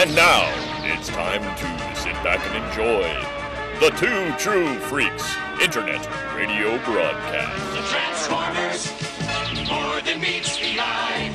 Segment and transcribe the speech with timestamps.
[0.00, 0.48] And now
[0.82, 3.12] it's time to sit back and enjoy
[3.80, 7.60] the Two True Freaks Internet Radio Broadcast.
[7.74, 8.88] The Transformers,
[9.68, 11.30] more than meets the eye.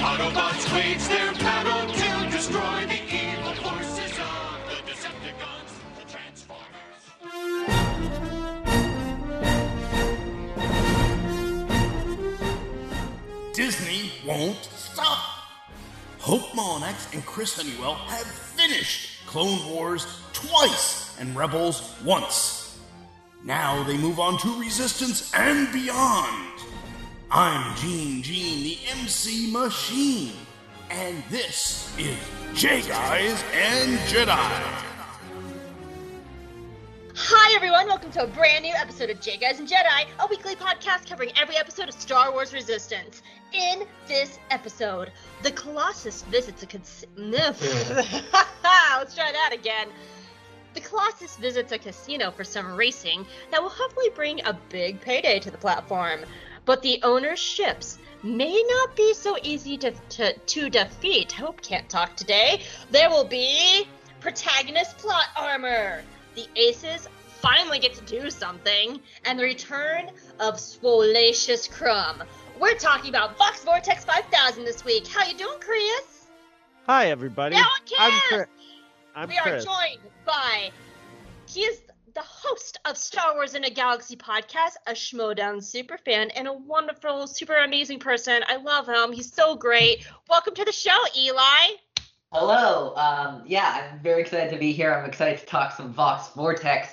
[0.00, 5.70] Autobots wage their battle to destroy the evil forces of the Decepticons.
[5.98, 7.04] The Transformers.
[13.52, 14.67] Disney won't stop.
[16.28, 22.78] Hope Monax and Chris Honeywell have finished Clone Wars twice and Rebels once.
[23.44, 26.52] Now they move on to Resistance and beyond.
[27.30, 30.34] I'm Gene Gene, the MC Machine,
[30.90, 32.18] and this is
[32.52, 34.84] J Guys and Jedi.
[37.16, 40.56] Hi everyone, welcome to a brand new episode of J Guys and Jedi, a weekly
[40.56, 43.22] podcast covering every episode of Star Wars Resistance.
[43.52, 45.10] In this episode,
[45.42, 49.88] the Colossus visits a cas- Let's try that again.
[50.74, 55.38] The Colossus visits a casino for some racing that will hopefully bring a big payday
[55.40, 56.20] to the platform.
[56.66, 61.32] But the owner's ships may not be so easy to, to, to defeat.
[61.32, 62.62] Hope can't talk today.
[62.90, 63.88] There will be
[64.20, 66.02] protagonist plot armor.
[66.34, 67.08] The aces
[67.40, 70.10] finally get to do something, and the return
[70.40, 72.22] of Swolacious Crumb.
[72.60, 75.06] We're talking about Vox Vortex 5000 this week.
[75.06, 76.26] How you doing, Chris?
[76.86, 77.54] Hi, everybody.
[77.54, 77.68] Now
[78.00, 78.28] I'm Chris!
[78.28, 78.48] Chris.
[79.14, 80.72] I'm we are joined by
[81.46, 81.82] he is
[82.14, 86.52] the host of Star Wars in a Galaxy podcast, a Schmoedown super fan, and a
[86.52, 88.42] wonderful, super amazing person.
[88.48, 89.12] I love him.
[89.12, 90.04] He's so great.
[90.28, 91.76] Welcome to the show, Eli.
[92.32, 92.92] Hello.
[92.96, 94.92] Um, yeah, I'm very excited to be here.
[94.92, 96.88] I'm excited to talk some Vox Vortex.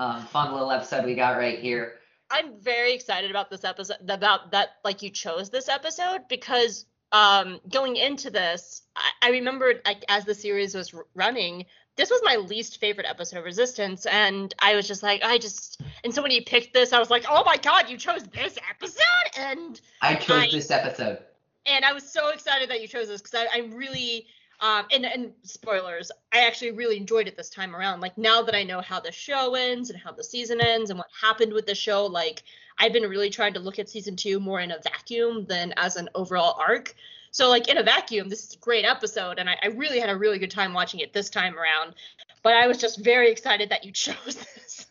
[0.00, 2.00] Um, fun little episode we got right here.
[2.30, 7.60] I'm very excited about this episode about that like you chose this episode because um
[7.70, 12.20] going into this I, I remembered like as the series was r- running this was
[12.24, 16.22] my least favorite episode of resistance and i was just like i just and so
[16.22, 19.80] when you picked this i was like oh my god you chose this episode and
[20.02, 21.18] I chose I- this episode.
[21.66, 24.26] and i was so excited that you chose this because I, I really
[24.60, 28.00] um and, and spoilers i actually really enjoyed it this time around.
[28.00, 30.98] Like now that i know how the show ends and how the season ends and
[30.98, 32.42] what happened with the show like
[32.78, 35.96] i've been really trying to look at season two more in a vacuum than as
[35.96, 36.94] an overall arc.
[37.30, 40.10] So like in a vacuum this is a great episode and I, I really had
[40.10, 41.94] a really good time watching it this time around.
[42.42, 44.86] But i was just very excited that you chose this.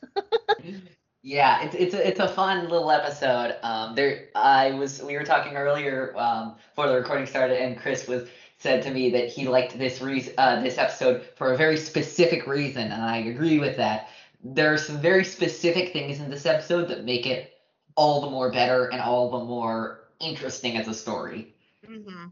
[1.26, 3.56] Yeah, it's it's a, it's a fun little episode.
[3.64, 8.08] Um, there I was we were talking earlier um, before the recording started, and Chris
[8.10, 8.28] was
[8.64, 12.48] said to me that he liked this re- uh, this episode for a very specific
[12.48, 14.08] reason, and I agree with that.
[14.42, 17.54] There are some very specific things in this episode that make it
[17.96, 21.54] all the more better and all the more interesting as a story.
[21.86, 22.28] hmm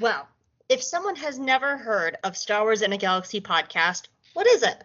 [0.00, 0.28] Well,
[0.68, 4.82] if someone has never heard of Star Wars in a Galaxy podcast, what is it?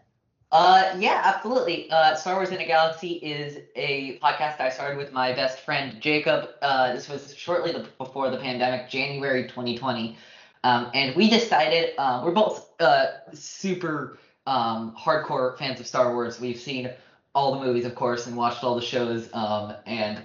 [0.51, 1.89] Uh, yeah, absolutely.
[1.89, 5.99] Uh, Star Wars in a Galaxy is a podcast I started with my best friend
[5.99, 6.49] Jacob.
[6.61, 10.17] Uh, this was shortly the, before the pandemic, January 2020.
[10.63, 16.39] Um, and we decided uh, we're both uh, super um, hardcore fans of Star Wars.
[16.39, 16.91] We've seen
[17.33, 19.29] all the movies, of course, and watched all the shows.
[19.33, 20.21] Um, and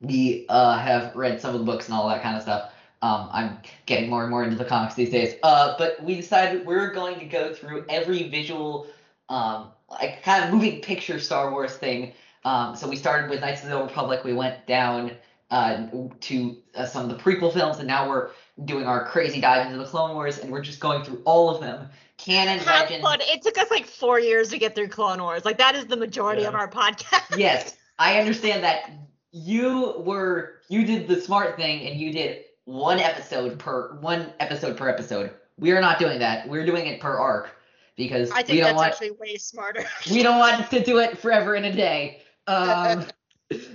[0.00, 2.72] we uh, have read some of the books and all that kind of stuff.
[3.00, 5.34] Um, I'm getting more and more into the comics these days.
[5.42, 8.88] Uh, but we decided we're going to go through every visual
[9.28, 12.12] um, like kind of moving picture Star Wars thing.
[12.44, 14.24] Um, so we started with Knights of the Old Republic.
[14.24, 15.12] We went down
[15.50, 15.86] uh,
[16.20, 18.30] to uh, some of the prequel films, and now we're
[18.64, 21.60] doing our crazy dive into the Clone Wars, and we're just going through all of
[21.60, 21.88] them.
[22.16, 23.02] Canon, How legend.
[23.02, 23.20] fun.
[23.22, 25.44] It took us like four years to get through Clone Wars.
[25.44, 27.18] Like that is the majority of our podcast.
[27.38, 28.90] Yes, I understand that
[29.30, 34.76] you were you did the smart thing, and you did one episode per one episode
[34.76, 35.30] per episode.
[35.58, 36.48] We are not doing that.
[36.48, 37.56] We're doing it per arc
[37.96, 39.84] because I we don't that's want actually way smarter.
[40.10, 42.22] we don't want to do it forever in a day.
[42.48, 43.04] Um,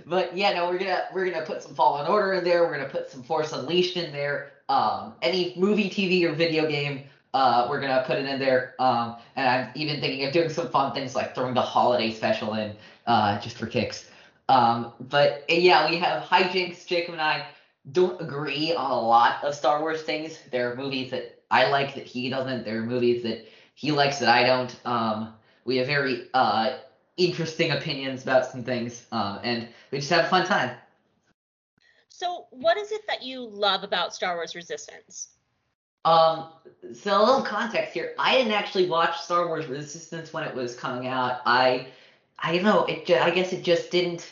[0.07, 2.63] but yeah, no, we're gonna we're gonna put some Fallen Order in there.
[2.63, 4.52] We're gonna put some Force Unleashed in there.
[4.69, 7.03] Um, any movie, TV, or video game,
[7.33, 8.73] uh, we're gonna put it in there.
[8.79, 12.53] Um, and I'm even thinking of doing some fun things like throwing the holiday special
[12.53, 12.75] in,
[13.05, 14.05] uh, just for kicks.
[14.49, 16.85] Um, but uh, yeah, we have hijinks.
[16.85, 17.45] Jacob and I
[17.91, 20.39] don't agree on a lot of Star Wars things.
[20.51, 22.63] There are movies that I like that he doesn't.
[22.63, 23.41] There are movies that
[23.73, 24.75] he likes that I don't.
[24.85, 25.29] Um,
[25.65, 26.69] we have very uh,
[27.17, 30.71] interesting opinions about some things, um, and we just have a fun time.
[32.23, 35.29] So, what is it that you love about Star Wars Resistance?
[36.05, 36.49] Um,
[36.93, 38.13] so a little context here.
[38.17, 41.41] I didn't actually watch Star Wars Resistance when it was coming out.
[41.45, 41.87] I,
[42.39, 42.85] I don't know.
[42.85, 43.09] It.
[43.09, 44.31] I guess it just didn't.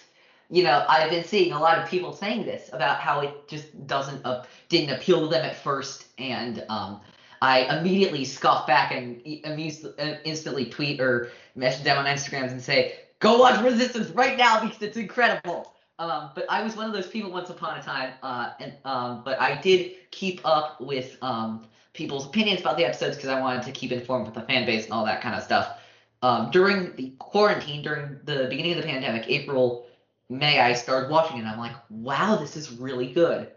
[0.49, 3.87] You know, I've been seeing a lot of people saying this about how it just
[3.87, 6.99] doesn't uh, didn't appeal to them at first, and um,
[7.41, 12.95] I immediately scoff back and uh, instantly tweet or message them on Instagrams and say,
[13.19, 17.05] "Go watch Resistance right now because it's incredible." Um, but I was one of those
[17.05, 21.61] people once upon a time, uh, and um, but I did keep up with um,
[21.93, 24.85] people's opinions about the episodes because I wanted to keep informed with the fan base
[24.85, 25.77] and all that kind of stuff.
[26.23, 29.85] Um, during the quarantine, during the beginning of the pandemic, April,
[30.27, 31.41] May, I started watching it.
[31.41, 33.49] and I'm like, wow, this is really good.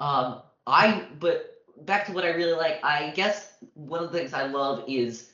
[0.00, 2.84] Um, I but back to what I really like.
[2.84, 5.30] I guess one of the things I love is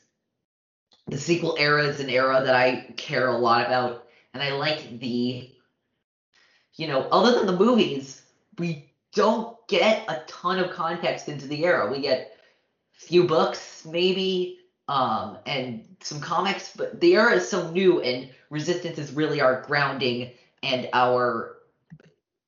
[1.07, 4.05] the sequel era is an era that I care a lot about,
[4.35, 5.51] and I like the,
[6.79, 8.23] you know, other than the movies,
[8.59, 11.91] we don't get a ton of context into the era.
[11.91, 12.33] We get
[12.97, 18.31] a few books maybe, um, and some comics, but the era is so new, and
[18.49, 20.31] Resistance is really our grounding
[20.63, 21.59] and our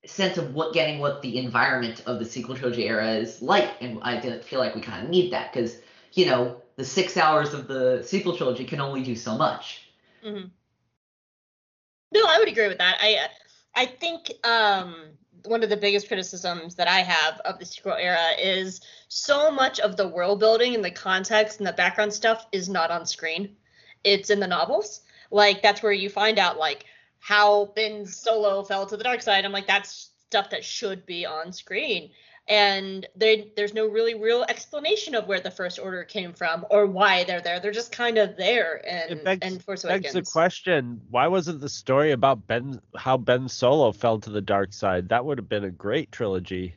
[0.07, 4.01] sense of what getting what the environment of the sequel trilogy era is like and
[4.03, 5.77] i feel like we kind of need that because
[6.15, 9.91] you know the six hours of the sequel trilogy can only do so much
[10.25, 10.49] Mm-hmm.
[12.13, 12.99] No, I would agree with that.
[13.01, 13.29] I
[13.75, 15.13] I think um
[15.47, 19.81] one of the biggest criticisms that I have of the sequel era is so much
[19.81, 23.57] of the world building and the context and the background stuff is not on screen.
[24.05, 25.01] It's in the novels.
[25.31, 26.85] Like that's where you find out like
[27.21, 29.45] how Ben Solo fell to the dark side.
[29.45, 32.11] I'm like that's stuff that should be on screen.
[32.51, 36.85] And they, there's no really real explanation of where the First Order came from or
[36.85, 37.61] why they're there.
[37.61, 38.83] They're just kind of there.
[38.87, 40.27] And It begs, and Force begs Awakens.
[40.27, 44.73] the question: Why wasn't the story about Ben, how Ben Solo fell to the dark
[44.73, 45.09] side?
[45.11, 46.75] That would have been a great trilogy.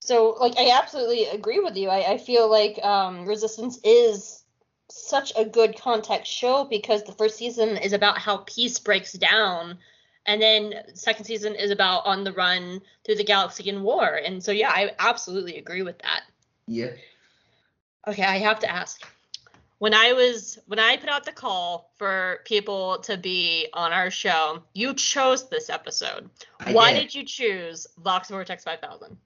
[0.00, 1.90] So, like, I absolutely agree with you.
[1.90, 4.42] I, I feel like um, Resistance is
[4.90, 9.78] such a good context show because the first season is about how peace breaks down,
[10.26, 14.20] and then second season is about on the run through the galaxy in war.
[14.24, 16.22] And so, yeah, I absolutely agree with that.
[16.66, 16.90] yeah
[18.06, 19.02] Okay, I have to ask.
[19.78, 24.10] When I was when I put out the call for people to be on our
[24.10, 26.28] show, you chose this episode.
[26.60, 27.00] I Why did.
[27.00, 29.16] did you choose Vox Vortex 5000?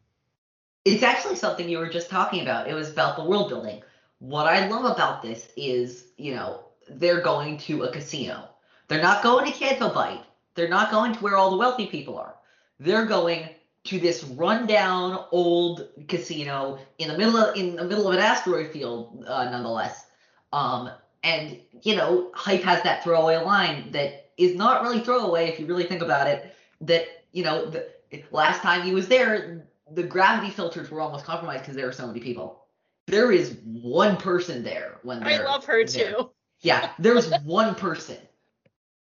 [0.84, 3.82] it's actually something you were just talking about it was about the world building
[4.20, 8.48] what i love about this is you know they're going to a casino
[8.88, 10.24] they're not going to Canto Bight.
[10.58, 12.34] They're not going to where all the wealthy people are
[12.81, 13.49] they're going
[13.84, 18.70] to this rundown old casino in the middle of in the middle of an asteroid
[18.72, 20.06] field uh, nonetheless
[20.52, 20.90] um
[21.22, 25.66] and you know hype has that throwaway line that is not really throwaway if you
[25.66, 27.88] really think about it that you know the
[28.31, 32.06] last time he was there the gravity filters were almost compromised because there were so
[32.06, 32.64] many people
[33.08, 36.12] there is one person there when I love her there.
[36.12, 36.31] too.
[36.60, 38.19] yeah, there's one person.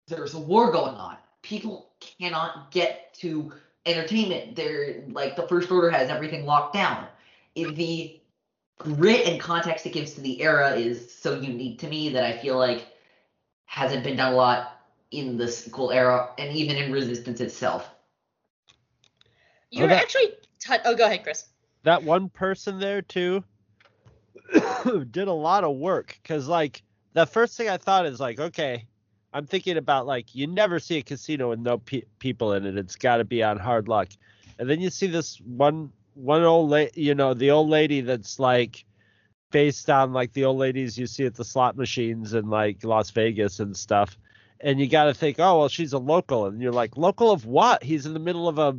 [0.09, 1.19] There's a war going on.
[1.43, 3.53] People cannot get to
[3.85, 4.57] entertainment.
[4.57, 7.07] They're like the first order has everything locked down.
[7.55, 8.19] It- the
[8.79, 12.37] grit and context it gives to the era is so unique to me that I
[12.39, 12.87] feel like
[13.65, 14.81] hasn't been done a lot
[15.11, 17.89] in the sequel era and even in Resistance itself.
[19.71, 20.35] You're that- actually.
[20.59, 21.47] T- oh, go ahead, Chris.
[21.83, 23.43] That one person there too
[25.11, 26.83] did a lot of work because, like,
[27.15, 28.87] the first thing I thought is like, okay,
[29.33, 32.77] I'm thinking about like you never see a casino with no pe- people in it.
[32.77, 34.09] It's got to be on hard luck,
[34.59, 38.39] and then you see this one one old lady, you know, the old lady that's
[38.39, 38.85] like
[39.51, 43.11] based on like the old ladies you see at the slot machines in like Las
[43.11, 44.17] Vegas and stuff.
[44.61, 47.47] And you got to think, oh well, she's a local, and you're like, local of
[47.47, 47.83] what?
[47.83, 48.77] He's in the middle of a,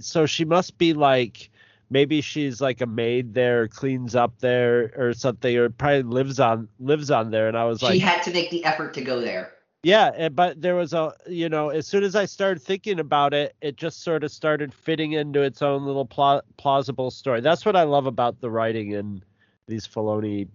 [0.00, 1.50] so she must be like,
[1.90, 6.68] maybe she's like a maid there, cleans up there or something, or probably lives on
[6.78, 7.48] lives on there.
[7.48, 9.52] And I was she like, she had to make the effort to go there.
[9.84, 13.34] Yeah, eh, but there was a, you know, as soon as I started thinking about
[13.34, 17.40] it, it just sort of started fitting into its own little pla- plausible story.
[17.40, 19.22] That's what I love about the writing in
[19.68, 20.48] these Filoni,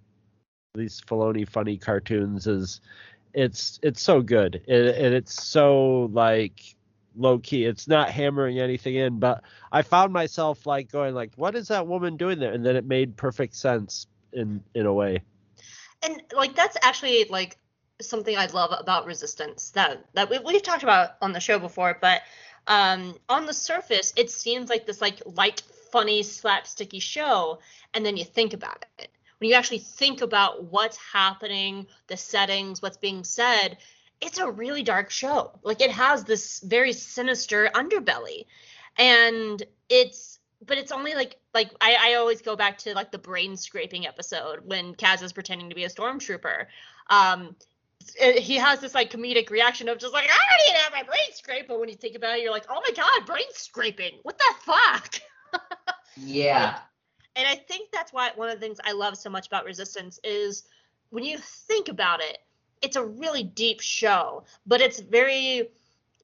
[0.74, 2.82] these Filoni funny cartoons is,
[3.36, 6.76] it's it's so good and, and it's so like
[7.16, 7.66] low key.
[7.66, 11.86] It's not hammering anything in, but I found myself like going like, what is that
[11.86, 12.54] woman doing there?
[12.54, 15.22] And then it made perfect sense in in a way.
[16.02, 17.58] And like that's actually like
[18.02, 21.98] something I love about Resistance that that we, we've talked about on the show before,
[22.00, 22.22] but
[22.68, 27.60] um, on the surface it seems like this like light, funny, slapsticky show,
[27.94, 29.10] and then you think about it.
[29.40, 33.78] When you actually think about what's happening, the settings, what's being said,
[34.22, 35.52] it's a really dark show.
[35.64, 38.46] Like it has this very sinister underbelly,
[38.98, 43.18] and it's but it's only like like I, I always go back to like the
[43.18, 46.66] brain scraping episode when Kaz is pretending to be a stormtrooper.
[47.10, 47.56] Um,
[48.20, 50.28] it- he has this like comedic reaction of just like I
[50.66, 52.82] don't to have my brain scraped, but when you think about it, you're like, oh
[52.86, 55.22] my god, brain scraping, what the fuck?
[56.22, 56.78] Yeah.
[57.38, 60.20] And I think that's why one of the things I love so much about Resistance
[60.24, 60.64] is
[61.12, 62.40] when you think about it,
[62.82, 65.70] it's a really deep show, but it's very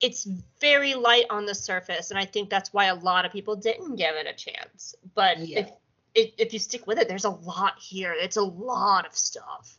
[0.01, 0.25] it's
[0.60, 3.96] very light on the surface and I think that's why a lot of people didn't
[3.96, 4.96] give it a chance.
[5.13, 5.60] But Yeah.
[5.60, 5.70] if
[6.13, 8.13] if if you stick with it, there's a lot here.
[8.13, 9.77] It's a lot of stuff.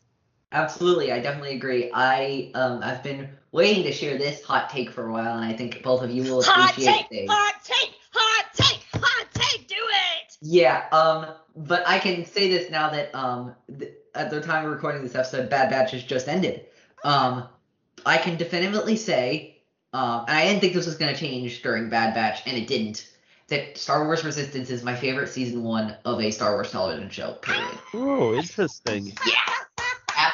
[0.57, 1.91] Absolutely, I definitely agree.
[1.93, 5.53] I um I've been waiting to share this hot take for a while, and I
[5.53, 7.29] think both of you will appreciate Hot appreciate take, it.
[7.29, 10.37] hot take, hot take, hot take, do it.
[10.41, 14.73] Yeah, um, but I can say this now that um th- at the time of
[14.73, 16.65] recording this episode, Bad Batch has just ended.
[17.05, 17.49] Um,
[18.07, 19.59] I can definitively say,
[19.93, 23.13] um, and I didn't think this was gonna change during Bad Batch, and it didn't.
[23.49, 27.35] That Star Wars Resistance is my favorite season one of a Star Wars television show.
[27.43, 27.79] Period.
[27.93, 29.13] Oh, interesting.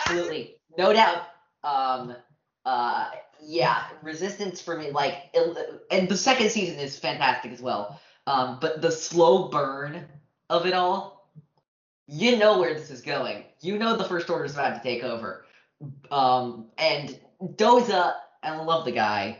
[0.07, 1.29] Absolutely, no doubt.
[1.65, 2.17] Um,
[2.65, 5.35] uh, yeah, Resistance for me, like,
[5.91, 8.01] and the second season is fantastic as well.
[8.27, 10.07] Um, but the slow burn
[10.49, 11.31] of it all,
[12.07, 13.45] you know where this is going.
[13.61, 15.45] You know the First Order is about to take over.
[16.11, 19.39] Um, and Doza, and I love the guy,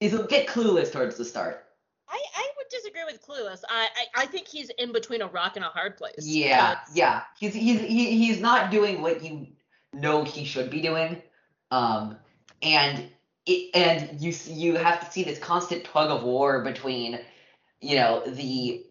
[0.00, 1.64] is a bit clueless towards the start.
[2.08, 3.62] I, I would disagree with Clueless.
[3.68, 6.14] I, I I think he's in between a rock and a hard place.
[6.18, 7.22] Yeah, yeah.
[7.38, 9.48] He's he's he, he's not doing what you
[9.92, 11.22] know he should be doing.
[11.70, 12.16] Um
[12.62, 13.08] and
[13.46, 17.20] it and you you have to see this constant tug of war between
[17.80, 18.84] you know the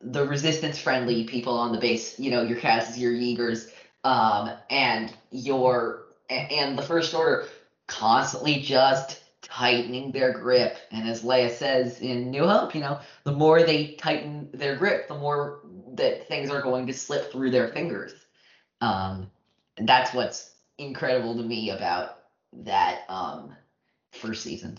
[0.00, 3.70] the resistance friendly people on the base, you know, your Kazes, your Yeagers,
[4.04, 7.46] um and your and the first order
[7.86, 9.22] constantly just
[9.56, 10.76] tightening their grip.
[10.90, 15.08] And as Leia says in New Hope, you know, the more they tighten their grip,
[15.08, 15.60] the more
[15.94, 18.12] that things are going to slip through their fingers.
[18.82, 19.30] Um,
[19.78, 22.18] and that's what's incredible to me about
[22.52, 23.56] that um,
[24.12, 24.78] first season.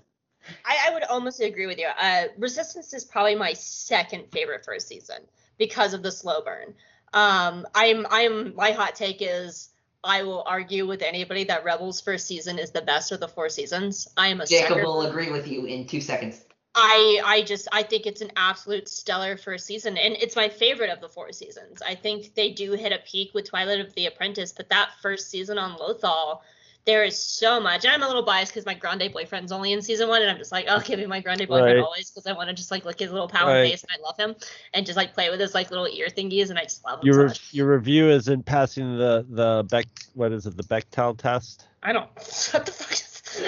[0.64, 1.88] I, I would almost agree with you.
[2.00, 5.18] Uh, Resistance is probably my second favorite first season
[5.58, 6.76] because of the slow burn.
[7.14, 9.70] Um, I'm I'm my hot take is
[10.08, 13.50] I will argue with anybody that Rebels first season is the best of the four
[13.50, 14.08] seasons.
[14.16, 16.46] I am a Jacob sucker will agree with you in two seconds.
[16.74, 20.92] I I just I think it's an absolute stellar first season, and it's my favorite
[20.92, 21.82] of the four seasons.
[21.82, 25.30] I think they do hit a peak with Twilight of the Apprentice, but that first
[25.30, 26.42] season on Lothal,
[26.88, 27.86] there is so much.
[27.86, 30.54] I'm a little biased because my Grande boyfriend's only in season one, and I'm just
[30.54, 31.84] like, oh, give me my Grande boyfriend Right.
[31.84, 33.70] always because I want to just like lick his little power Right.
[33.72, 34.36] face, and I love him,
[34.74, 37.12] and just like play with his like little ear thingies, and I just love him
[37.14, 37.54] so Your much.
[37.54, 41.68] your review isn't passing the the Beck what is it the Bechdel test?
[41.84, 42.10] I don't.
[42.54, 43.07] What the fuck is?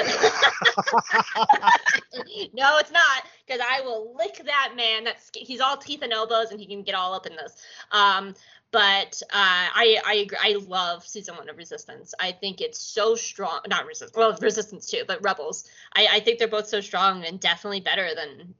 [2.53, 5.03] no, it's not, because I will lick that man.
[5.03, 7.55] That's he's all teeth and elbows, and he can get all up in this.
[7.91, 8.35] Um,
[8.71, 10.37] but uh, I I agree.
[10.41, 12.13] I love season one of Resistance.
[12.19, 13.61] I think it's so strong.
[13.67, 14.15] Not Resistance.
[14.15, 15.65] Well, Resistance too, but Rebels.
[15.95, 18.53] I I think they're both so strong and definitely better than.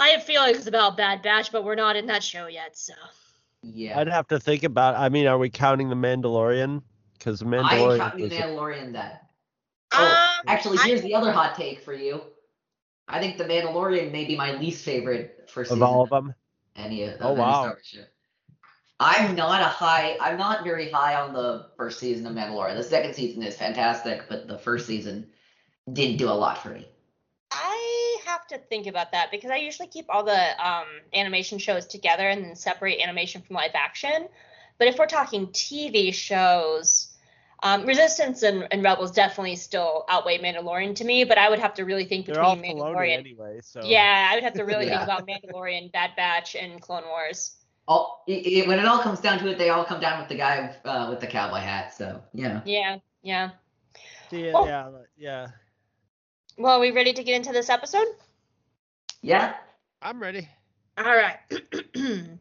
[0.00, 2.92] I have feelings about Bad Batch, but we're not in that show yet, so.
[3.62, 3.98] Yeah.
[3.98, 4.94] I'd have to think about.
[4.94, 6.82] I mean, are we counting the Mandalorian?
[7.14, 9.18] Because the I Mandalorian count the was a- Mandalorian then.
[9.98, 12.22] Oh, Um, actually, I- here's the other hot take for you.
[13.08, 15.82] I think the Mandalorian may be my least favorite first of season.
[15.82, 16.34] all of them.
[16.76, 17.52] any of Oh, any wow.
[17.52, 17.96] Star Wars.
[19.00, 20.16] I'm not a high.
[20.20, 22.76] I'm not very high on the first season of Mandalorian.
[22.76, 25.30] The second season is fantastic, but the first season
[25.92, 26.86] didn't do a lot for me.
[27.52, 31.86] I have to think about that because I usually keep all the um, animation shows
[31.86, 34.28] together and then separate animation from live action.
[34.78, 36.87] But if we're talking TV shows,
[37.62, 41.24] um, Resistance and, and Rebels definitely still outweigh Mandalorian to me.
[41.24, 43.18] But I would have to really think They're all between Filoni Mandalorian.
[43.18, 43.60] anyway.
[43.62, 44.98] So Yeah, I would have to really Yeah.
[45.04, 47.56] think about Mandalorian, Bad Batch, and Clone Wars.
[47.86, 50.28] All it, it- when it all comes down to it, they all come down with
[50.28, 51.94] the guy uh, with the cowboy hat.
[51.94, 52.60] So yeah.
[52.64, 53.50] Yeah, yeah.
[54.30, 54.66] See, Oh.
[54.66, 55.46] yeah, yeah.
[56.58, 58.06] Well, are we ready to get into this episode?
[59.22, 59.54] Yeah.
[60.02, 60.48] I'm ready.
[60.98, 61.38] All right.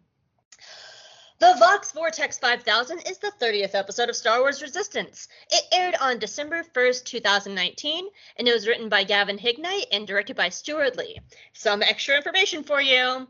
[1.39, 5.27] the Vox Vortex 5000 is the 30th episode of Star Wars Resistance.
[5.51, 10.35] It aired on December 1st, 2019, and it was written by Gavin Hignight and directed
[10.35, 11.19] by Stuart Lee.
[11.53, 13.27] Some extra information for you.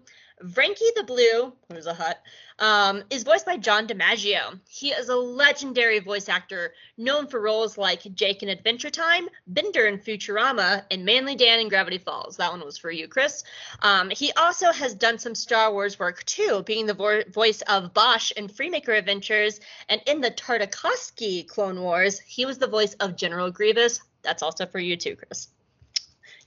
[0.54, 2.22] Frankie the Blue, who's a Hutt,
[2.60, 4.60] um, is voiced by John DiMaggio.
[4.68, 9.86] He is a legendary voice actor known for roles like Jake in Adventure Time, Bender
[9.86, 12.38] in Futurama, and Manly Dan in Gravity Falls.
[12.38, 13.44] That one was for you, Chris.
[13.82, 17.94] Um, he also has done some Star Wars work too, being the vo- voice of
[17.94, 19.60] Bosch in Freemaker Adventures,
[19.90, 24.02] and in the Tartakovsky Clone Wars, he was the voice of General Grievous.
[24.24, 25.50] That's also for you too, Chris.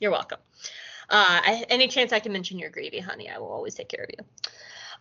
[0.00, 0.38] You're welcome.
[1.08, 4.04] Uh, I, any chance I can mention your gravy, honey, I will always take care
[4.04, 4.24] of you.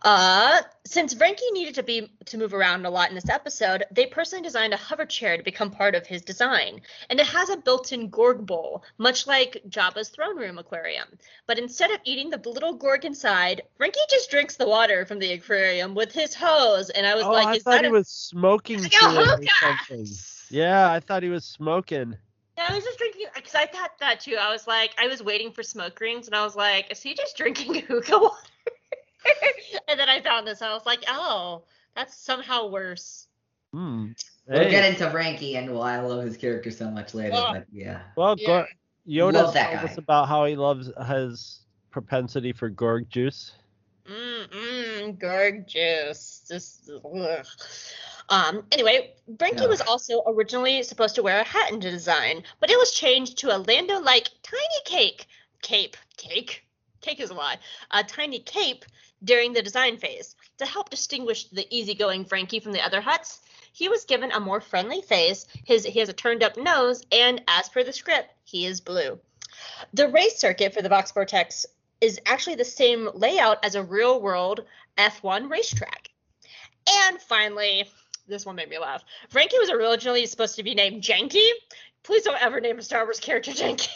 [0.02, 4.06] Uh, since Frankie needed to be to move around a lot in this episode, they
[4.06, 6.80] personally designed a hover chair to become part of his design,
[7.10, 11.06] and it has a built-in Gorg bowl, much like Jabba's throne room aquarium.
[11.46, 15.32] But instead of eating the little Gorg inside, Frankie just drinks the water from the
[15.32, 18.08] aquarium with his hose, and I was oh, like, I "Is thought he a was
[18.08, 20.06] smoking Like or something.
[20.48, 22.16] Yeah, I thought he was smoking.
[22.56, 24.36] Yeah, I was just drinking because I thought that too.
[24.40, 27.14] I was like, I was waiting for smoke rings, and I was like, is he
[27.14, 28.49] just drinking hookah water?
[29.88, 33.26] and then I found this, and I was like, oh, that's somehow worse.
[33.72, 34.12] Hmm.
[34.46, 37.52] We'll get into Frankie and why I love his character so much later, Oh.
[37.52, 38.00] but yeah.
[38.16, 38.46] well, Yeah.
[38.46, 38.68] Gor-
[39.08, 41.60] Yoda Love that us about how he loves his
[41.90, 43.52] propensity for Gorg juice.
[44.06, 46.44] Mm mm, Gorg juice.
[46.48, 47.46] Just ugh.
[48.28, 48.64] Um.
[48.72, 49.68] Anyway, Frankie Ugh.
[49.70, 53.38] was also originally supposed to wear a hat in the design, but it was changed
[53.38, 55.26] to a Lando-like tiny cake,
[55.62, 56.64] cape, cake,
[57.00, 57.58] cake is a lie,
[57.90, 58.84] a tiny cape
[59.24, 63.40] during the design phase to help distinguish the easygoing Frankie from the other Hutts.
[63.72, 65.46] He was given a more friendly face.
[65.64, 69.18] His he has a turned up nose, and as per the script, he is blue.
[69.94, 71.66] The race circuit for the Vox Vortex
[72.00, 74.64] is actually the same layout as a real world
[74.96, 76.08] F1 racetrack.
[76.88, 77.88] And finally,
[78.26, 79.04] this one made me laugh.
[79.28, 81.46] Frankie was originally supposed to be named Janky.
[82.02, 83.88] Please don't ever name a Star Wars character Janky.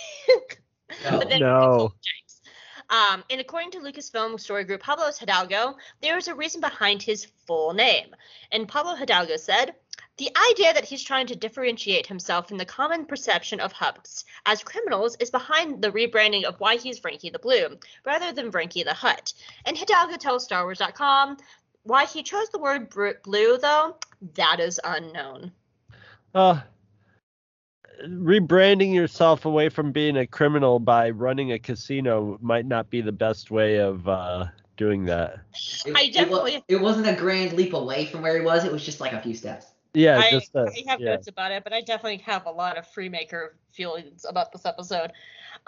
[1.04, 1.19] No.
[1.19, 1.95] But then No.
[2.91, 7.26] Um, and according to Lucasfilm story group Pablo Hidalgo, there is a reason behind his
[7.47, 8.14] full name.
[8.53, 9.75] And Pablo Hidalgo said,
[10.17, 14.62] the idea that he's trying to differentiate himself from the common perception of Hutts as
[14.62, 18.95] criminals is behind the rebranding of why he's Frankie the Blue, rather than Frankie the
[18.95, 19.35] Hutt.
[19.64, 21.38] And Hidalgo tells StarWars.com
[21.83, 22.91] why he chose the word
[23.25, 23.97] blue, though,
[24.35, 25.53] that is unknown.
[26.33, 26.61] Uh,
[28.06, 33.12] rebranding yourself away from being a criminal by running a casino might not be the
[33.12, 34.46] best way of uh,
[34.76, 35.40] doing that.
[35.86, 38.64] It, I definitely- It, wasn't a grand leap away from where he was.
[38.64, 39.66] It was just like a few steps.
[39.94, 41.14] Yeah, I, just uh, I have yeah.
[41.14, 45.12] notes about it, but I definitely have a lot of Freemaker feelings about this episode.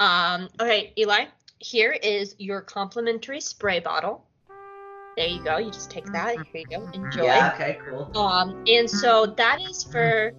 [0.00, 1.26] Um, okay, Eli,
[1.59, 4.26] here is your complimentary spray bottle.
[5.16, 5.59] There you go.
[5.59, 6.37] You just take that.
[6.52, 6.90] Here you go.
[6.92, 7.25] Enjoy.
[7.25, 7.52] Yeah.
[7.54, 7.78] Okay.
[7.88, 8.18] Cool.
[8.18, 10.33] Um, and so that is for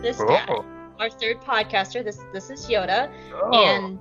[0.00, 0.64] this guy, Oh.
[0.98, 2.04] Our third podcaster.
[2.04, 3.52] This this is Yoda, Oh.
[3.52, 3.98] and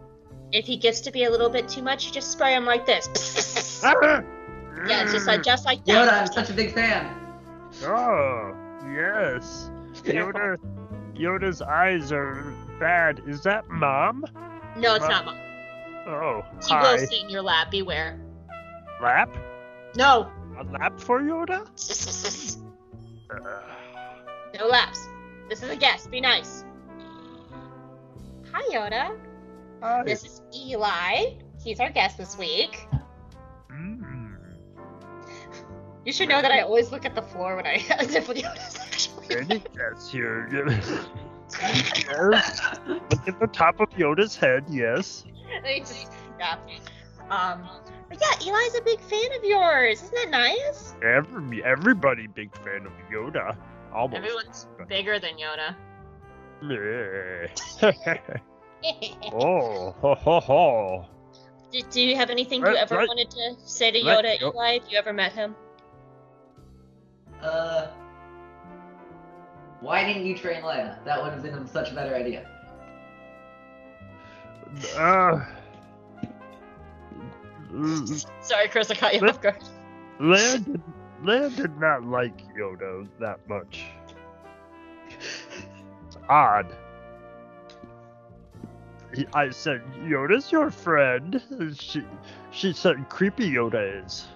[0.51, 2.85] if he gets to be a little bit too much, you just spray him like
[2.85, 3.81] this.
[3.83, 4.21] Ah.
[4.87, 7.13] yeah, it's just like just like Yoda, I'm such a big fan.
[7.83, 8.55] Oh,
[8.91, 9.69] yes.
[10.03, 10.57] Yoda,
[11.13, 13.21] Yoda's eyes are bad.
[13.27, 14.25] Is that mom?
[14.77, 15.25] No, it's not.
[15.25, 15.37] Mom.
[16.07, 17.71] Oh, She will sit in your lap.
[17.71, 18.19] Beware.
[19.01, 19.35] Lap?
[19.95, 20.29] No.
[20.59, 21.65] A lap for Yoda?
[24.57, 25.07] No laps.
[25.49, 26.09] This is a guest.
[26.11, 26.64] Be nice.
[28.55, 29.17] Hi, Yoda.
[29.81, 30.03] Hi.
[30.03, 31.33] This is Eli.
[31.61, 32.87] He's our guest this week.
[33.69, 34.37] Mm.
[36.05, 38.77] You should know that I always look at the floor when I as if Yoda's
[38.79, 39.35] actually.
[39.35, 40.47] Any guess here?
[40.53, 40.89] yes.
[42.87, 45.25] Look at the top of Yoda's head, yes.
[45.61, 46.55] They just- yeah.
[47.29, 47.67] Um.
[48.07, 50.01] But yeah, Eli's a big fan of yours.
[50.01, 50.95] Isn't that nice?
[51.03, 53.57] Every, everybody big fan of Yoda.
[53.93, 54.15] Almost.
[54.17, 55.75] Everyone's bigger than Yoda.
[59.33, 61.05] oh, ho, ho, ho.
[61.71, 63.07] do, do you have anything you ever right.
[63.07, 64.75] wanted to say to Yoda, Yo- Eli?
[64.75, 65.55] If you ever met him?
[67.41, 67.87] Uh.
[69.81, 71.03] Why didn't you train Leia?
[71.05, 72.47] That would have been such a better idea.
[74.97, 75.45] Uh,
[78.41, 79.29] Sorry, Chris, I caught you What?
[79.31, 79.63] off guard.
[80.19, 80.81] Leia did,
[81.21, 83.85] Leia did not like Yoda that much.
[86.25, 86.75] It's odd.
[89.13, 91.41] He- I said, Yoda's your friend.
[91.79, 92.03] She,
[92.51, 94.27] she said, creepy Yoda is.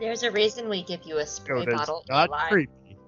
[0.00, 2.48] There's a reason we give you a spray Yoda's bottle, not Eli.
[2.48, 2.98] creepy.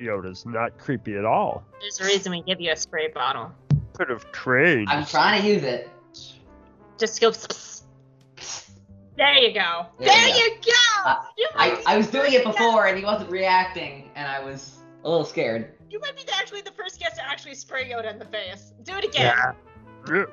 [0.00, 1.64] Yoda's not creepy at all.
[1.80, 3.50] There's a reason we give you a spray bottle.
[3.94, 4.88] Could have trained.
[4.88, 5.90] I'm trying to use it.
[6.98, 7.30] Just go.
[7.30, 7.82] psst,
[8.36, 8.70] psst.
[9.16, 9.86] There you go.
[9.98, 11.10] There There, you you go.
[11.10, 14.76] Uh, you, I, I was doing it before and he wasn't reacting, and I was
[15.04, 15.73] a little scared.
[15.94, 18.24] Guest- You might be the- actually the first guest to actually spray Yoda in the
[18.26, 18.72] face.
[18.82, 19.34] Do it again.
[19.36, 19.52] Yeah.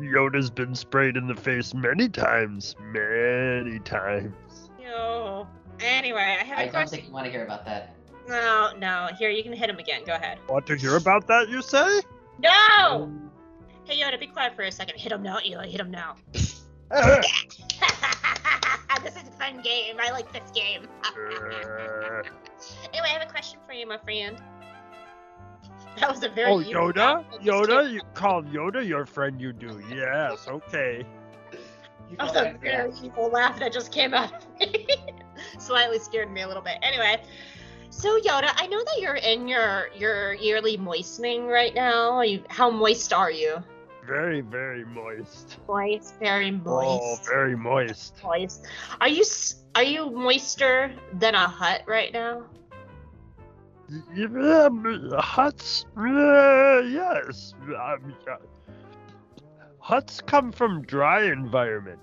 [0.00, 2.76] Yoda's been sprayed in the face many times.
[2.80, 4.70] Many times.
[4.80, 5.48] Yo.
[5.80, 7.94] Anyway, I have a I don't think you want to hear about that.
[8.28, 9.08] No, no.
[9.18, 10.02] Here, you can hit him again.
[10.06, 10.38] Go ahead.
[10.48, 12.00] Want to hear about that, you say?
[12.38, 12.50] No.
[12.90, 13.30] Um,
[13.84, 14.98] hey Yoda, be quiet for a second.
[14.98, 15.66] Hit him now, Eli.
[15.68, 16.16] Hit him now.
[19.04, 19.96] This is a fun game.
[20.00, 20.88] I like this game.
[22.92, 24.36] anyway, I have a question for you, my friend.
[26.00, 26.52] That was a very.
[26.52, 26.96] oh, Yoda?
[26.96, 27.24] laugh.
[27.32, 27.82] I'm just Yoda?
[27.82, 27.94] kidding.
[27.94, 29.82] You call Yoda your friend, you do.
[29.90, 31.04] Yes, okay.
[32.10, 34.86] You That was a very evil laugh that just came out of me.
[35.58, 36.78] Slightly scared me a little bit.
[36.82, 37.20] Anyway,
[37.90, 42.20] so Yoda, I know that you're in your your yearly moistening right now.
[42.20, 43.62] You, how moist are you?
[44.08, 45.58] Very, very moist.
[45.68, 47.02] Moist, very moist.
[47.02, 48.14] Oh, very moist.
[48.24, 48.66] moist.
[49.02, 49.22] Are you
[49.74, 52.44] are you moister than a hutt right now?
[54.14, 54.68] Yeah,
[55.20, 55.84] hutts.
[55.94, 57.52] Uh, yes.
[57.66, 58.36] Um, uh,
[59.82, 62.00] hutts come from dry environment.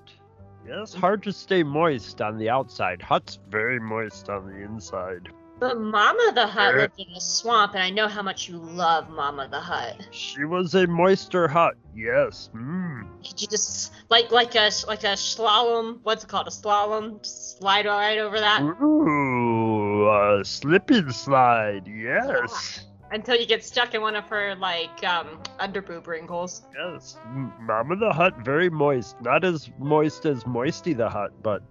[0.67, 2.99] Yes, hard to stay moist on the outside.
[2.99, 5.29] Hutts very moist on the inside.
[5.57, 9.09] But Mama the Hutt lived in a swamp, and I know how much you love
[9.09, 10.07] Mama the Hutt.
[10.11, 11.75] She was a moister hutt.
[11.95, 12.49] Yes.
[12.53, 13.07] Mm.
[13.25, 15.99] Could you just like like a like a slalom?
[16.03, 16.47] What's it called?
[16.47, 17.21] A slalom?
[17.23, 21.87] Just slide right over that Ooh, a slip and slide.
[21.87, 22.85] Yes.
[23.11, 26.63] until you get stuck in one of her like um underboob wrinkles.
[26.75, 27.17] Yes.
[27.61, 29.15] Mama the Hutt, very moist.
[29.21, 31.63] Not as moist as Moisty the Hutt, but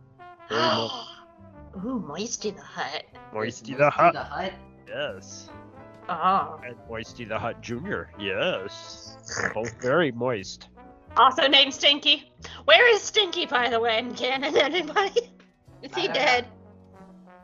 [0.49, 0.95] very moist.
[1.77, 3.05] Ooh, Moisty the Hutt.
[3.33, 4.15] Moisty Moisty the Hutt.
[4.15, 4.53] the Hutt.
[4.89, 5.49] Yes.
[6.09, 6.61] Oh.
[6.65, 8.03] And Moisty the Hutt Jr.
[8.19, 9.17] Yes.
[9.55, 10.69] Both very moist.
[11.17, 12.33] Also named Stinky.
[12.65, 14.57] Where is Stinky, by the way, in canon?
[14.57, 15.31] Anybody?
[15.83, 16.47] Is he don't dead?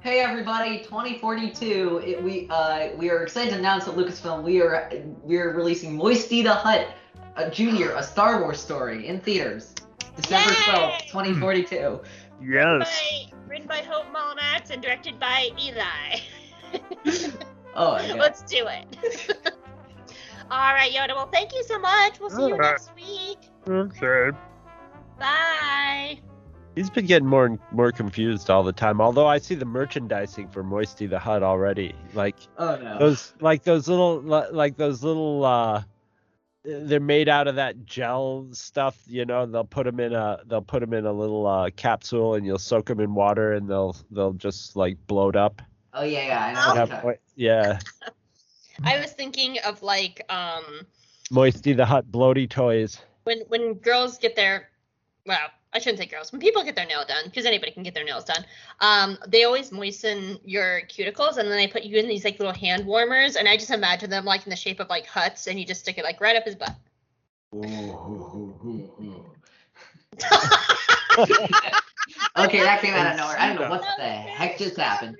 [0.00, 2.02] Hey everybody, 2042.
[2.04, 4.90] It, we uh we are excited to announce at Lucasfilm we are
[5.22, 6.88] we are releasing Moisty the Hutt,
[7.36, 9.74] a Junior, a Star Wars story in theaters,
[10.16, 10.56] December Yay!
[10.56, 12.00] 12th, 2042.
[12.42, 13.28] Yes.
[13.29, 16.20] By, written by Hope Molinax and directed by Eli.
[17.72, 18.18] Oh my god.
[18.18, 18.96] Let's do it.
[20.50, 21.14] All right, Yoda.
[21.14, 22.18] Well, thank you so much.
[22.18, 22.80] We'll see you Alright.
[22.80, 23.38] next week.
[23.68, 24.36] Okay.
[25.20, 26.18] Bye.
[26.74, 29.00] He's been getting more and more confused all the time.
[29.00, 31.94] Although I see the merchandising for Moisty the Hutt already.
[32.12, 32.98] Like Oh no.
[32.98, 35.82] those like those little like those little uh
[36.64, 40.60] they're made out of that gel stuff you know they'll put them in a they'll
[40.60, 43.96] put them in a little uh capsule and you'll soak them in water and they'll
[44.10, 46.60] they'll just like bloat up Oh yeah, yeah, I know.
[46.60, 47.78] What you're Have talking- yeah
[48.84, 50.86] I was thinking of like um
[51.30, 54.68] moisty the hutt bloaty toys when when girls get their
[55.26, 57.94] well i shouldn't say girls when people get their nail done because anybody can get
[57.94, 58.44] their nails done
[58.80, 62.54] um they always moisten your cuticles and then they put you in these like little
[62.54, 65.58] hand warmers and i just imagine them like in the shape of like hutts and
[65.58, 66.74] you just stick it like right up his butt
[71.18, 73.36] okay, that came out of nowhere.
[73.38, 75.16] I don't know what the heck just happened.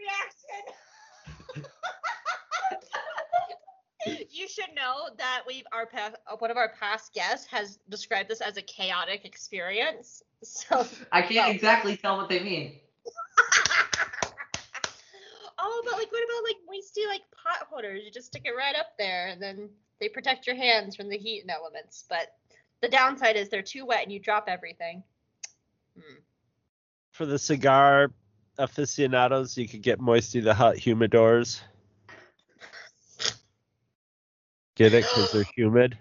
[4.06, 8.40] You should know that we've our pa- one of our past guests has described this
[8.40, 10.22] as a chaotic experience.
[10.42, 12.78] So I can't exactly tell what they mean.
[15.58, 18.02] oh but like what about like moisty like pot holders?
[18.04, 19.68] You just stick it right up there and then
[20.00, 21.42] they protect your hands from the heat.
[21.42, 22.36] And elements but
[22.80, 25.02] the downside is they're too wet and you drop everything.
[25.94, 26.20] Hmm.
[27.10, 28.10] for the cigar
[28.56, 31.60] aficionados you could get moisty the Hot humidors
[34.80, 35.98] get it because they're humid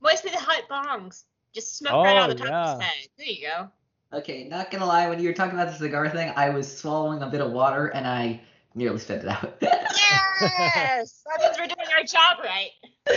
[0.00, 2.80] moisty the hot bongs just smoke right Oh, out of the top of his oh,
[2.80, 3.70] head there you go
[4.12, 7.22] Okay, not gonna lie, when you were talking about the cigar thing, I was swallowing
[7.22, 8.40] a bit of water and I
[8.74, 9.56] nearly spit it out.
[9.62, 12.70] Yes, that means we're doing our job right.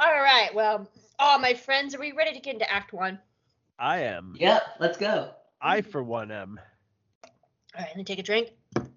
[0.00, 0.52] All right.
[0.52, 0.88] Well,
[1.20, 3.20] oh, my friends, are we ready to get into Act One?
[3.78, 5.30] i am yep, let's go.
[5.62, 6.58] i for one am
[7.24, 7.30] All
[7.80, 8.48] right, let me take a drink.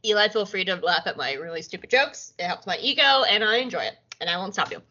[0.03, 2.33] Eli, feel free to laugh at my really stupid jokes.
[2.39, 4.81] It helps my ego, and I enjoy it, and I won't stop you.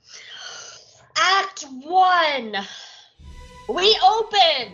[1.16, 2.56] Act One.
[3.68, 4.72] We open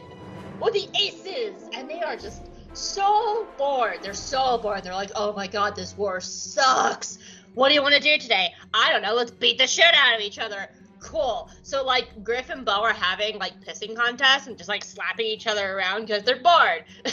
[0.61, 2.43] with the aces, and they are just
[2.75, 4.01] so bored.
[4.03, 4.83] They're so bored.
[4.83, 7.19] They're like, oh my god, this war sucks.
[7.55, 8.53] What do you want to do today?
[8.75, 9.15] I don't know.
[9.15, 10.69] Let's beat the shit out of each other.
[11.01, 11.51] Cool.
[11.63, 15.47] So like Griff and Bo are having like pissing contests and just like slapping each
[15.47, 16.85] other around because they're bored.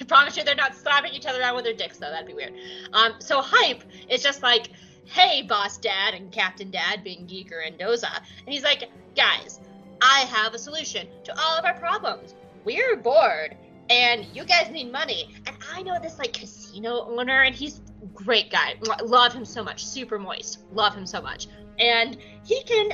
[0.00, 2.10] I promise you they're not slapping each other around with their dicks though.
[2.10, 2.54] That'd be weird.
[2.92, 4.70] Um, so hype is just like,
[5.06, 8.16] hey, boss dad and Captain Dad being Yeager and Doza.
[8.16, 9.60] And he's like, guys,
[10.00, 12.34] I have a solution to all of our problems.
[12.64, 13.56] We're bored
[13.90, 15.34] and you guys need money.
[15.46, 17.80] And I know this like casino owner and he's
[18.14, 18.74] great guy.
[19.02, 19.84] Love him so much.
[19.84, 20.60] Super moist.
[20.72, 21.48] Love him so much.
[21.78, 22.92] And he can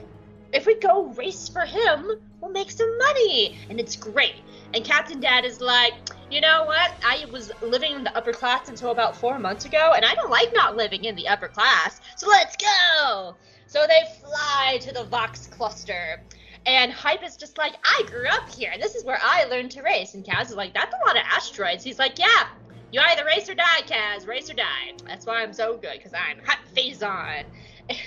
[0.52, 2.10] if we go race for him,
[2.40, 3.58] we'll make some money.
[3.68, 4.36] And it's great.
[4.74, 5.94] And Captain Dad is like,
[6.30, 6.92] you know what?
[7.04, 10.30] I was living in the upper class until about four months ago, and I don't
[10.30, 12.00] like not living in the upper class.
[12.16, 13.34] So let's go.
[13.66, 16.20] So they fly to the Vox cluster.
[16.66, 18.74] And Hype is just like, I grew up here.
[18.78, 20.14] This is where I learned to race.
[20.14, 21.82] And Kaz is like, that's a lot of asteroids.
[21.82, 22.48] He's like, yeah,
[22.92, 24.26] you either race or die, Kaz.
[24.26, 24.92] Race or die.
[25.06, 27.44] That's why I'm so good, because I'm Hut Fazon.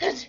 [0.01, 0.25] And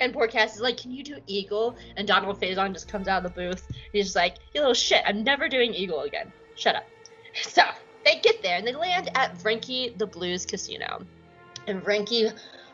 [0.00, 3.24] And poor Kaz is like, "Can you do Eagle?" And Donald Faison just comes out
[3.24, 3.66] of the booth.
[3.92, 5.02] He's just like, "You little shit!
[5.06, 6.32] I'm never doing Eagle again.
[6.56, 6.88] Shut up."
[7.42, 7.62] So
[8.04, 11.04] they get there and they land at Frankie the Blues Casino,
[11.66, 12.28] and Frankie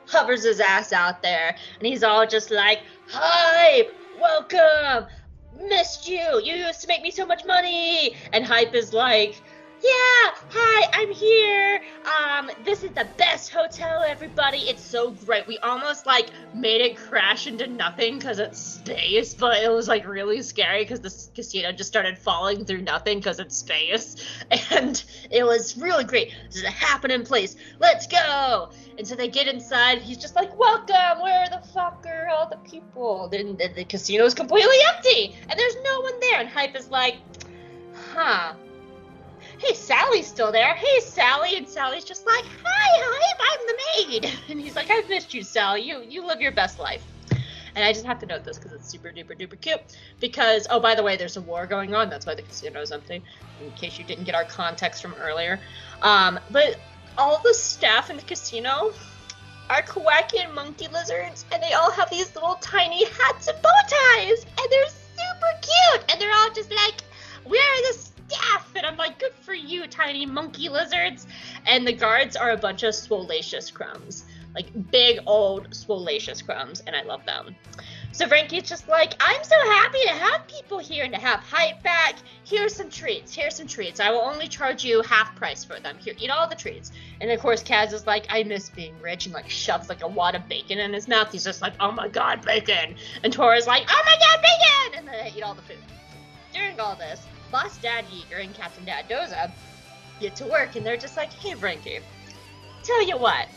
[0.07, 5.09] hovers his ass out there, and he's all just like, "Hype, welcome."
[5.69, 6.41] Missed you.
[6.43, 8.17] You used to make me so much money.
[8.33, 9.43] And Hype is like,
[9.83, 11.81] yeah, hi, I'm here.
[12.05, 14.59] Um, this is the best hotel, everybody.
[14.59, 15.47] It's so great.
[15.47, 20.07] We almost like made it crash into nothing because it's space, but it was like
[20.07, 24.17] really scary because the casino just started falling through nothing because it's space,
[24.71, 26.35] and it was really great.
[26.49, 27.57] This is a happening place.
[27.79, 28.71] Let's go.
[28.99, 30.03] And so they get inside.
[30.03, 31.23] He's just like, "Welcome.
[31.23, 35.59] Where the fuck are all the people?" Then the, the casino is completely empty, and
[35.59, 36.41] there's no one there.
[36.41, 37.17] And Hype is like,
[38.13, 38.55] "Huh."
[39.61, 40.75] Hey, Sally's still there.
[40.75, 41.57] Hey, Sally.
[41.57, 44.33] And Sally's just like, hi, Hype, I'm the maid.
[44.51, 45.83] And he's like, I've missed you, Sally.
[45.83, 47.05] You, you live your best life.
[47.77, 49.81] And I just have to note this because it's super duper duper cute.
[50.19, 52.11] Because, oh, by the way, there's a war going on.
[52.11, 53.23] That's why the casino is empty,
[53.63, 55.61] in case you didn't get our context from earlier.
[56.03, 56.79] Um, but
[57.17, 58.93] all the staff in the casino
[59.69, 64.45] are Kowakian monkey lizards, and they all have these little tiny hats and bow ties,
[64.45, 66.11] and they're super cute.
[66.11, 67.03] And they're all just like,
[67.45, 68.10] we're the
[68.77, 71.27] And I'm like, good for you, tiny monkey lizards.
[71.67, 76.97] And the guards are a bunch of swolacious crumbs, like big old swolacious crumbs, and
[76.97, 77.55] I love them.
[78.13, 81.83] So Frankie's just like, I'm so happy to have people here and to have hype
[81.83, 82.17] back.
[82.45, 83.35] Here's some treats.
[83.35, 84.01] Here's some treats.
[84.01, 85.97] I will only charge you half price for them.
[85.99, 86.91] Here, eat all the treats.
[87.21, 90.09] And of course, Kaz is like, I miss being rich, and like shoves like a
[90.09, 91.31] wad of bacon in his mouth.
[91.31, 92.97] He's just like, oh my god, bacon.
[93.23, 94.99] And Torra's like, oh my god, bacon.
[94.99, 95.79] And then they eat all the food.
[96.53, 99.51] During all this, Boss Dad Yeager and Captain Dad Doza
[100.21, 102.01] get to work, and they're just like, hey, Frankie,
[102.83, 103.49] tell you what,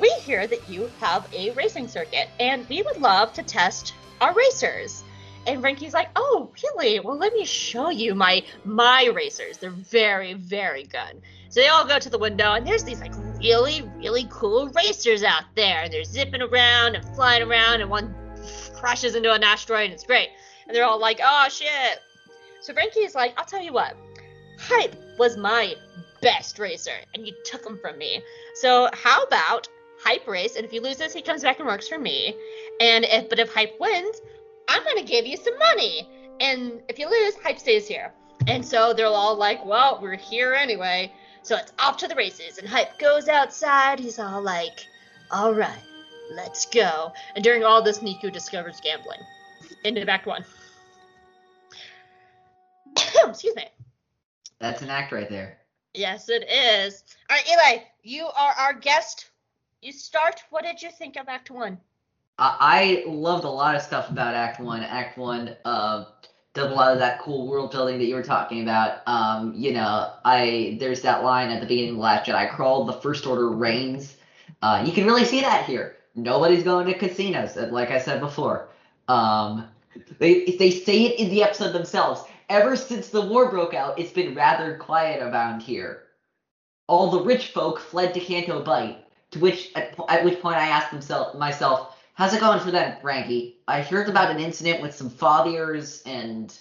[0.00, 4.34] we hear that you have a racing circuit, and we would love to test our
[4.34, 5.04] racers.
[5.46, 7.00] And Frankie's like, oh, really?
[7.00, 9.58] Well, let me show you my my racers.
[9.58, 11.20] They're very, very good.
[11.50, 15.22] So they all go to the window, and there's these like really, really cool racers
[15.22, 18.14] out there, and they're zipping around and flying around, and one
[18.74, 20.30] crashes into an asteroid, and it's great.
[20.66, 22.00] And they're all like, oh shit.
[22.64, 23.94] So Frankie is like, I'll tell you what,
[24.58, 25.74] Hype was my
[26.22, 28.22] best racer, and you took him from me.
[28.54, 29.68] So how about
[30.02, 32.34] Hype race, and if he loses, he comes back and works for me.
[32.80, 34.22] And if but if Hype wins,
[34.66, 36.08] I'm gonna give you some money.
[36.40, 38.14] And if you lose, Hype stays here.
[38.46, 41.12] And so they're all like, well, we're here anyway.
[41.42, 42.56] So it's off to the races.
[42.56, 44.00] And Hype goes outside.
[44.00, 44.86] He's all like,
[45.30, 45.82] all right,
[46.32, 47.12] let's go.
[47.34, 49.20] And during all this, Neeku discovers gambling.
[49.84, 50.46] Into back One.
[53.24, 53.66] Excuse me.
[54.58, 55.58] That's an act right there.
[55.94, 57.04] Yes, it is.
[57.30, 59.30] All right, Eli, you are our guest.
[59.82, 60.42] You start.
[60.50, 61.78] What did you think of Act One?
[62.38, 64.82] I I loved a lot of stuff about Act One.
[64.82, 66.06] Act One uh,
[66.54, 69.06] does a lot of that cool world building that you were talking about.
[69.06, 72.84] Um, you know, I there's that line at the beginning of the Last Jedi crawl,
[72.84, 74.16] the First Order reigns.
[74.62, 75.96] Uh, you can really see that here.
[76.14, 78.68] Nobody's going to casinos, uh, like I said before.
[79.08, 79.68] Um,
[80.18, 82.24] they they say it in the episode themselves.
[82.54, 86.04] Ever since the war broke out, it's been rather quiet around here.
[86.86, 89.04] All the rich folk fled to Canto Bight.
[89.32, 90.92] To which at, at which point I asked
[91.34, 93.58] myself, "How's it going for them, Frankie?
[93.66, 96.56] I heard about an incident with some fathiers and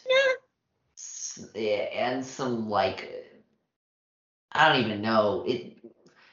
[0.97, 3.29] s- and some like
[4.51, 5.43] I don't even know.
[5.45, 5.77] It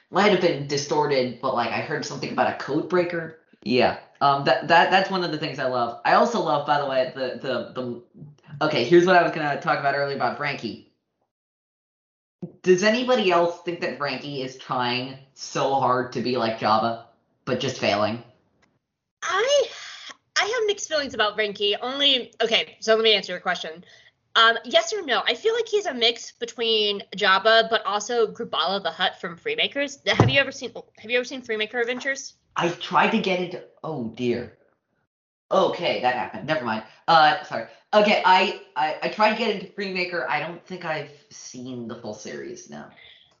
[0.09, 3.37] might have been distorted, but like I heard something about a code breaker.
[3.61, 3.99] Yeah.
[4.21, 6.01] Um that that that's one of the things I love.
[6.03, 8.03] I also love, by the way, the the the
[8.61, 10.93] Okay, here's what I was gonna talk about earlier about Frankie.
[12.61, 17.05] Does anybody else think that Frankie is trying so hard to be like Jabba,
[17.45, 18.23] but just failing?
[19.23, 19.67] I
[20.35, 21.75] I have mixed feelings about Frankie.
[21.75, 22.77] Only okay.
[22.81, 23.83] So let me answer your question.
[24.35, 25.23] Um, yes or no?
[25.25, 30.07] I feel like he's a mix between Jabba, but also Graballa the Hutt from Freemakers.
[30.07, 32.35] Have you ever seen Have you ever seen Freemaker Adventures?
[32.55, 33.63] I tried to get into.
[33.83, 34.59] Oh dear.
[35.51, 36.47] Okay, that happened.
[36.47, 36.83] Never mind.
[37.07, 37.65] Uh, sorry.
[37.93, 40.27] Okay, I I, I tried to get into Freemaker.
[40.27, 42.89] I don't think I've seen the full series now.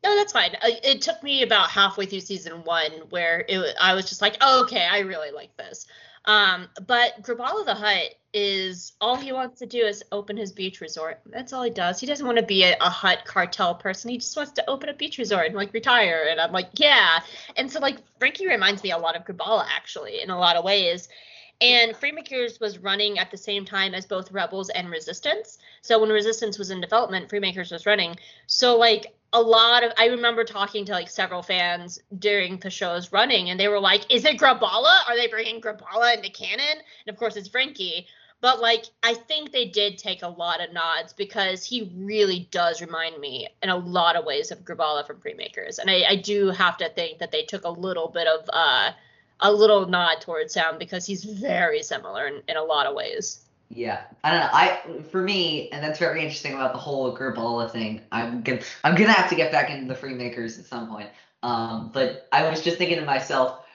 [0.03, 0.55] No, that's fine.
[0.55, 4.35] Uh, It took me about halfway through season one where it, I was just like,
[4.41, 5.85] oh, okay, I really like this.
[6.25, 10.79] Um, but Graballa the Hutt is all he wants to do is open his beach
[10.79, 11.19] resort.
[11.25, 11.99] That's all he does.
[11.99, 14.11] He doesn't want to be a, a Hutt cartel person.
[14.11, 16.27] He just wants to open a beach resort and like retire.
[16.29, 17.19] And I'm like, yeah.
[17.57, 20.63] And so like Frankie reminds me a lot of Graballa actually in a lot of
[20.63, 21.09] ways.
[21.61, 25.59] And Freemakers was running at the same time as both Rebels and Resistance.
[25.81, 28.15] So when Resistance was in development, Freemakers was running.
[28.47, 33.11] So like a lot of I remember talking to like several fans during the show's
[33.11, 35.07] running, and they were like, "Is it Graballa?
[35.07, 38.07] Are they bringing Graballa into canon?" And of course, it's Frankie.
[38.41, 42.81] But like, I think they did take a lot of nods because he really does
[42.81, 46.49] remind me in a lot of ways of Graballa from Freemakers, and I, I do
[46.49, 48.91] have to think that they took a little bit of uh,
[49.41, 53.41] a little nod towards him because he's very similar in, in a lot of ways.
[53.73, 54.49] Yeah, I don't know.
[54.51, 58.01] I for me, and that's very interesting about the whole Graballa thing.
[58.11, 61.09] I'm gonna I'm gonna have to get back into the Freemakers at some point.
[61.41, 63.65] Um, but I was just thinking to myself,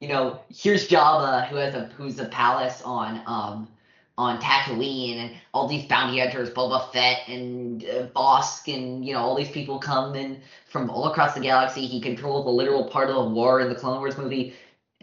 [0.00, 3.68] you know, here's Jabba who has a who's a palace on um
[4.16, 9.20] on Tatooine, and all these bounty hunters, Boba Fett and uh, Bossk, and you know
[9.20, 11.86] all these people come in from all across the galaxy.
[11.86, 14.54] He controls a literal part of the war in the Clone Wars movie,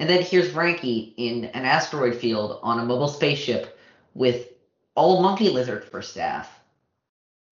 [0.01, 3.77] and then here's Frankie in an asteroid field on a mobile spaceship
[4.15, 4.47] with
[4.95, 6.59] all monkey lizard for staff.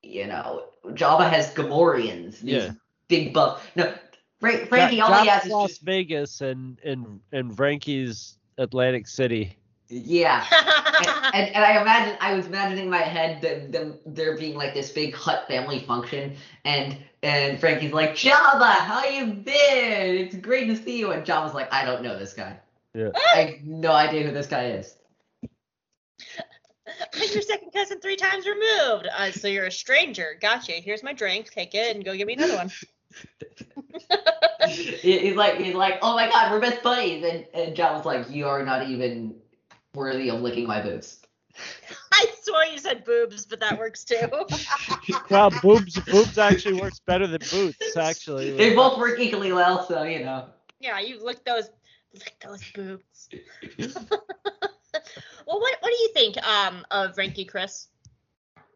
[0.02, 2.72] You know, Jabba has Gamorreans, these Yeah.
[3.08, 3.70] big buff.
[3.76, 3.94] No,
[4.40, 8.38] Fra- Frankie, Ja- all he Jabba's has is Las just Vegas and and and Frankie's
[8.58, 9.56] Atlantic City.
[9.88, 10.44] yeah.
[10.52, 14.56] and, and, and I imagine I was imagining in my head that them there being
[14.56, 16.36] like this big hutt family function,
[16.66, 20.16] and and Frankie's like, Jabba, how you been?
[20.18, 21.12] It's great to see you.
[21.12, 22.58] And Jabba's like, I don't know this guy.
[22.94, 23.10] Yeah.
[23.36, 24.96] I have no idea who this guy is.
[27.14, 29.08] I'm your second cousin three times removed.
[29.16, 30.38] Uh, so you're a stranger.
[30.42, 30.74] Gotcha.
[30.74, 31.52] Here's my drink.
[31.52, 32.72] Take it and go get me another one.
[34.68, 38.48] He's like he's like, oh my god, we're best buddies, and and Jabba's like, you
[38.48, 39.36] are not even
[39.96, 41.20] worthy of licking my boots.
[42.14, 44.28] I swore you said boobs, but that works too.
[45.30, 47.96] Well, boobs boobs actually works better than boots.
[47.98, 50.46] Actually, They both work equally well, so you know.
[50.80, 51.70] yeah, you lick those,
[52.14, 53.30] lick those boobs.
[53.80, 57.88] well, what what do you think um of Ranky Chris?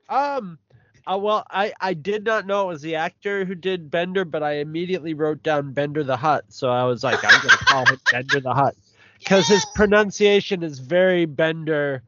[0.10, 0.60] Um,
[1.06, 4.43] uh, well, I I did not know it was the actor who did Bender, but
[4.43, 8.00] I immediately wrote down Bender the Hutt, so I was like, I'm gonna call him
[8.12, 8.76] Bender the Hutt
[9.19, 12.04] because his pronunciation is very Bender,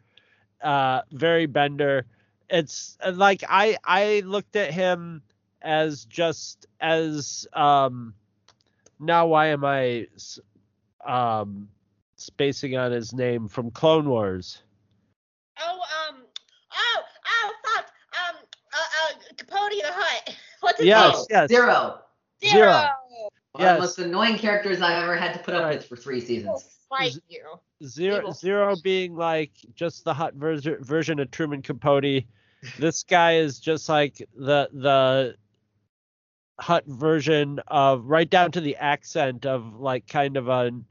[0.65, 2.05] uh, very Bender.
[2.49, 5.21] It's uh, like I I looked at him
[5.61, 8.13] as just as um.
[8.99, 10.07] Now why am I
[11.05, 11.69] um
[12.15, 14.61] spacing on his name from Clone Wars?
[15.59, 16.23] Oh um
[16.73, 17.85] oh oh fuck
[18.29, 18.35] um
[18.73, 20.35] uh, uh Capote the Hutt.
[20.61, 21.51] What's his Yes, Oh, yes.
[21.51, 21.99] Ziro.
[22.41, 22.51] Ziro.
[22.51, 22.89] Ziro.
[23.51, 23.79] One of the Yes.
[23.79, 25.77] most annoying characters I've ever had to put up Right.
[25.77, 27.43] with for three We'll fight you.
[27.83, 32.23] Ziro being like just the hot version version of Truman Capote.
[32.79, 35.35] This guy is just like the the
[36.59, 40.85] hutt version of right down to the accent of like kind of an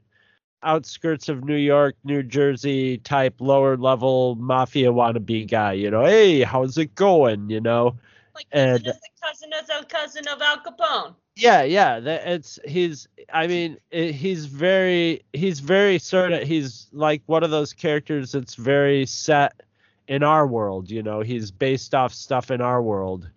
[0.63, 6.05] outskirts of New York, New Jersey type lower level mafia wannabe guy, you know.
[6.05, 7.49] Hey, how's it going?
[7.49, 7.95] You know?
[8.35, 11.15] Like And- is the cousin is a cousin of Al Capone.
[11.35, 11.99] Yeah, yeah.
[11.99, 13.07] That it's he's.
[13.33, 18.31] I mean, it, he's very he's very sort of he's like one of those characters
[18.31, 19.61] that's very set
[20.07, 20.89] in our world.
[20.89, 23.29] You know, he's based off stuff in our world.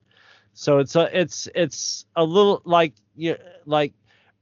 [0.54, 3.94] So it's a it's it's a little like you like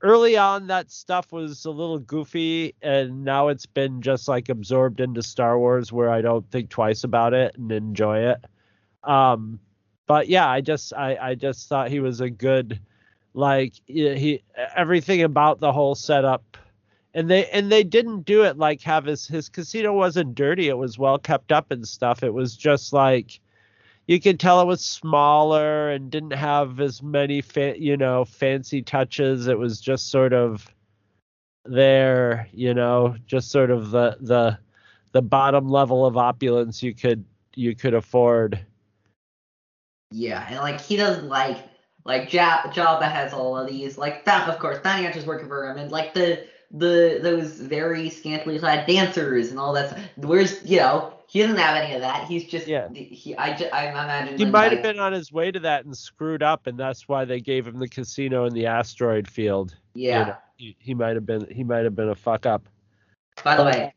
[0.02, 5.00] early on that stuff was a little goofy and now it's been just like absorbed
[5.00, 8.44] into Star Wars where I don't think twice about it and enjoy it.
[9.04, 9.60] Um
[10.06, 12.80] but yeah, I just I I just thought he was a good
[13.34, 14.42] like he
[14.74, 16.56] everything about the whole setup.
[17.14, 20.76] And they and they didn't do it like have his his casino wasn't dirty it
[20.76, 22.22] was well kept up and stuff.
[22.22, 23.40] It was just like
[24.06, 28.82] you could tell it was smaller and didn't have as many fa- you know fancy
[28.82, 29.46] touches.
[29.48, 30.68] It was just sort of
[31.64, 34.58] there you know just sort of the the
[35.12, 38.64] the bottom level of opulence you could you could afford
[40.10, 41.58] Yeah, and like he doesn't like
[42.04, 45.68] like ja- Jabba has all of these like that of course bounty hunters working for
[45.68, 50.00] him and like the the those very scantily clad dancers and all that stuff.
[50.16, 52.28] Where's you know he doesn't have any of that.
[52.28, 52.88] He's just Yeah.
[52.92, 55.84] He I ju- I imagine he might like, have been on his way to that
[55.84, 59.74] and screwed up and that's why they gave him the casino in the asteroid field
[59.94, 60.24] you yeah.
[60.24, 60.36] know.
[60.56, 62.68] he, he might have been he might have been a fuck up
[63.42, 63.94] By the way,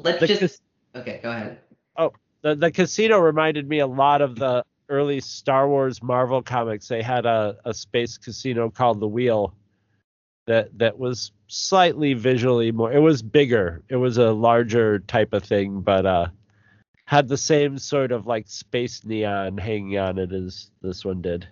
[0.00, 0.60] let's the, just cas-
[0.96, 1.20] okay.
[1.22, 1.58] Go ahead.
[1.96, 6.88] Oh, the the casino reminded me a lot of the early Star Wars Marvel comics.
[6.88, 9.54] They had a, a space casino called the Wheel
[10.46, 13.82] that that was slightly visually more it was bigger.
[13.88, 16.28] It was a larger type of thing, but uh
[17.06, 21.46] had the same sort of like space neon hanging on it as this one did.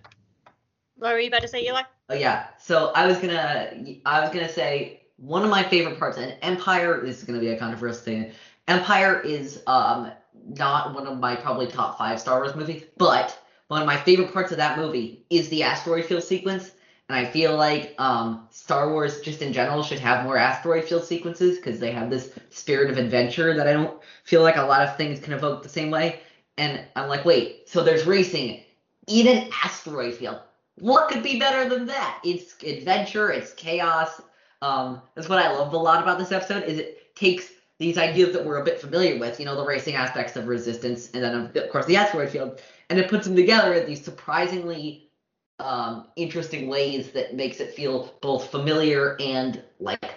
[0.96, 1.82] What were you about to say, Eli?
[2.08, 2.48] Oh yeah.
[2.60, 3.72] So I was gonna
[4.04, 7.58] I was gonna say one of my favorite parts, and Empire is gonna be a
[7.58, 8.32] controversial thing.
[8.68, 10.10] Empire is um
[10.46, 13.38] not one of my probably top five Star Wars movies, but
[13.68, 16.72] one of my favorite parts of that movie is the asteroid field sequence
[17.08, 21.04] and I feel like um, Star Wars just in general should have more asteroid field
[21.04, 24.80] sequences because they have this spirit of adventure that I don't feel like a lot
[24.80, 26.20] of things can evoke the same way.
[26.56, 28.62] And I'm like, wait, so there's racing
[29.06, 30.40] in an asteroid field.
[30.76, 32.20] What could be better than that?
[32.24, 34.22] It's adventure, it's chaos.
[34.62, 38.32] Um, that's what I love a lot about this episode is it takes these ideas
[38.32, 41.34] that we're a bit familiar with, you know, the racing aspects of resistance, and then
[41.34, 45.10] of course the asteroid field, and it puts them together in these surprisingly
[45.58, 50.14] um, interesting ways that makes it feel both familiar and like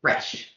[0.00, 0.54] fresh.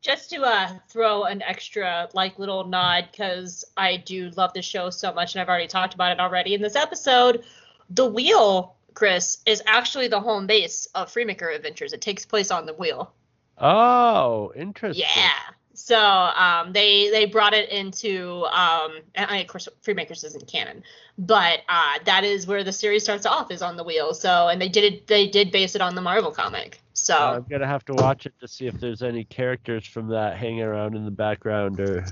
[0.00, 4.90] Just to uh, throw an extra like little nod because I do love the show
[4.90, 7.44] so much, and I've already talked about it already in this episode.
[7.90, 11.92] The wheel, Chris, is actually the home base of Freemaker Adventures.
[11.92, 13.12] It takes place on the wheel.
[13.60, 15.04] Oh, interesting.
[15.14, 15.32] Yeah.
[15.74, 20.82] So um, they they brought it into um, and of course Freemakers isn't canon,
[21.16, 24.12] but uh, that is where the series starts off is on the wheel.
[24.12, 26.80] So and they did it they did base it on the Marvel comic.
[26.94, 30.08] So Uh, I'm gonna have to watch it to see if there's any characters from
[30.08, 32.04] that hanging around in the background or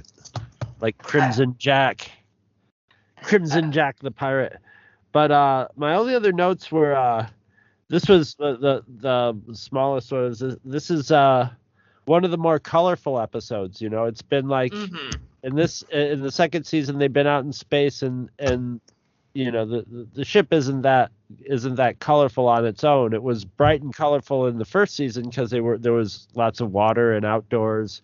[0.80, 2.10] like Crimson Jack.
[3.22, 4.58] Crimson Jack the pirate.
[5.12, 7.26] But uh my only other notes were uh
[7.88, 11.48] this was the the, the smallest one this, this is uh
[12.06, 14.04] one of the more colorful episodes, you know.
[14.04, 15.18] It's been like mhm.
[15.42, 18.80] in this in the second season they've been out in space and and
[19.34, 21.10] you know the the- the ship isn't that
[21.44, 25.28] isn't that colorful on its own it was bright and colorful in the first season
[25.28, 28.00] because they were there was lots of water and outdoors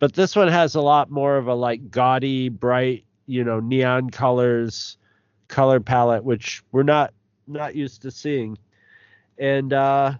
[0.00, 4.10] but this one has a lot more of a like gaudy bright you know neon
[4.10, 4.98] colors
[5.46, 7.14] color palette which we're not
[7.46, 8.58] not used to seeing
[9.38, 10.12] and uh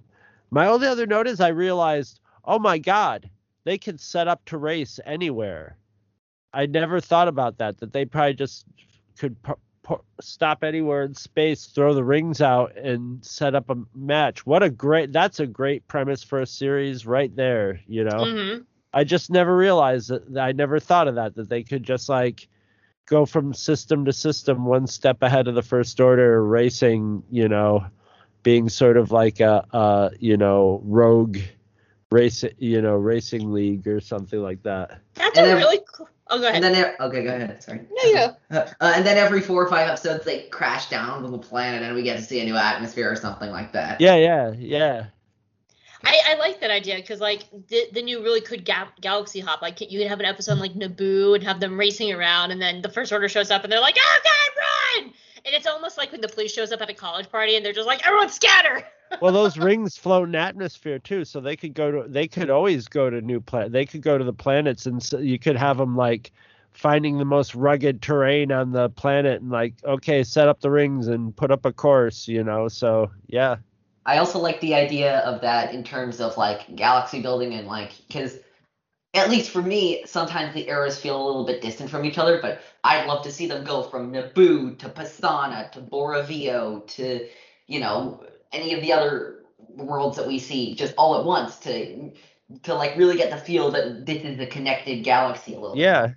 [0.50, 3.28] my only other note is i realized oh my god
[3.64, 5.76] they can set up to race anywhere
[6.50, 7.76] I never thought about that.
[7.78, 8.64] That they probably just
[9.18, 13.76] could pu- pu- stop anywhere in space, throw the rings out, and set up a
[13.94, 14.46] match.
[14.46, 15.12] What a great!
[15.12, 17.80] That's a great premise for a series, right there.
[17.86, 18.64] You know, Mhm.
[18.94, 20.32] I just never realized that.
[20.32, 21.34] that I never thought of that.
[21.34, 22.48] That they could just like
[23.04, 27.22] go from system to system, one step ahead of the First Order, racing.
[27.30, 27.84] You know,
[28.42, 31.38] being sort of like a, a you know rogue
[32.10, 35.00] race, you know, racing league or something like that.
[35.14, 36.08] That's And a then- really cool.
[36.30, 36.62] Oh, go ahead.
[36.62, 37.62] And then okay, go ahead.
[37.62, 37.80] Sorry.
[37.90, 38.36] no, you go.
[38.50, 41.94] Uh, and then every four or five episodes, they crash down to the planet, and
[41.94, 43.98] we get to see a new atmosphere or something like that.
[43.98, 45.06] Yeah, yeah, yeah.
[46.04, 49.62] I, I like that idea because like th- then you really could ga- galaxy hop
[49.62, 52.82] like you could have an episode like Naboo and have them racing around and then
[52.82, 55.12] the first order shows up and they're like oh god run
[55.48, 57.72] and it's almost like when the police shows up at a college party and they're
[57.72, 58.84] just like everyone scatter!
[59.22, 62.88] Well those rings float in atmosphere too so they could go to they could always
[62.88, 65.78] go to new planet they could go to the planets and so you could have
[65.78, 66.30] them like
[66.72, 71.08] finding the most rugged terrain on the planet and like okay set up the rings
[71.08, 73.56] and put up a course you know so yeah.
[74.04, 77.92] I also like the idea of that in terms of like galaxy building and like
[78.08, 78.40] because
[79.14, 82.40] at least for me, sometimes the eras feel a little bit distant from each other,
[82.40, 87.26] but I'd love to see them go from Naboo to Pasaana to Boravio to
[87.66, 92.10] you know any of the other worlds that we see just all at once to
[92.62, 95.82] to like really get the feel that this is a connected galaxy a little bit.
[95.82, 96.08] yeah.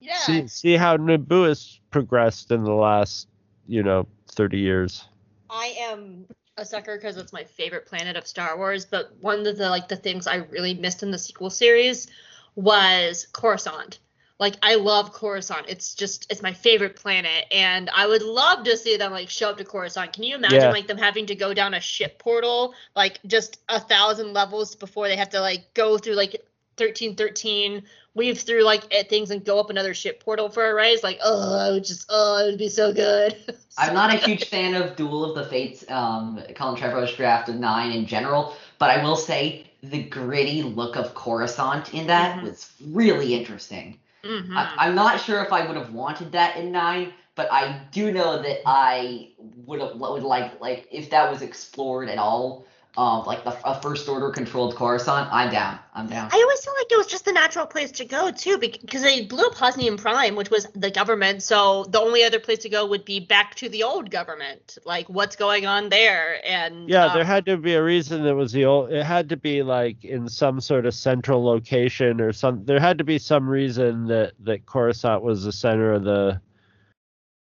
[0.00, 0.16] Yeah.
[0.16, 3.28] See see how Naboo has progressed in the last
[3.66, 5.06] you know 30 years.
[5.50, 6.26] I am
[6.60, 8.84] a sucker because it's my favorite planet of Star Wars.
[8.84, 12.06] But one of the like the things I really missed in the sequel series
[12.54, 13.98] was Coruscant.
[14.38, 15.66] Like I love Coruscant.
[15.68, 19.50] It's just it's my favorite planet, and I would love to see them like show
[19.50, 20.12] up to Coruscant.
[20.12, 20.70] Can you imagine Yeah.
[20.70, 25.08] like them having to go down a ship portal like just a thousand levels before
[25.08, 26.42] they have to like go through like
[26.80, 30.74] thirteen thirteen, weave through like eh, things and go up another ship portal for a
[30.74, 31.04] race?
[31.04, 33.36] Like oh, I would just oh, it would be so good.
[33.78, 37.56] I'm not a huge fan of Duel of the Fates, um, Colin Trevorrow's draft of
[37.56, 42.42] nine in general, but I will say the gritty look of Coruscant in that Mhm.
[42.42, 43.98] was really interesting.
[44.24, 44.54] Mhm.
[44.56, 48.12] I, I'm not sure if I would have wanted that in nine, but I do
[48.12, 52.66] know that I would have would like like if that was explored at all,
[52.96, 55.32] um, like the a first order controlled Coruscant.
[55.32, 55.78] I'm down.
[55.94, 56.28] I'm down.
[56.32, 59.24] I always felt like it was just the natural place to go too, because they
[59.24, 61.42] blew up Hosnian Prime, which was the government.
[61.42, 65.08] So the only other place to go would be back to the old government, like
[65.08, 66.44] what's going on there.
[66.44, 68.90] And Yeah, um, there had to be a reason it was the old.
[68.90, 72.64] It had to be like in some sort of central location or some.
[72.64, 76.40] There had to be some reason that that Coruscant was the center of the,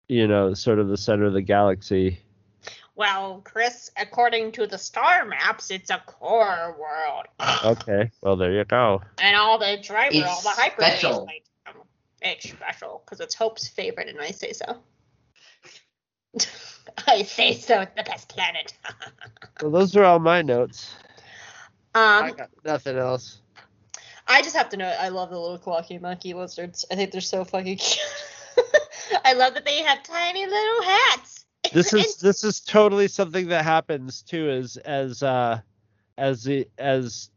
[0.09, 2.20] you know, sort of the center of the galaxy.
[2.97, 7.26] Well, Chris, according to the star maps, it's a core world,
[7.78, 9.03] Okay, well there you go.
[9.20, 10.99] and all the driver, It's all the hyperspace.
[11.01, 11.28] special.
[11.66, 11.74] um,
[12.22, 14.78] It's special because it's Hope's favorite, and I say so.
[17.07, 17.80] I say so.
[17.82, 18.72] It's the best planet.
[19.62, 20.94] Well, those are all my notes.
[21.94, 23.38] I um, got nothing else.
[24.26, 24.86] I just have to know.
[24.86, 26.84] I love the little clocky monkey lizards.
[26.90, 28.05] I think they're so fucking cute.
[29.24, 31.45] I love that they have tiny little hats.
[31.72, 35.60] This is this is totally something that happens too as as uh
[36.18, 37.30] as the as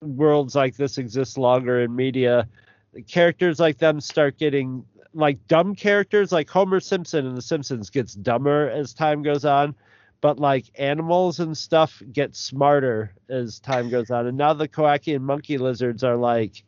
[0.00, 2.48] worlds like this exist longer in media
[3.06, 4.84] characters like them start getting
[5.14, 9.74] like dumb characters like Homer Simpson in the Simpsons gets dumber as time goes on
[10.20, 14.26] but like animals and stuff get smarter as time goes on.
[14.28, 16.64] And now the Kowakian monkey lizards are like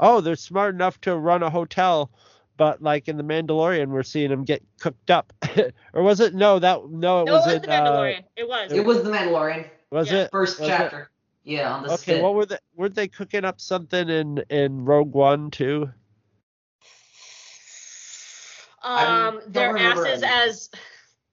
[0.00, 2.10] oh they're smart enough to run a hotel
[2.56, 5.32] but like in the Mandalorian we're seeing them get cooked up
[5.92, 8.24] or was it no that no it no, was it was in, the uh, Mandalorian.
[8.36, 8.72] it was.
[8.72, 9.66] It was the Mandalorian.
[9.90, 10.18] was Yeah.
[10.22, 10.72] it First Was it?
[10.72, 11.10] chapter.
[11.46, 12.22] Yeah, on the Okay, Sith.
[12.22, 12.56] what were they?
[12.74, 15.90] Were they cooking up something in in Rogue One too?
[18.82, 20.32] Um, their asses any.
[20.32, 20.70] as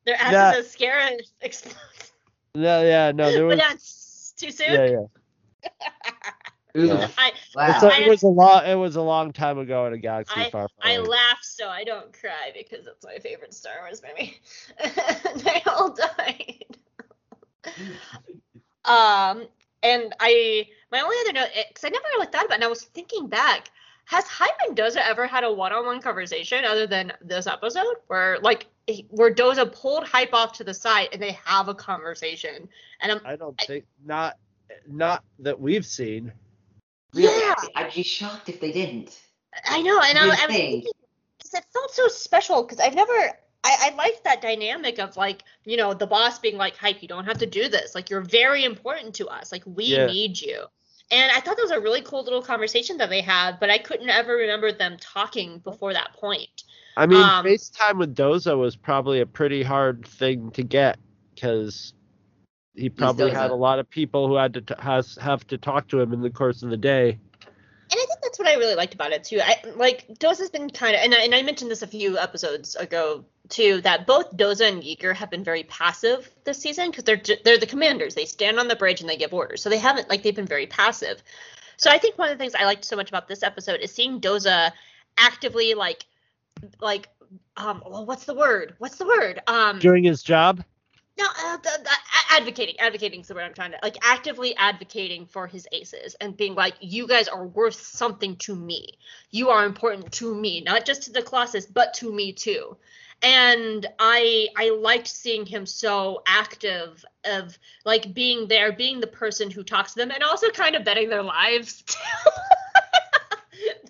[0.06, 0.54] their asses Yeah.
[0.58, 2.12] as Scarif explodes.
[2.56, 3.58] No, yeah, no, there was.
[3.58, 4.74] but that's too soon.
[4.74, 4.86] Yeah,
[5.64, 5.70] yeah.
[6.78, 7.10] Ooh, Yeah.
[7.18, 7.80] I wow.
[7.84, 8.66] It's it was a long.
[8.66, 11.08] It was a long time ago in a galaxy I- far, far I away.
[11.08, 14.40] laugh so I don't cry because it's my favorite Star Wars movie.
[15.44, 16.66] they all died.
[18.86, 19.48] um,
[19.84, 22.68] and I my only other note because I never really thought about it, and I
[22.68, 23.70] was thinking back.
[24.06, 28.68] Has Hype and Doza ever had a one-on-one conversation other than this episode, where like
[29.10, 32.68] where Doza pulled Hype off to the side and they have a conversation?
[33.00, 34.38] And I'm I don't think not
[34.90, 36.34] not that we've seen.
[37.14, 39.20] Really, yeah, I'd be shocked if they didn't.
[39.68, 40.72] I know, and I, Good I was thing.
[40.72, 40.92] thinking,
[41.42, 43.12] 'cause it felt so special because I've never,
[43.64, 47.08] I, I liked that dynamic of like, you know, the boss being like, hype, you
[47.08, 47.94] don't have to do this.
[47.94, 49.52] Like, you're very important to us.
[49.52, 50.06] Like, we Yeah.
[50.06, 50.66] need you.
[51.12, 53.78] And I thought that was a really cool little conversation that they had, but I
[53.78, 56.64] couldn't ever remember them talking before that point.
[56.96, 60.98] I mean, Um, FaceTime with Doza was probably a pretty hard thing to get
[61.36, 61.94] because
[62.76, 65.88] he probably had a lot of people who had to t- has have to talk
[65.90, 67.10] to him in the course of the day.
[67.12, 69.42] And I think that's what I really liked about it too.
[69.42, 72.76] I like Doza's been kind of, and I, and I mentioned this a few episodes
[72.76, 77.22] ago too, that both Doza and Yeager have been very passive this season because they're
[77.44, 78.16] they're the commanders.
[78.16, 80.46] They stand on the bridge and they give orders, so they haven't like they've been
[80.46, 81.22] very passive.
[81.76, 83.92] So I think one of the things I liked so much about this episode is
[83.92, 84.72] seeing Doza
[85.18, 86.06] actively like
[86.80, 87.10] like
[87.58, 88.76] um well, what's the word?
[88.78, 89.42] What's the word?
[89.48, 90.64] Um Doing his job,
[91.18, 92.80] no, uh, the, a- advocating.
[92.80, 93.98] Advocating is the word I'm trying to like.
[94.04, 98.98] Actively advocating for his aces and being like, you guys are worth something to me.
[99.32, 102.78] You are important to me, not just to the Colossus, but to me too.
[103.24, 109.52] And I I liked seeing him so active of like being there, being the person
[109.52, 111.84] who talks to them, and also kind of betting their lives.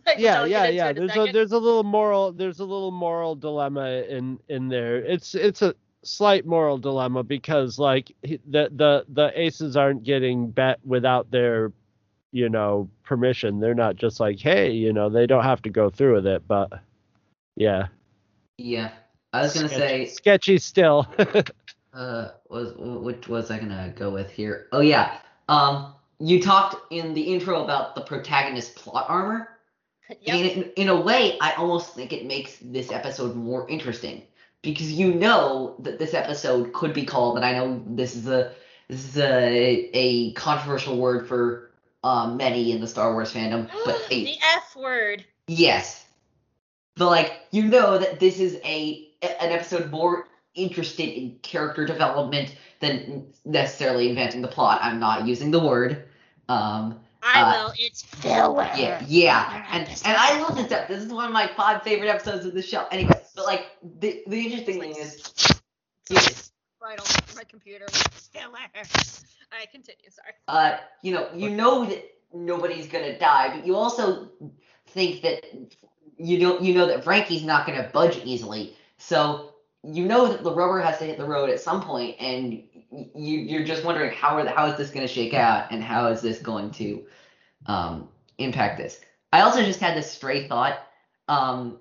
[0.05, 0.89] Like, yeah, yeah, yeah.
[0.89, 4.97] in a a there's a little moral there's a little moral dilemma in in there.
[4.97, 10.49] It's it's a slight moral dilemma because like he- the the the aces aren't getting
[10.49, 11.72] bet without their
[12.32, 13.60] you know permission.
[13.60, 16.47] They're not just like hey you know they don't have to go through with it,
[16.47, 16.72] but
[17.56, 17.88] yeah.
[18.58, 18.91] Yeah.
[19.34, 21.08] I was gonna Sketchy- say, sketchy still.
[21.93, 24.68] uh, was which was I gonna go with here?
[24.72, 25.20] Oh yeah.
[25.47, 29.47] Um, you talked in the intro about the protagonist plot armor.
[30.24, 30.36] Yep.
[30.36, 34.24] And in, in a way, I almost think it makes this episode more interesting
[34.62, 38.53] because you know that this episode could be called, and I know this is a
[38.88, 41.72] this is a a controversial word for
[42.03, 45.26] um, many in the Star Wars fandom, but a, the F word.
[45.47, 46.05] yes,
[46.95, 52.55] but like you know that this is a an episode more interested in character development
[52.82, 54.80] than necessarily inventing the plot.
[54.84, 56.03] I'm not using the word.
[56.49, 57.74] Um, I Uh, will.
[57.78, 58.70] It's filler.
[58.76, 60.93] yeah, yeah, and and I love this episode.
[60.95, 62.86] This is one of my five favorite episodes of the show.
[62.91, 63.68] Anyway, but like
[64.00, 65.24] the the interesting thing is,
[66.10, 66.52] is
[66.82, 67.06] right on
[67.36, 67.88] my computer.
[67.90, 68.46] Filler.
[68.54, 70.10] All right, continue.
[70.10, 70.34] Sorry.
[70.48, 72.04] uh, you know, you know that
[72.34, 74.30] nobody's gonna die, but you also
[74.88, 75.44] think that
[76.18, 78.76] you know you know that Frankie's not gonna budge easily.
[78.98, 82.64] So you know that the rubber has to hit the road at some point, and
[82.92, 86.08] you you're just wondering how are the, how is this gonna shake out, and how
[86.08, 87.06] is this going to
[87.66, 89.00] um, impact this.
[89.34, 90.80] I also just had this stray thought.
[91.28, 91.80] Um,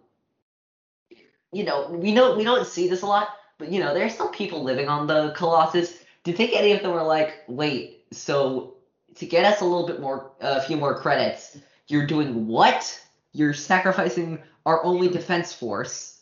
[1.53, 3.29] you know, we know we don't see this a lot,
[3.59, 5.99] but you know, there's still people living on the Colossus.
[6.25, 8.75] Do you think any of them were like, wait, so
[9.17, 13.01] to get us a little bit more, a few more credits, you're doing what?
[13.33, 16.21] You're sacrificing our only defense force.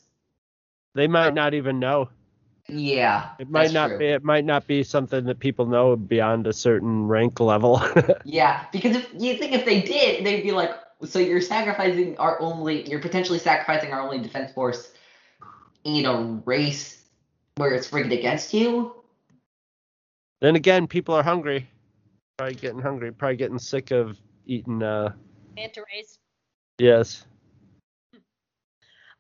[0.95, 2.09] they might not even know.
[2.71, 3.99] Yeah, It might not true.
[3.99, 4.07] be.
[4.07, 7.81] It might not be something that people know beyond a certain rank level.
[8.25, 10.73] Yeah, because if you think if they did, they'd be like,
[11.05, 14.93] so you're sacrificing our only, you're potentially sacrificing our only defense force
[15.97, 17.05] in a race
[17.57, 18.95] where it's rigged against you.
[20.41, 21.69] Then again, people are hungry.
[22.37, 23.13] Probably getting hungry.
[23.13, 24.17] Probably getting sick of
[24.47, 24.83] eating.
[24.83, 25.13] Uh,
[25.57, 26.19] Manta rays.
[26.79, 27.25] yes.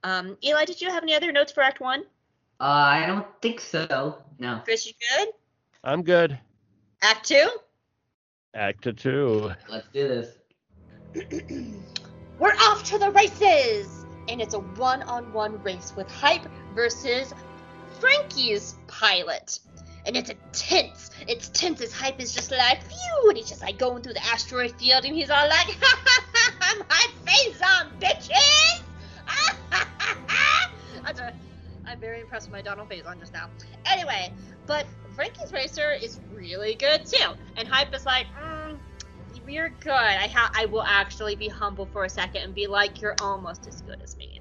[0.04, 2.04] Um, Eli, did you have any other notes for Act One?
[2.60, 4.18] Uh, I don't think so.
[4.38, 4.60] No.
[4.64, 5.28] Chris, you good?
[5.82, 6.38] I'm good.
[7.02, 7.48] Act Two?
[8.54, 9.50] Act two.
[9.68, 10.34] Let's do this.
[12.38, 14.04] We're off to the races!
[14.28, 17.32] And it's a one on one race with Hype versus
[18.00, 19.60] Frankie's pilot.
[20.06, 21.10] And it's intense.
[21.26, 23.28] It's tense as Hype is just like, phew!
[23.28, 26.24] And he's just like going through the asteroid field and he's all like, ha ha
[26.60, 28.82] ha, I'm Fazon, bitches!
[31.20, 31.32] A,
[31.86, 33.48] I'm very impressed with my Donald Faison just now.
[33.86, 34.30] Anyway,
[34.66, 37.32] but Frankie's Racer is really good too.
[37.56, 38.57] And Hype is like, mm,
[39.48, 39.92] you're good.
[39.92, 43.66] I ha- I will actually be humble for a second and be like, you're almost
[43.66, 44.40] as good as me.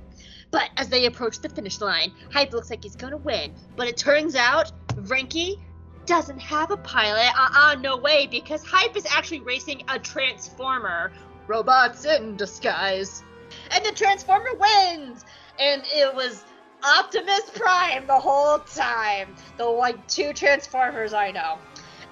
[0.51, 3.53] But as they approach the finish line, Hype looks like he's gonna win.
[3.75, 4.71] But it turns out
[5.05, 5.59] Frankie
[6.05, 7.31] doesn't have a pilot.
[7.37, 11.11] Uh-uh, no way, because Hype is actually racing a Transformer.
[11.47, 13.23] Robots in disguise.
[13.71, 15.25] And the Transformer wins!
[15.59, 16.43] And it was
[16.83, 19.35] Optimus Prime the whole time.
[19.57, 21.57] The like two Transformers I know.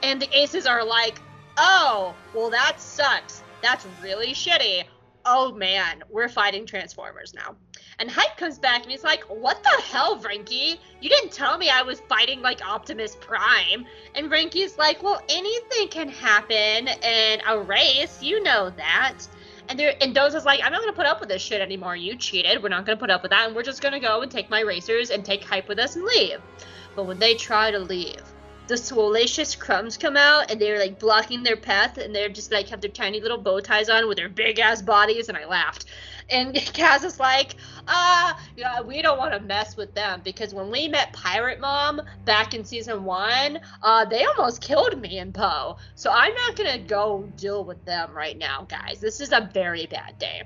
[0.03, 1.21] And the aces are like,
[1.58, 3.43] oh, well, that sucks.
[3.62, 4.84] That's really shitty.
[5.28, 7.56] Oh man, we're fighting Transformers now.
[7.97, 10.80] And Hype comes back and he's like, What the hell, Frankie?
[11.01, 13.86] You didn't tell me I was fighting like Optimus Prime.
[14.14, 18.22] And Frankie's like, Well, anything can happen in a race.
[18.22, 19.18] You know that.
[19.68, 21.95] And there and Doza's like, I'm not gonna put up with this shit anymore.
[21.95, 22.62] You cheated.
[22.62, 24.60] We're not gonna put up with that, and we're just gonna go and take my
[24.60, 26.39] racers and take Hype with us and leave.
[26.95, 28.22] But when they try to leave,
[28.68, 32.68] the Swolacious crumbs come out and they're like blocking their path and they're just like
[32.70, 35.86] have their tiny little bow ties on with their big ass bodies and I laughed.
[36.30, 37.55] And Kaz is like,
[37.88, 42.01] ah, yeah, we don't want to mess with them because when we met Pirate Mom
[42.26, 45.78] back in season one, uh, they almost killed me and Poe.
[45.93, 48.99] So I'm not gonna go deal with them right now, guys.
[48.99, 50.43] This is a very bad day.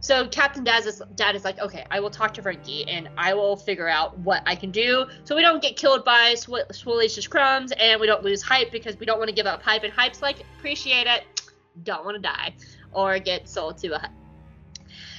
[0.00, 3.34] So Captain Dad is, Dad is like, okay, I will talk to Frankie and I
[3.34, 7.28] will figure out what I can do so we don't get killed by sw- Swolacious
[7.28, 9.92] Crumbs and we don't lose Hype because we don't want to give up Hype and
[9.92, 11.42] Hype's like, appreciate it,
[11.84, 12.54] don't want to die
[12.92, 14.10] or get sold to a hutt.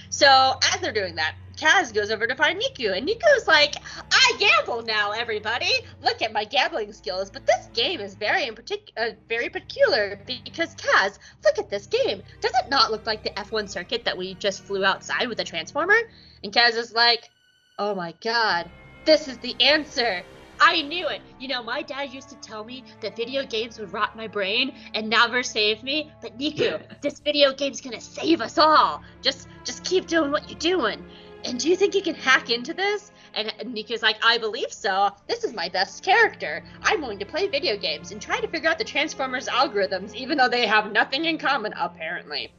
[0.10, 3.76] So as they're doing that, Kaz goes over to find Neeku, and Neeku's like,
[4.12, 5.72] "I gamble now, everybody.
[6.02, 10.20] Look at my gambling skills, but this game is very in partic- uh, very peculiar
[10.26, 12.24] because Kaz, look at this game.
[12.40, 15.44] Does it not look like the F1 circuit that we just flew outside with the
[15.44, 15.98] Transformer?"
[16.44, 17.30] And Kaz is like,
[17.78, 18.70] "Oh my God,
[19.06, 20.24] this is the answer."
[20.64, 21.22] I knew it.
[21.40, 24.76] You know, my dad used to tell me that video games would rot my brain
[24.94, 26.12] and never save me.
[26.22, 29.02] But Neeku, this video game's gonna save us all.
[29.24, 31.04] Just, just keep doing what you're doing.
[31.44, 33.12] And do you think you can hack into this?
[33.34, 35.12] And Neeku's like, I believe so.
[35.28, 36.64] This is my best character.
[36.84, 40.38] I'm going to play video games and try to figure out the Transformers algorithms, even
[40.38, 42.52] though they have nothing in common, apparently.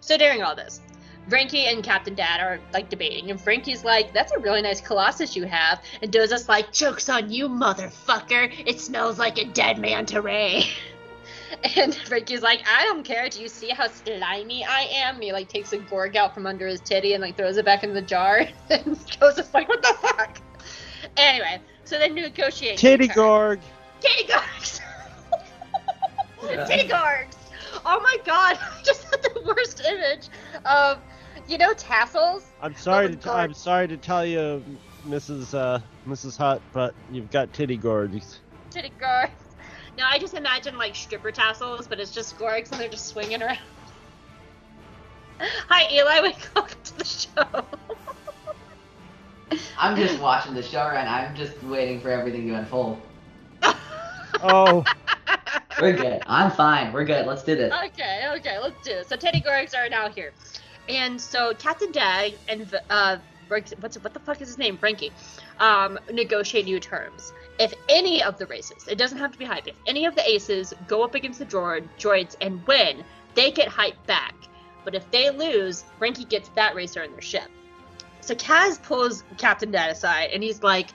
[0.00, 0.80] So during all this,
[1.28, 5.36] Frankie and Captain Dad are like debating, and Frankie's like, "That's a really nice Colossus
[5.36, 8.52] you have," and Doza's like, "Jokes on you, motherfucker!
[8.66, 10.64] It smells like a dead manta ray."
[11.76, 13.28] And Frankie's like, "I don't care.
[13.28, 16.46] Do you see how slimy I am?" And he like takes a gorg out from
[16.46, 18.38] under his titty and like throws it back in the jar.
[18.70, 20.40] and Doza's like, "What the fuck?"
[21.16, 22.78] Anyway, so then negotiate.
[22.78, 23.60] Titty Gorg.
[24.00, 24.80] Titty gorgs.
[26.66, 27.36] Titty gorgs.
[27.84, 28.58] Oh my god!
[28.60, 30.28] I just had the worst image
[30.64, 30.98] of,
[31.48, 32.44] you know, tassels.
[32.60, 34.64] I'm sorry to t- I'm sorry to tell you,
[35.06, 35.54] Mrs.
[35.54, 36.36] Uh, Mrs.
[36.36, 38.38] Hutt, but you've got titty gorgs.
[38.70, 39.30] Titty gorgs.
[40.00, 43.42] No, I just imagine like stripper tassels, but it's just gorgs and they're just swinging
[43.42, 43.58] around.
[45.68, 46.32] Hi, Eli.
[46.56, 47.64] Welcome to the show.
[49.78, 52.98] I'm just watching the show and I'm just waiting for everything to unfold.
[54.42, 54.86] Oh,
[55.82, 56.22] We're good.
[56.26, 56.94] I'm fine.
[56.94, 57.26] We're good.
[57.26, 57.70] Let's do this.
[57.70, 59.06] Okay, okay, let's do it.
[59.06, 60.32] So Teddy Gorgs are now here,
[60.88, 64.78] and so Captain Dag and uh, Frank- what's what the fuck is his name?
[64.78, 65.12] Frankie,
[65.58, 67.34] um, negotiate new terms.
[67.60, 69.68] If any of the races, it doesn't have to be hype.
[69.68, 73.04] If any of the aces go up against the droid, droids and win,
[73.34, 74.34] they get hype back.
[74.82, 77.48] But if they lose, Frankie gets that racer in their ship.
[78.22, 80.88] So Kaz pulls Captain Dad aside, and he's like,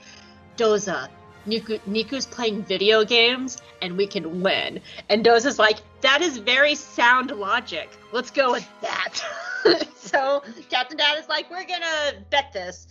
[0.57, 1.07] Doza,
[1.45, 4.79] Neeku, Neeku's playing video games and we can win.
[5.09, 7.89] And Doza's like, that is very sound logic.
[8.11, 9.23] Let's go with that.
[9.95, 10.41] so
[10.71, 12.87] Captain Dad is like, we're gonna bet this.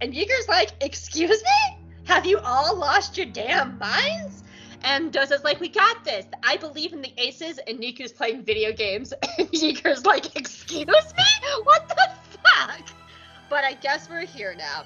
[0.00, 1.81] And Yeager's like, excuse me?
[2.04, 4.42] Have you all lost your damn minds?
[4.84, 6.26] And Doza's like, we got this.
[6.42, 9.12] I believe in the aces, and Neeku's playing video games.
[9.38, 11.24] And Yeager's like, excuse me?
[11.64, 12.10] What the
[12.42, 12.82] fuck?
[13.48, 14.84] But I guess we're here now.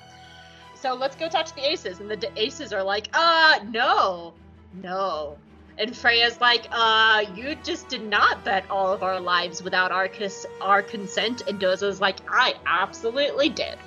[0.75, 2.01] so let's go talk to the aces.
[2.01, 4.35] And the aces are like, uh, no,
[4.83, 5.39] no.
[5.79, 10.09] And Freya's like, uh, you just did not bet all of our lives without our
[10.09, 11.43] cons- our consent.
[11.49, 13.79] And Doza's like, I absolutely did.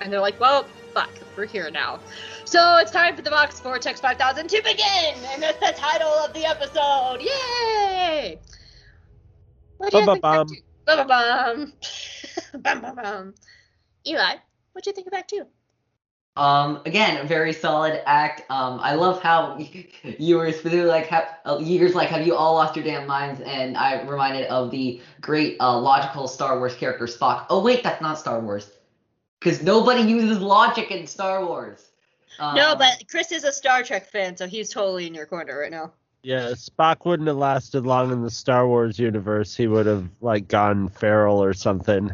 [0.00, 1.98] And they're like, well, fuck, we're here now.
[2.48, 5.14] So it's time for the Vox Vortex 5000 to begin!
[5.34, 7.20] And that's the title of the episode!
[7.20, 8.38] Yay!
[9.76, 10.46] What do you think Bum-bum-bum.
[10.46, 10.62] back to?
[10.86, 11.72] Bum-bum-bum.
[12.62, 13.34] Bum-bum-bum.
[14.06, 14.36] Eli,
[14.72, 15.44] what do you think of Act 2?
[16.36, 18.50] Um, again, very solid act.
[18.50, 19.58] Um, I love how
[20.18, 23.42] you were specifically like, have, uh, years like, have you all lost your damn minds?
[23.42, 27.44] And I reminded of the great uh, logical Star Wars character Spock.
[27.50, 28.70] Oh wait, that's not Star Wars,
[29.38, 31.87] because nobody uses logic in Star Wars.
[32.38, 35.58] Um, no, but Chris is a Star Trek fan, so he's totally in your corner
[35.58, 35.92] right now.
[36.22, 39.54] Yeah, Spock wouldn't have lasted long in the Star Wars universe.
[39.56, 42.12] He would have like gone feral or something.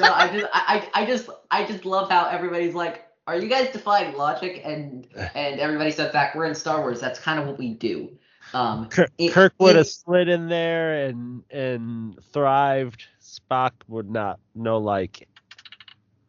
[0.00, 3.48] no, I just, I, I I just, I just love how everybody's like, are you
[3.48, 4.62] guys defying logic?
[4.64, 7.00] And and everybody said back, we're in Star Wars.
[7.00, 8.10] That's kind of what we do.
[8.54, 13.04] Um, Kirk, it- Kirk would it- have slid in there and and thrived.
[13.22, 14.40] Spock would not.
[14.54, 15.27] No like.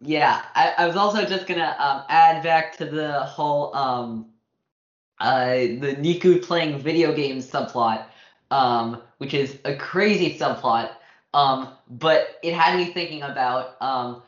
[0.02, 4.28] Yeah, I, I was also just gonna um, add back to the whole um,
[5.20, 8.06] uh, the Neeku playing video games subplot,
[8.52, 10.92] um, which is a crazy subplot.
[11.34, 14.24] Um, but it had me thinking about um,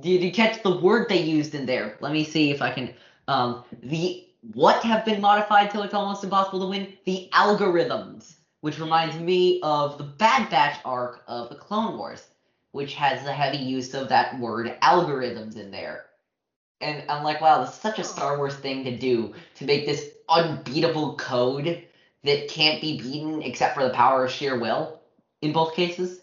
[0.00, 1.96] did you catch the word they used in there?
[2.00, 2.94] Let me see if I can.
[3.28, 6.88] Um, the what have been modified till it's almost impossible to win?
[7.04, 12.28] The algorithms, which reminds me of the Bad Batch arc of the Clone Wars
[12.76, 16.04] which has the heavy use of that word algorithms in there.
[16.82, 19.86] And I'm like, wow, this is such a Star Wars thing to do to make
[19.86, 21.84] this unbeatable code
[22.22, 25.00] that can't be beaten except for the power of sheer will
[25.40, 26.20] in both cases.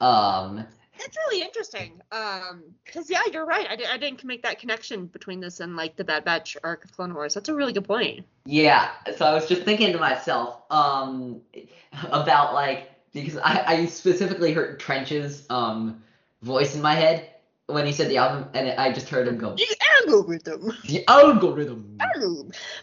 [0.00, 0.64] Um,
[0.96, 2.00] That's really interesting.
[2.12, 3.66] Um, because yeah, you're right.
[3.68, 6.84] I, di- I didn't make that connection between this and like the Bad Batch arc
[6.84, 7.34] of Clone Wars.
[7.34, 8.24] That's a really good point.
[8.44, 11.40] yeah, so I was just thinking to myself um,
[12.12, 16.02] about like because I, I specifically heard Trench's um,
[16.42, 17.28] voice in my head
[17.66, 20.76] when he said the album, and I just heard him go The algorithm.
[20.86, 22.00] the algorithm.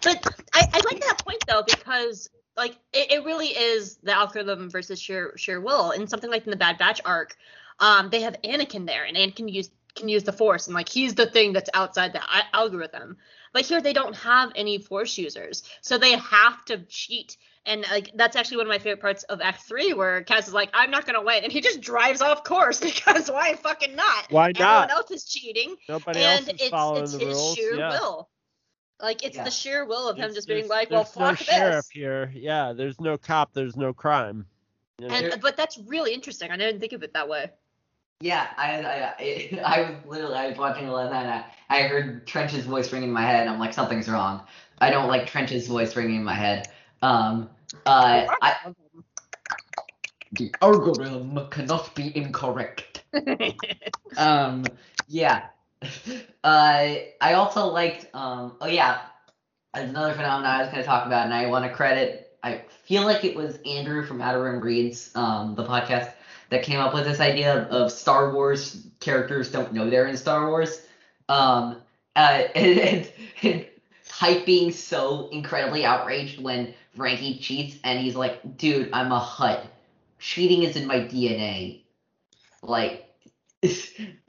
[0.04, 4.70] But I, I like that point though because like it, it really is the algorithm
[4.70, 5.92] versus sheer sheer will.
[5.92, 7.36] And something like in the Bad Batch arc,
[7.80, 11.16] um, they have Anakin there, and Anakin use can use the Force, and like he's
[11.16, 12.22] the thing that's outside the
[12.54, 13.18] algorithm.
[13.54, 17.38] But here they don't have any Force users, so they have to cheat.
[17.68, 20.54] And like that's actually one of my favorite parts of Act Three, where Kaz is
[20.54, 24.26] like, "I'm not gonna win," and he just drives off course because why fucking not?
[24.32, 24.56] Why not?
[24.62, 24.92] Everyone not?
[24.92, 27.56] else is cheating Nobody and else is it's following it's the his rules.
[27.56, 27.90] sheer yeah.
[27.92, 28.30] will.
[29.02, 29.44] Like it's Yeah.
[29.44, 32.32] the sheer will of him There's- just being like, well, there's no fuck sheriff here.
[32.34, 33.54] Yeah, there's no cop.
[33.54, 34.46] There's no crime.
[35.00, 35.14] You know?
[35.14, 36.50] And but that's really interesting.
[36.50, 37.52] I didn't think of it that way.
[38.22, 41.26] Yeah, I, I, I, I was literally, I was watching it last night.
[41.26, 43.42] And I, I heard Trench's voice ringing in my head.
[43.42, 44.42] And I'm like, something's wrong.
[44.80, 46.70] I don't like Trench's voice ringing in my head.
[47.04, 47.50] Um,
[47.86, 48.74] uh, I,
[50.34, 53.04] the algorithm cannot be incorrect.
[54.18, 54.66] Um,
[55.08, 55.48] yeah.
[56.44, 58.08] Uh, I also liked.
[58.14, 59.02] Um, oh yeah,
[59.74, 62.38] another phenomenon I was going to talk about, and I want to credit.
[62.42, 66.14] I feel like it was Andrew from Outer Rim Reads, um, the podcast
[66.50, 70.16] that came up with this idea of, of Star Wars characters don't know they're in
[70.16, 70.84] Star Wars.
[71.28, 71.82] Um,
[72.16, 73.12] uh, and, and,
[73.44, 73.68] and
[74.10, 79.66] Hype being so incredibly outraged when Frankie cheats, and he's like, "Dude, I'm a Hutt.
[80.20, 81.84] Cheating is in my DNA."
[82.64, 83.06] Like,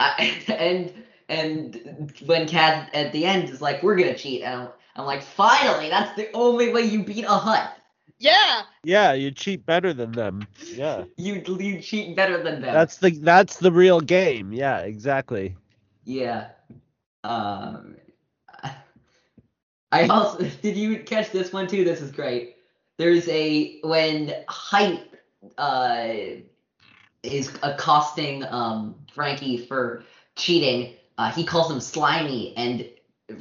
[0.01, 0.93] I, and
[1.29, 5.23] and when Cat at the end is like, "We're gonna cheat," and I'm, I'm like,
[5.23, 7.75] "Finally, that's the only way you beat a Hutt.
[8.19, 8.63] yeah.
[8.85, 10.47] yeah, you cheat better than them.
[10.75, 14.53] Yeah, You you cheat better than them." that's the that's the real game.
[14.53, 15.57] Yeah, exactly.
[16.05, 16.49] Yeah.
[17.25, 17.97] Um.
[19.93, 21.85] I also did you catch this one too?
[21.85, 22.58] This is great.
[22.99, 25.17] There's a when Hype
[25.59, 26.09] uh
[27.23, 30.05] is accosting um Frankie for
[30.37, 30.95] cheating.
[31.19, 32.89] Uh, he calls him slimy, and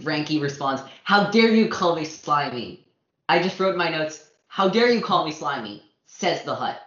[0.04, 2.86] Frankie responds, "How dare you call me slimy?"
[3.30, 6.87] I just wrote my notes, "How dare you call me slimy?" Says the Hutt.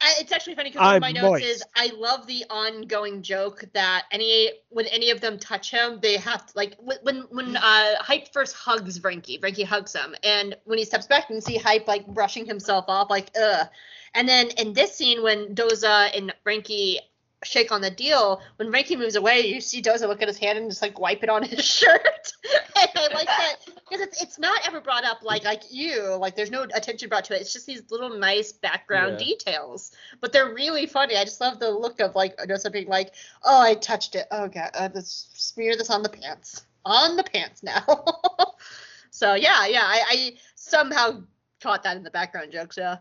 [0.00, 1.44] I, it's actually funny because one of my notes moist.
[1.44, 6.16] is I love the ongoing joke that any when any of them touch him, they
[6.16, 10.56] have to like when when, when uh Hype first hugs Frankie, Frankie hugs him, and
[10.64, 13.68] when he steps back and see Hype like brushing himself off, like ugh.
[14.14, 16.98] And then in this scene when Doza and Frankie
[17.42, 20.58] shake on the deal, when Frankie moves away, you see Doza look at his hand
[20.58, 22.32] and just like wipe it on his shirt.
[22.80, 26.36] and I like that because it's it's not ever brought up like like you like
[26.36, 27.40] there's no attention brought to it.
[27.40, 29.26] It's just these little nice background Yeah.
[29.26, 31.16] details, but they're really funny.
[31.16, 33.12] I just love the look of like Doza being like,
[33.44, 34.26] oh I touched it.
[34.30, 36.64] Oh god, uh, let's smear this on the pants.
[36.84, 37.84] on the pants now.
[39.10, 41.22] so yeah, yeah, I, I somehow
[41.62, 42.76] caught that in the background jokes.
[42.78, 42.98] Yeah.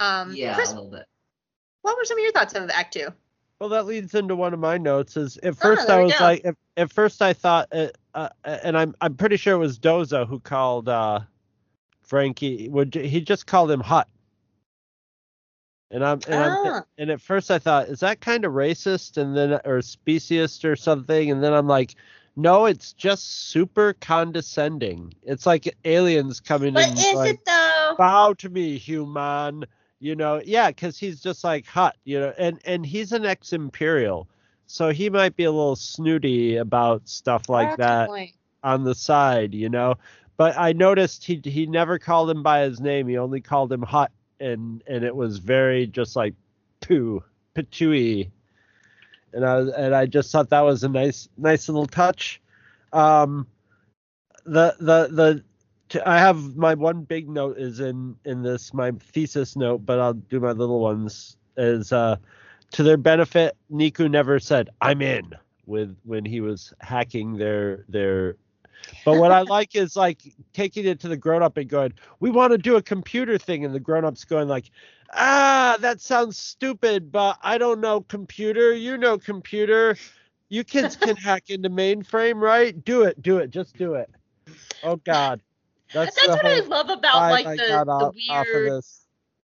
[0.00, 1.06] Um, yeah, Chris, a little bit.
[1.82, 3.08] what were some of your thoughts of Act Two?
[3.60, 5.16] Well, that leads into one of my notes.
[5.16, 8.28] Is at Oh, first there I was like, at, at first I thought, uh, uh,
[8.44, 11.20] and I'm I'm pretty sure it was Doza who called uh,
[12.02, 12.68] Frankie.
[12.68, 14.08] Would he just called him Hutt?
[15.90, 16.84] And I'm and, I'm, Ah.
[16.98, 20.76] and at first I thought, is that kind of racist, and then or speciest or
[20.76, 21.96] something, and then I'm like,
[22.36, 25.14] no, it's just super condescending.
[25.24, 26.98] It's like aliens coming But in.
[26.98, 27.94] is like, it though?
[27.98, 29.64] bow to me human
[30.00, 34.28] you know yeah because he's just like hutt you know and and he's an ex-imperial
[34.66, 38.08] so he might be a little snooty about stuff like that
[38.62, 39.94] on the side you know
[40.36, 43.82] but i noticed he he never called him by his name he only called him
[43.82, 46.34] hutt and and it was very just like
[46.80, 47.22] poo
[47.54, 48.30] patooey
[49.32, 52.40] and i and i just thought that was a nice nice little touch.
[52.92, 53.46] Um
[54.44, 55.44] the the the
[55.90, 59.98] to, I have my one big note is in in this my thesis note, but
[59.98, 61.36] I'll do my little ones.
[61.56, 62.16] Is uh,
[62.72, 65.32] to their benefit, Neeku never said "I'm in"
[65.66, 68.36] with when he was hacking their their.
[69.04, 70.22] But what I like is like
[70.52, 73.64] taking it to the grown up and going, "We want to do a computer thing,"
[73.64, 74.70] and the grown ups going like,
[75.12, 78.72] "Ah, that sounds stupid, but I don't know computer.
[78.72, 79.96] You know computer.
[80.48, 82.84] You kids can hack into mainframe, right?
[82.84, 84.10] Do it, do it, just do it."
[84.82, 85.40] Oh God.
[85.92, 88.46] That's, That's the what I love about vibe like I the, got the off, off
[88.46, 88.72] of weird.
[88.72, 89.04] this.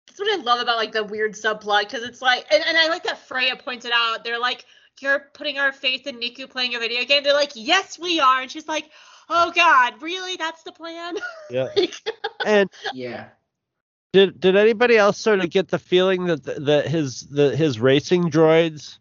[0.07, 2.87] That's what I love about like the weird subplot because it's like, and, and I
[2.87, 4.23] like that Freya pointed out.
[4.23, 4.65] They're like,
[5.01, 8.41] "You're putting our faith in Neeku playing a video game." They're like, "Yes, we are,"
[8.41, 8.89] and she's like,
[9.29, 10.35] "Oh God, really?
[10.35, 11.15] That's the plan?"
[11.49, 11.69] Yeah.
[11.75, 11.95] Like,
[12.45, 13.29] And Yeah.
[14.13, 17.79] did did anybody else sort of get the feeling that the, that his the his
[17.79, 18.97] racing droids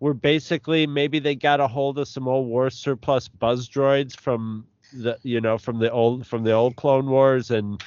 [0.00, 4.66] were basically maybe they got a hold of some old war surplus buzz droids from
[4.92, 7.82] the you know from the old from the old Clone Wars and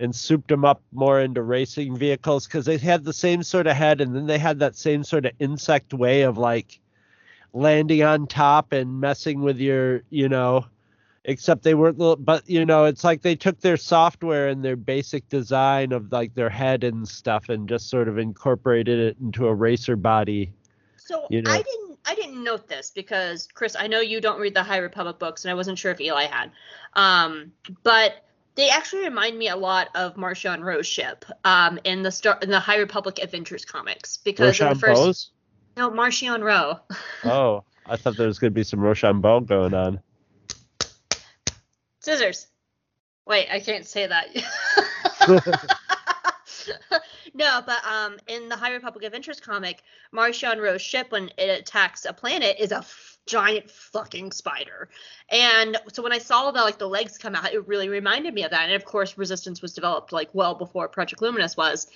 [0.00, 3.76] and souped them up more into racing vehicles because they had the same sort of
[3.76, 6.78] head and then they had that same sort of insect way of like
[7.52, 10.64] landing on top and messing with your you know
[11.24, 14.76] except they weren't little but you know it's like they took their software and their
[14.76, 19.46] basic design of like their head and stuff and just sort of incorporated it into
[19.46, 20.52] a racer body
[21.08, 21.50] so You know.
[21.50, 24.78] I didn't, I didn't note this because Chris, I know you don't read the High
[24.78, 26.50] Republic books, and I wasn't sure if Eli had.
[26.94, 27.52] Um,
[27.82, 32.38] but they actually remind me a lot of Marchion Ro's ship um, in the Star
[32.40, 35.30] in the High Republic Adventures comics because in the first Rochambeaus?
[35.76, 36.78] no Marchion Ro.
[37.24, 40.00] oh i thought there was going to be some rochambeau going on
[42.00, 42.46] Scissors.
[43.26, 44.28] Wait, I can't say that.
[47.38, 49.82] no, but um, in the High Republic Adventures comic,
[50.14, 54.88] Marchion Ro's ship when it attacks a planet is a f- giant fucking spider,
[55.30, 58.44] and so when I saw the like the legs come out, it really reminded me
[58.44, 58.64] of that.
[58.66, 61.86] And of course, Resistance was developed like well before Project Luminous was.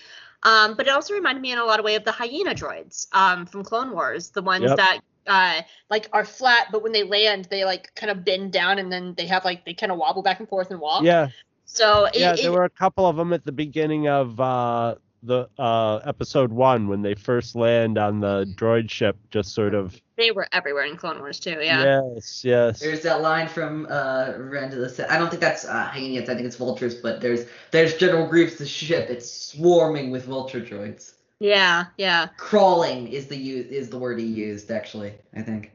[0.44, 3.06] Um, but it also reminded me in a lot of way of the hyena droids
[3.14, 4.76] um, from Clone Wars, the ones Yep.
[4.76, 8.78] that uh, like are flat, but when they land, they like kind of bend down
[8.80, 11.04] and then they have like they kind of wobble back and forth and walk.
[11.04, 11.28] yeah
[11.64, 14.96] So it, yeah it- there were a couple of them at the beginning of uh
[15.24, 20.00] the uh episode one when they first land on the droid ship just sort of
[20.16, 21.58] they were everywhere in Clone Wars too.
[21.62, 21.84] Yeah.
[22.14, 25.10] yes yes There's that line from uh, Revenge of the Sith.
[25.10, 26.28] I don't think that's uh, Hyenas.
[26.28, 26.94] I think it's vultures.
[26.96, 29.08] But there's there's General Grievous' ship.
[29.10, 31.14] It's swarming with vulture droids.
[31.40, 31.86] Yeah.
[31.96, 32.28] Yeah.
[32.36, 35.12] Crawling is the use is the word he used actually.
[35.34, 35.72] I think.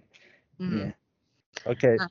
[0.61, 0.93] Mhm.
[1.65, 1.71] Yeah.
[1.71, 1.97] Okay.
[1.99, 2.07] Huh.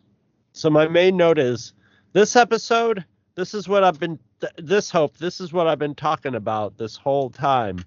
[0.52, 1.74] So my main note is
[2.12, 3.04] this episode.
[3.34, 4.18] This is what I've been.
[4.40, 5.16] Th- this hope.
[5.16, 7.84] This is what I've been talking about this whole time.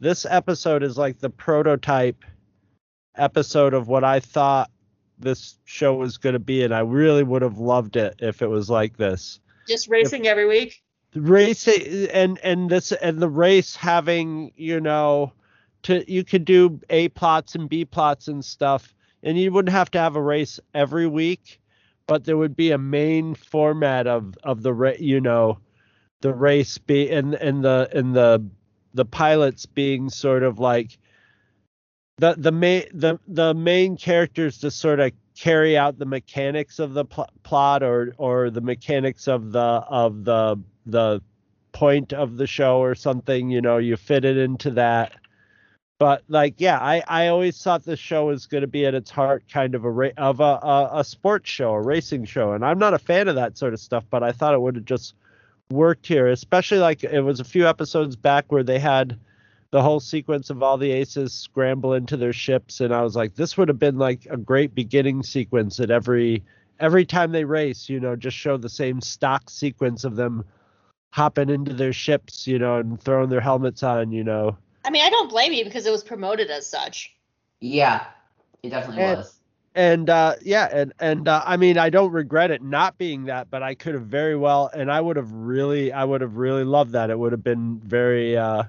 [0.00, 2.24] This episode is like the prototype
[3.16, 4.70] episode of what I thought
[5.18, 8.48] this show was going to be, and I really would have loved it if it
[8.48, 9.40] was like this.
[9.68, 10.82] Just racing every week.
[11.14, 15.32] Racing and and this and the race having you know
[15.82, 19.90] to you could do a plots and b plots and stuff and you wouldn't have
[19.90, 21.60] to have a race every week
[22.06, 25.58] but there would be a main format of of the you know
[26.22, 28.42] the race be and and the and the
[28.94, 30.98] the pilots being sort of like
[32.18, 36.94] the the main the the main characters to sort of carry out the mechanics of
[36.94, 40.56] the pl- plot or or the mechanics of the of the
[40.86, 41.20] the
[41.72, 45.12] point of the show or something you know you fit it into that.
[45.98, 49.10] But like yeah i i always thought the show was going to be at its
[49.10, 52.64] heart kind of a ra- of a, a a sports show a racing show and
[52.64, 54.84] i'm not a fan of that sort of stuff but i thought it would have
[54.84, 55.14] just
[55.72, 59.18] worked here especially like it was a few episodes back where they had
[59.70, 63.34] the whole sequence of all the aces scramble into their ships and i was like
[63.34, 66.42] this would have been like a great beginning sequence at every
[66.80, 70.44] every time they race, you know, just show the same stock sequence of them
[71.10, 74.56] hopping into their ships, you know, and throwing their helmets on, you know.
[74.84, 77.14] I mean, I don't blame you because it was promoted as such.
[77.60, 78.04] Yeah,
[78.64, 79.38] it definitely And- was.
[79.74, 83.50] And uh yeah and and uh, i mean i don't regret it not being that
[83.50, 86.64] but i could have very well and i would have really i would have really
[86.64, 87.10] loved that.
[87.10, 88.64] It would have been very uh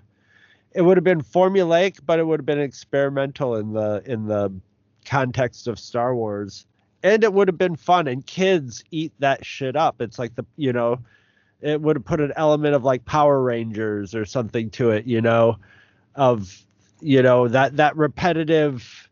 [0.74, 4.51] it would have been formulaic but it would have been experimental in the in the
[5.06, 6.66] context of star wars.
[7.04, 9.99] And it would have been fun and kids eat that shit up.
[10.01, 10.99] It's like the you know
[11.62, 15.22] it would have put an element of like power rangers or something to it you
[15.22, 15.58] know
[16.16, 16.62] of
[17.01, 19.10] you know that that repetitive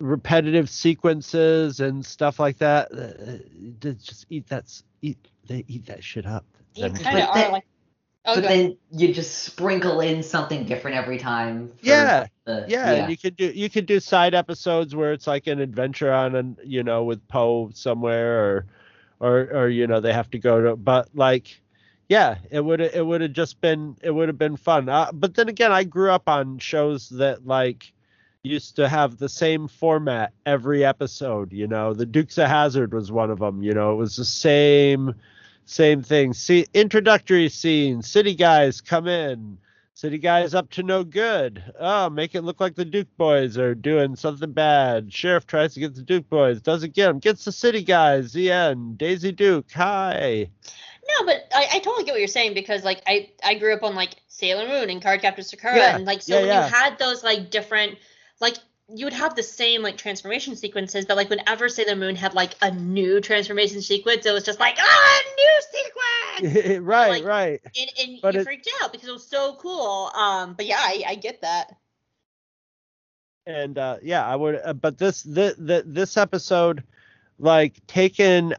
[0.00, 2.92] repetitive sequences and stuff like that.
[2.92, 4.64] Uh, just eat that
[5.02, 6.44] eat they eat that shit up.
[6.74, 7.64] You kind of But are like.
[8.24, 11.72] Oh, but then you just sprinkle in something different every time.
[11.80, 15.46] Yeah, the- yeah, and you could do you could do side episodes where it's like
[15.46, 18.66] an adventure on an you know with Poe somewhere or
[19.20, 21.60] or or you know they have to go to but like
[22.08, 25.34] yeah it would it would have just been it would have been fun uh, but
[25.34, 27.92] then again I grew up on shows that like
[28.44, 33.10] used to have the same format every episode you know the Dukes of Hazzard was
[33.10, 35.14] one of them you know it was the same
[35.64, 39.58] same thing see introductory scene city guys come in
[39.98, 41.60] City guys up to no good.
[41.76, 45.12] Oh, make it look like the Duke boys are doing something bad.
[45.12, 48.32] Sheriff tries to get the Duke boys, doesn't get them, gets the city guys.
[48.32, 48.96] The end.
[48.98, 50.48] Daisy Duke, hi.
[51.08, 53.82] No, but I, I totally get what you're saying because like I I grew up
[53.82, 56.66] on like Sailor Moon and Cardcaptor Sakura Yeah, and like so yeah, when yeah.
[56.68, 57.98] you had those like different
[58.40, 58.56] like
[58.94, 62.54] you would have the same like transformation sequences, but like whenever Sailor Moon had like
[62.62, 67.60] a new transformation sequence, it was just like ah new sequence, right, Like- right.
[67.78, 70.10] and, and But you it- freaked out because it was so cool.
[70.14, 71.76] Um, but yeah, I, I get that.
[73.46, 76.82] and uh yeah i would uh, but this the, the this episode
[77.38, 78.54] like taken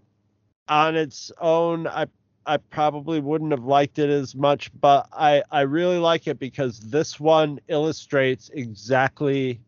[0.67, 2.05] on its own i
[2.45, 6.79] i probably wouldn't have liked it as much but i i really like it because
[6.79, 9.59] this one illustrates exactly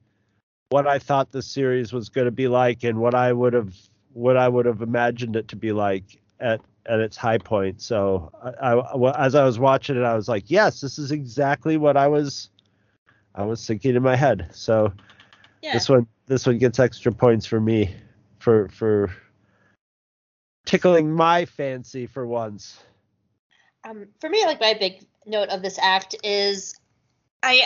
[0.72, 3.76] what i thought the series was going to be like and what i would have
[4.14, 8.32] what i would have imagined it to be like at at its high point so
[8.62, 11.98] I, I as i was watching it i was like yes this is exactly what
[11.98, 12.50] i was
[13.36, 14.92] i was thinking in my head so
[15.62, 15.74] Yeah.
[15.74, 17.94] this one this one gets extra points for me
[18.40, 19.14] for for
[20.66, 22.80] tickling my fancy for once.
[23.84, 26.80] um, for me, like my big note of this act is,
[27.44, 27.64] I,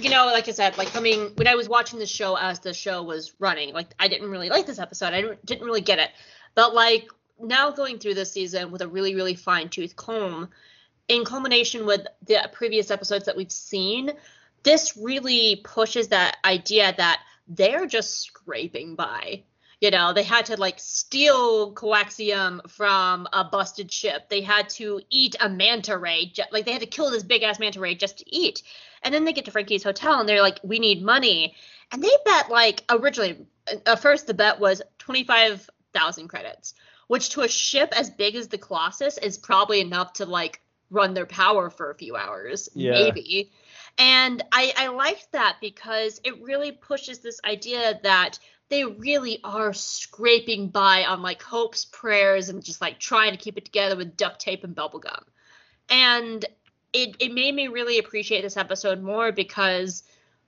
[0.00, 2.72] you know, like I said, like coming when I was watching the show as the
[2.72, 5.12] show was running, like I didn't really like this episode.
[5.12, 6.10] I didn't, really get it,
[6.54, 7.08] but like
[7.40, 10.48] now going through this season with a really, really fine tooth comb,
[11.08, 14.12] in culmination with the previous episodes that we've seen,
[14.62, 19.42] this really pushes that idea that they're just scraping by.
[19.80, 24.28] You know, they had to like steal coaxium from a busted ship.
[24.28, 27.58] They had to eat a manta ray, like they had to kill this big ass
[27.58, 28.62] manta ray just to eat.
[29.02, 31.54] And then they get to Frankie's hotel and they're like, "We need money,"
[31.90, 33.46] and they bet like originally,
[33.86, 36.74] at first the bet was twenty five thousand credits,
[37.08, 41.14] which to a ship as big as the Colossus is probably enough to like run
[41.14, 42.92] their power for a few hours, Yeah.
[42.92, 43.52] maybe.
[43.98, 48.38] And I, I liked that because it really pushes this idea that
[48.68, 53.58] they really are scraping by on like hopes, prayers, and just like trying to keep
[53.58, 55.24] it together with duct tape and bubble gum.
[55.90, 56.44] And
[56.92, 60.02] it, it made me really appreciate this episode more because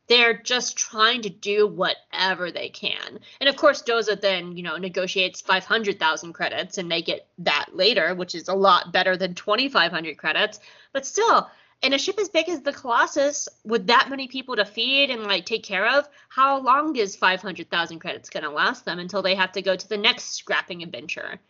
[0.07, 3.19] they're just trying to do whatever they can.
[3.41, 8.15] And of course, Doza then, you know, negotiates 500,000 credits and they get that later,
[8.15, 10.61] which is a lot better than 2,500 credits.
[10.93, 11.49] But still,
[11.83, 15.25] in a ship as big as the Colossus, with that many people to feed and
[15.25, 19.35] like take care of, how long is 500,000 credits going to last them until they
[19.35, 21.41] have to go to the next scrapping adventure?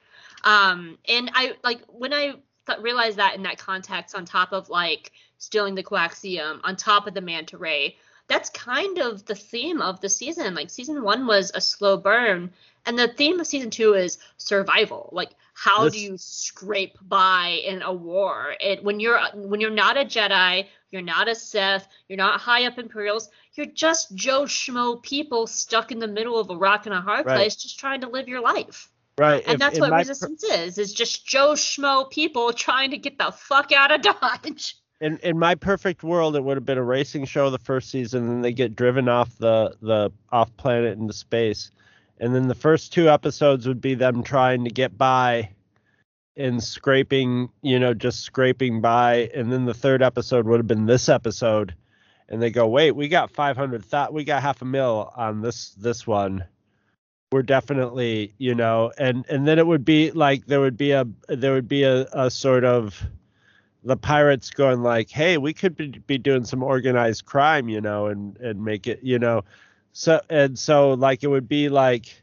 [0.44, 2.34] Um, and I like when I
[2.66, 7.06] th- realized that in that context, on top of like stealing the coaxium, on top
[7.06, 7.96] of the manta ray,
[8.26, 10.54] that's kind of the theme of the season.
[10.54, 12.50] Like season one was a slow burn,
[12.86, 15.10] and the theme of season two is survival.
[15.12, 18.54] Like how This- do you scrape by in a war?
[18.60, 22.64] It when you're when you're not a Jedi, you're not a Sith, you're not high
[22.66, 26.94] up Imperials, you're just Joe Schmo people stuck in the middle of a rock and
[26.94, 27.36] a hard Right.
[27.36, 28.88] place, just trying to live your life.
[29.18, 29.42] Right.
[29.44, 33.18] And if- that's what my resistance is, is just Joe Schmo people trying to get
[33.18, 34.76] the fuck out of Dodge.
[35.00, 38.28] in in my perfect world, it would have been a racing show the first season,
[38.28, 41.70] and they get driven off the the off planet into space,
[42.18, 45.50] and then the first two episodes would be them trying to get by,
[46.36, 50.86] and scraping, you know, just scraping by, and then the third episode would have been
[50.86, 51.74] this episode,
[52.28, 55.40] and they go, wait, we got five hundred thou- we got half a mil on
[55.40, 56.44] this this one.
[57.34, 61.04] Were definitely you know and and then it would be like there would be a
[61.26, 63.02] there would be a, a sort of
[63.82, 68.06] the pirates going like hey we could be, be doing some organized crime you know
[68.06, 69.42] and and make it you know.
[69.92, 72.22] So and so like it would be like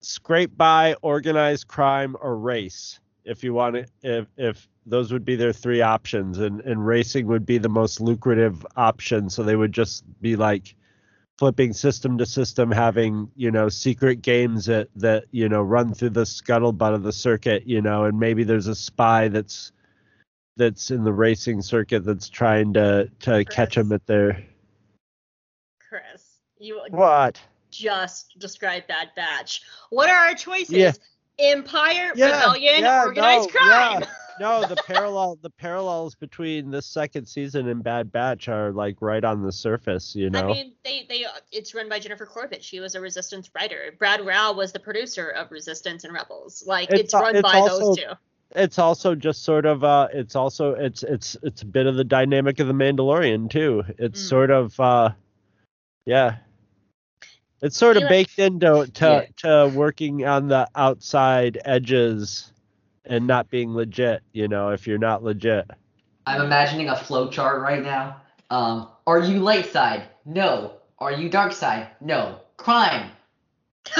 [0.00, 5.36] scrape by organized crime or race if you want it if if those would be
[5.36, 9.28] their three options and and racing would be the most lucrative option.
[9.28, 10.74] So they would just be like
[11.38, 16.10] flipping system to system having you know secret games that that you know run through
[16.10, 19.70] the scuttlebutt of the circuit you know and maybe there's a spy that's
[20.56, 24.44] that's in the racing circuit that's trying to to catch them at their
[25.88, 29.62] Chris, you what just describe that Batch.
[29.90, 30.74] What are our choices?
[30.74, 30.92] Yeah.
[31.38, 34.00] Empire, Yeah, rebellion, yeah, organized no, crime.
[34.02, 34.06] yeah.
[34.40, 39.24] no the parallel the parallels between the second season and bad batch are like right
[39.24, 42.62] on the surface you know I mean, they they it's run by Jennifer Corbett.
[42.62, 43.92] She was a Resistance writer.
[43.98, 46.62] Brad Rau was the producer of Resistance and Rebels.
[46.66, 48.12] Like It's it's, run it's by also- those two.
[48.54, 52.04] it's also just sort of uh it's also it's it's it's a bit of the
[52.04, 54.28] dynamic of the mandalorian too it's Mm.
[54.28, 55.10] sort of uh
[56.06, 56.36] yeah
[57.62, 59.66] it's sort of like- baked into to, Yeah.
[59.68, 62.52] to working on the outside edges
[63.04, 65.70] and not being legit you know if you're not legit
[66.26, 68.20] I'm imagining a flowchart right now.
[68.50, 70.02] Um, are you light side?
[70.26, 70.74] No.
[70.98, 71.88] Are you dark side?
[72.02, 72.40] No.
[72.58, 73.10] Crime.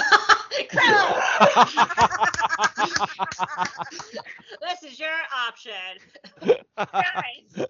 [0.68, 1.14] Crime!
[4.60, 5.08] this is your
[5.48, 5.72] option.
[6.76, 7.66] Crime.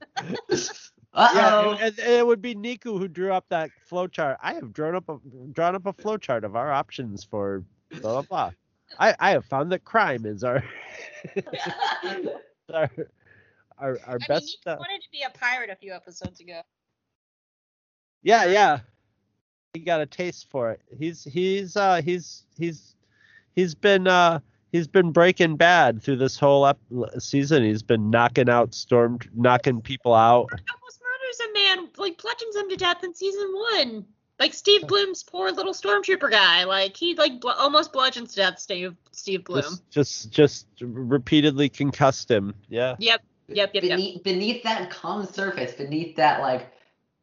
[1.15, 4.37] Uh yeah and, and it would be Neeku who drew up that flowchart.
[4.43, 5.19] I have drawn up a
[5.53, 7.65] drawn up a flowchart of our options for
[8.01, 8.51] blah blah blah.
[8.99, 10.63] I i have found that crime is our
[12.75, 12.91] our
[13.79, 16.61] our, our I best mean, wanted to be a pirate a few episodes ago.
[18.23, 18.81] yeah yeah.
[19.75, 20.81] He got a taste for it.
[20.99, 22.97] He's he's uh he's he's
[23.55, 24.41] he's been uh
[24.73, 26.81] he's been breaking bad through this whole ep-
[27.19, 27.63] season.
[27.63, 30.49] He's been knocking out storm knocking people out.
[30.51, 30.98] Almost murders a man,
[31.99, 34.05] like bludgeons him to death in season one.
[34.39, 36.65] Like Steve Blum's poor little stormtrooper guy.
[36.65, 39.63] Like he like bl- almost bludgeons to death Steve Steve Blum.
[39.63, 43.23] just just just repeatedly concussed him yeah Yep.
[43.49, 43.75] Yep.
[43.75, 43.83] Yep.
[43.83, 43.83] Yep.
[43.83, 46.71] beneath beneath that calm surface, beneath that like,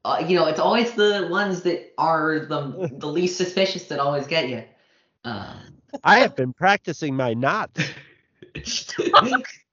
[0.03, 4.28] uh, you know, it's always the ones that are the the least suspicious that always
[4.28, 4.63] get you.
[5.23, 7.82] Um, i have been practicing my knots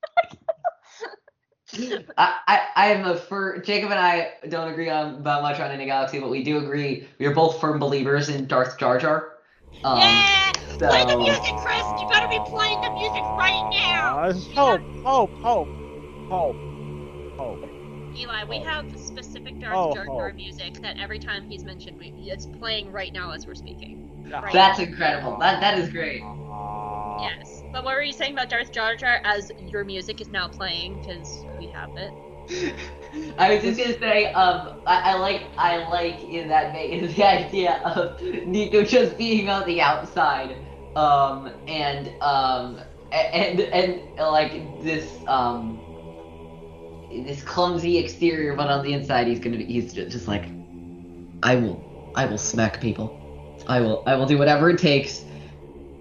[2.19, 5.71] I, I I am a fir Jacob and I don't agree on about much on
[5.71, 9.33] any galaxy, but we do agree we are both firm believers in Darth Jar Jar.
[9.85, 10.53] Um, yeah.
[10.79, 11.83] Play the music, Chris.
[12.01, 14.19] You gotta be playing the music right now.
[14.19, 15.69] Uh, hope, hope, hope,
[16.29, 16.57] hope,
[17.39, 17.69] hope.
[18.17, 20.37] Eli, we have specific Darth Oh, Jar Jar oh.
[20.37, 24.11] music that every time he's mentioned, we, it's playing right now as we're speaking.
[24.31, 24.53] Right.
[24.53, 25.39] That's incredible.
[25.39, 26.21] That that is great.
[27.21, 27.63] Yes.
[27.73, 30.99] But what were you saying about Darth Jar Jar as your music is now playing
[30.99, 32.13] because we have it?
[33.39, 37.23] I was just gonna say, um, I, I like I like in that vein the
[37.23, 40.57] idea of Neeku just being on the outside,
[40.97, 42.81] um, and um,
[43.13, 44.53] and and, like
[44.83, 45.79] this um,
[47.11, 50.47] this clumsy exterior, but on the inside he's gonna be he's ju- just like,
[51.43, 53.15] I will I will smack people,
[53.69, 55.25] I will I will do whatever it takes.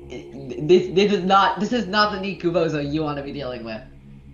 [0.09, 3.63] This this is not this is not the Neeku Vozo you want to be dealing
[3.63, 3.81] with.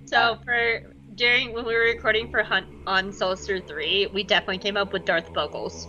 [0.05, 4.77] So for during when we were recording for Hunt on Solstice 3, we definitely came
[4.77, 5.87] up with Darth Buggles.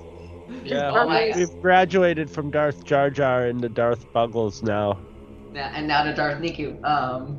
[0.64, 4.98] Yeah, Oh we- we've graduated from Darth Jar Jar into Darth Buggles now.
[5.54, 6.82] Yeah, and now to Darth Neeku.
[6.84, 7.38] Um,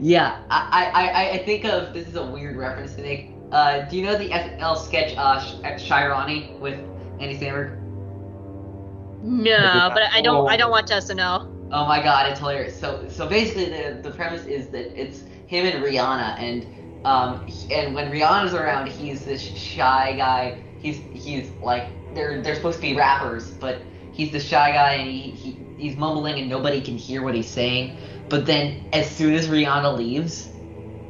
[0.00, 3.30] yeah, I, I, I, I think of this is a weird reference to make.
[3.50, 6.78] Uh, do you know the FL sketch uh, Sh- Shy Ronnie with
[7.20, 7.78] Andy Samberg?
[9.22, 11.48] No, but I don't I don't watch SNL.
[11.70, 12.78] Oh my god, it's hilarious.
[12.78, 16.66] So so basically the the premise is that it's him and Rihanna and
[17.04, 20.58] um and when Rihanna's around he's this shy guy.
[20.78, 25.10] He's he's like they're they're supposed to be rappers, but he's the shy guy and
[25.10, 27.94] he, he he's mumbling and nobody can hear what he's saying.
[28.28, 30.52] But then as soon as Rihanna leaves,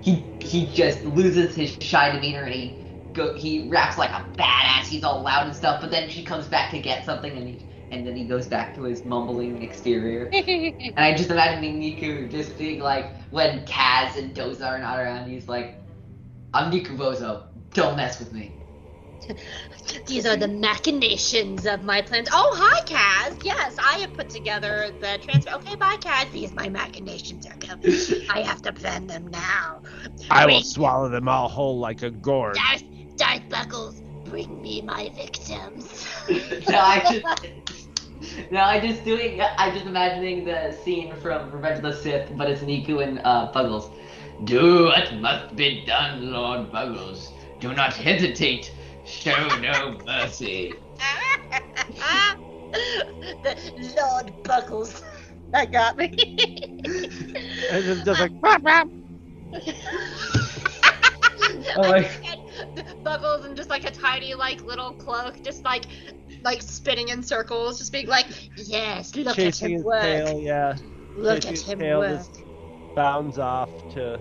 [0.01, 2.81] he he just loses his shy demeanor and he
[3.15, 4.87] go he raps like a badass.
[4.89, 5.81] He's all loud and stuff.
[5.81, 8.75] But then she comes back to get something and he and then he goes back
[8.77, 10.31] to his mumbling exterior.
[10.97, 15.31] And I just imagining Neeku just being like, when Kaz and Doza are not around,
[15.31, 15.82] he's like,
[16.55, 17.45] I'm Neeku Vozo.
[17.73, 18.59] Don't mess with me.
[20.07, 22.29] These are the machinations of my plans.
[22.33, 23.43] Oh, hi, Kaz.
[23.45, 25.53] Yes, I have put together the transfer.
[25.55, 26.31] Okay, bye, Kaz.
[26.33, 28.27] These my machinations are coming.
[28.29, 29.83] I have to plan them now.
[30.31, 32.57] I will swallow them all whole like a gourd.
[32.57, 32.83] Darth,
[33.17, 36.07] Darth Buggles, bring me my victims.
[36.29, 39.41] no, I just, no, I just doing.
[39.41, 43.53] I'm just imagining the scene from Revenge of the Sith, but it's Neeku and uh,
[43.55, 43.91] Buggles.
[44.45, 47.33] Do what must be done, Lord Buggles.
[47.61, 48.75] Do not hesitate.
[49.05, 50.73] Show no mercy.
[53.43, 55.03] the Lord Buggles.
[55.53, 56.09] That got me.
[56.85, 58.85] And it's just like, "Rah, rah."
[61.77, 62.11] Oh my-
[63.05, 65.85] Buggles in just like a tiny like little cloak, just like
[66.43, 70.03] like spinning in circles, just being like, yes, look at him his work.
[70.03, 70.77] tail, yeah.
[71.15, 72.19] Look chasing at his him tail work.
[72.19, 72.45] just
[72.95, 74.19] bounds off to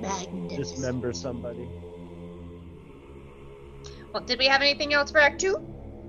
[0.00, 0.48] Magnificent.
[0.48, 1.68] dismember somebody.
[4.12, 5.56] Well, did we have anything else for Act Two?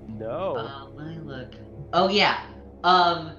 [0.08, 0.56] No.
[0.56, 1.50] Uh, let me look.
[1.92, 2.38] Oh yeah.
[2.84, 3.32] Um.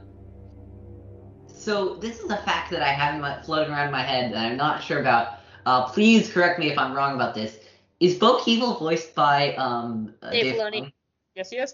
[1.47, 4.31] So this is a fact that I have in my, floating around in my head
[4.33, 5.39] that I'm not sure about.
[5.65, 7.59] Uh, please correct me if I'm wrong about this.
[7.99, 10.93] Is Bo Keevil voiced by um uh, Dave Filoni.
[11.35, 11.73] Yes, yes.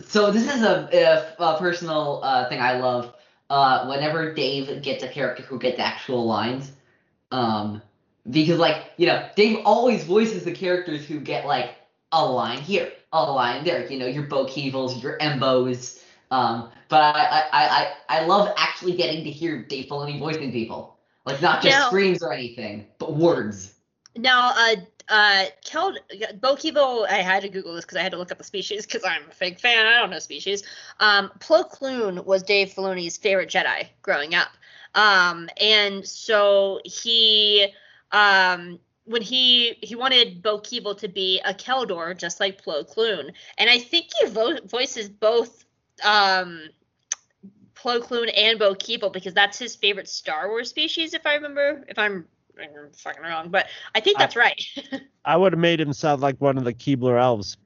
[0.00, 3.14] So this is a, a, a personal uh, thing I love.
[3.48, 6.72] Uh, whenever Dave gets a character who gets actual lines,
[7.32, 7.82] um,
[8.30, 11.76] because like you know, Dave always voices the characters who get like
[12.12, 13.90] a line here, a line there.
[13.90, 16.02] You know, your Bo Keevils, your Embos.
[16.30, 20.98] Um, but I, I, I, I love actually getting to hear Dave Filoni voicing people,
[21.24, 23.72] like not just Now- screams or anything, but words.
[24.18, 24.76] Now, uh,
[25.08, 28.86] uh, Keevil, I had to Google this because I had to look up the species
[28.86, 29.86] because I'm a fake fan.
[29.86, 30.62] I don't know species.
[31.00, 34.48] Um, Plo Koon was Dave Filoni's favorite Jedi growing up.
[34.96, 37.68] Um, and so he,
[38.10, 42.92] um, when he he wanted Bo Keevil to be a Kel Dor, just like Plo
[42.92, 45.64] Koon, and I think he vo- voices both
[46.04, 46.62] um,
[47.74, 51.84] Plo Koon and Bo Keevil because that's his favorite Star Wars species, if I remember,
[51.88, 52.26] if I'm,
[52.60, 54.60] I'm fucking wrong, but I think I- that's right.
[55.24, 57.56] I would have made him sound like one of the Keebler elves.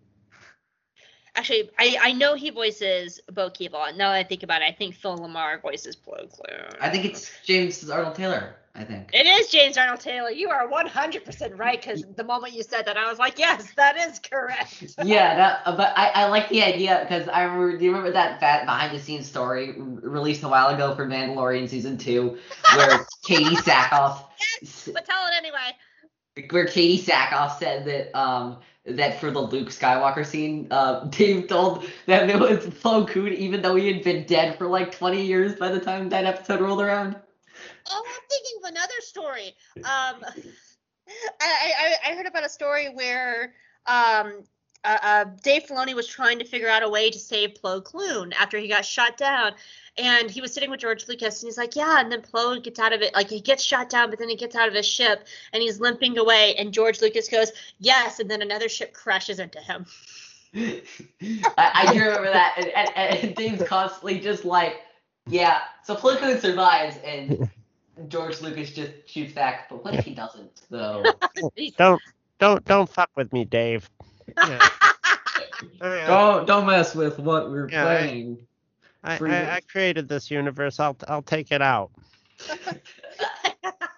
[1.41, 3.97] Actually, I, I know he voices Bo Keevil.
[3.97, 6.67] Now that I think about it, I think Phil LaMarr voices Plo Koon.
[6.83, 8.57] I think it's James Arnold Taylor.
[8.75, 9.09] I think.
[9.15, 10.29] It is James Arnold Taylor.
[10.29, 13.97] You are 100% right because the moment you said that, I was like, yes, that
[13.97, 14.85] is correct.
[15.03, 17.79] yeah, that, but I, I like the idea because I remember.
[17.79, 21.71] Do you remember that that behind the scenes story released a while ago for Mandalorian
[21.71, 22.37] season two,
[22.75, 22.91] where
[23.27, 24.25] Katee Sackhoff,
[24.61, 26.51] Yes, But tell it anyway.
[26.51, 31.85] where Katee Sackhoff said that um that for the Luke Skywalker scene, uh, Dave told
[32.07, 35.55] them it was Plo Koon, even though he had been dead for like 20 years
[35.57, 37.17] by the time that episode rolled around.
[37.91, 39.55] Oh, I'm thinking of another story.
[39.79, 40.25] Um,
[41.41, 43.55] I, I, I heard about a story where
[43.87, 44.45] um,
[44.85, 48.33] uh, uh, Dave Filoni was trying to figure out a way to save Plo Koon
[48.33, 49.53] after he got shot down.
[49.99, 52.79] And he was sitting with George Lucas, and he's like, "Yeah." And then Plo gets
[52.79, 54.87] out of it, like he gets shot down, but then he gets out of his
[54.87, 56.55] ship, and he's limping away.
[56.57, 59.85] And George Lucas goes, "Yes." And then another ship crashes into him.
[60.55, 60.83] I,
[61.59, 64.81] I do remember that, and, and, and Dave's constantly just like,
[65.27, 65.61] yeah.
[65.85, 67.51] So Plo Koon survives, and
[68.09, 69.69] George Lucas just shoots back.
[69.69, 71.05] But what if he doesn't, though?
[71.57, 72.01] He's- Don't
[72.39, 73.91] don't don't fuck with me, Dave.
[74.37, 74.69] Yeah.
[75.83, 78.39] I, don't don't mess with what we're Yeah, playing.
[79.05, 79.57] I, I.
[79.57, 80.81] I created this universe.
[80.81, 81.91] I'll I'll take it out.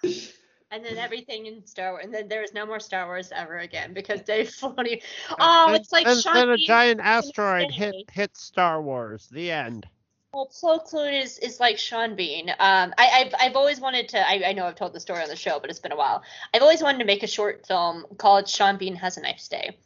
[0.03, 3.59] and then everything in Star Wars, and then there is no more Star Wars ever
[3.59, 5.01] again because Dave Filoni.
[5.39, 8.35] Oh, And- it's like and Sean then a giant back in the asteroid hit hit
[8.35, 9.27] Star Wars.
[9.31, 9.87] The end.
[10.33, 12.49] Well, Plo Koon is, is like Sean Bean.
[12.49, 14.27] Um, I, I've, I've always wanted to.
[14.27, 16.23] I, I know I've told the story on the show, but it's been a while.
[16.55, 19.77] I've always wanted to make a short film called Sean Bean Has a Nice Day.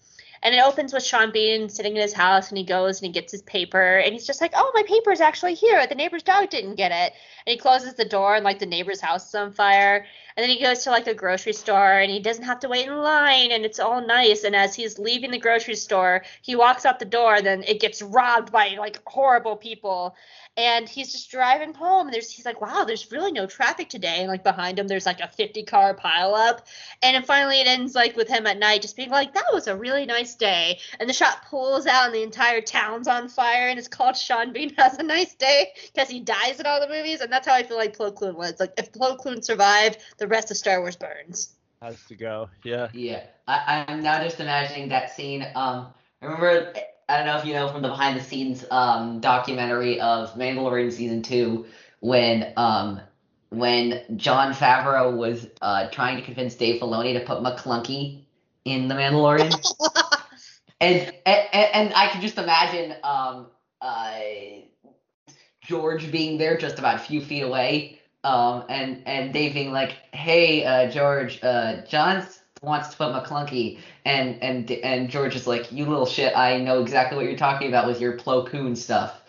[0.44, 3.12] And it opens with Sean Bean sitting in his house, and he goes and he
[3.12, 5.86] gets his paper, and he's just like, "Oh, my paper's actually here.
[5.88, 7.14] The neighbor's dog didn't get it."
[7.46, 10.06] And he closes the door, and like the neighbor's house is on fire.
[10.38, 12.86] And then he goes to like a grocery store, and he doesn't have to wait
[12.86, 14.44] in line, and it's all nice.
[14.44, 17.82] And as he's leaving the grocery store, he walks out the door, and then it
[17.82, 20.16] gets robbed by like horrible people.
[20.58, 24.22] And he's just driving home and there's he's like wow there's really no traffic today.
[24.22, 26.62] And like behind him there's like a 50 car pileup
[27.04, 29.68] and then finally it ends like with him at night just being like that was
[29.68, 30.80] a really nice day.
[31.00, 34.52] And the shot pulls out and the entire town's on fire and it's called sean
[34.52, 37.22] bean has a nice day because he dies in all the movies.
[37.22, 38.60] And that's how i feel like plo koon was.
[38.60, 42.50] Like if plo koon survived the rest of star wars burns Has to go.
[42.64, 42.90] Yeah.
[42.94, 45.44] Yeah, I, I'm now just imagining that scene.
[45.56, 46.74] Um, I remember,
[47.10, 50.92] I don't know if you know from the behind the scenes um documentary of Mandalorian
[50.92, 51.66] season two
[52.00, 53.02] when um
[53.50, 58.24] when Jon Favreau was uh trying to convince Dave Filoni to put McClunky
[58.66, 59.54] in the Mandalorian,
[60.82, 63.48] and and, and I can just imagine um
[63.82, 64.20] uh
[65.62, 69.92] George being there just about a few feet away um, and and Dave being like,
[70.14, 72.26] "Hey, uh, George, uh, John
[72.62, 76.82] wants to put McClunky," and and and George is like, "You little shit, I know
[76.82, 79.22] exactly what you're talking about with your Plo Koon stuff,"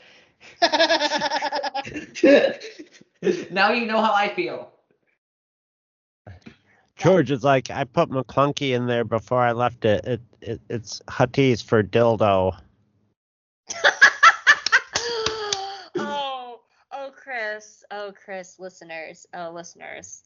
[3.51, 4.73] now you know how I feel.
[6.99, 10.05] George is like, I put McClunky in there before I left it.
[10.05, 12.59] It, it it's Huttese for dildo.
[15.97, 16.61] oh,
[16.91, 17.13] oh,
[17.59, 20.23] Chris, oh, Chris, listeners, oh, listeners.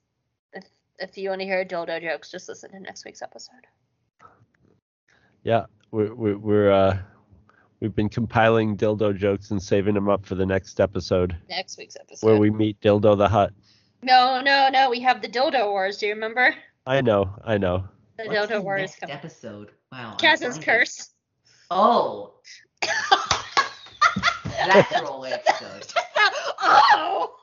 [0.53, 0.65] If
[0.99, 3.67] if you want to hear dildo jokes, just listen to next week's episode.
[5.43, 6.99] Yeah, we're we're, we're uh
[7.81, 11.97] we've been compiling dildo jokes and saving them up for the next episode Next week's
[11.99, 12.27] episode.
[12.27, 13.55] where we meet Dildo the Hutt.
[14.03, 14.91] No, no, no.
[14.91, 15.97] We have the dildo wars.
[15.97, 16.55] Do you remember?
[16.87, 17.89] I know, I know.
[18.19, 19.17] The What's dildo the wars next coming.
[19.17, 19.71] episode?
[19.91, 20.11] Wow.
[20.11, 21.09] I'm Kaz's curse.
[21.75, 22.35] Oh,
[22.83, 22.93] that's
[24.93, 25.87] a roll episode.
[26.95, 27.35] oh.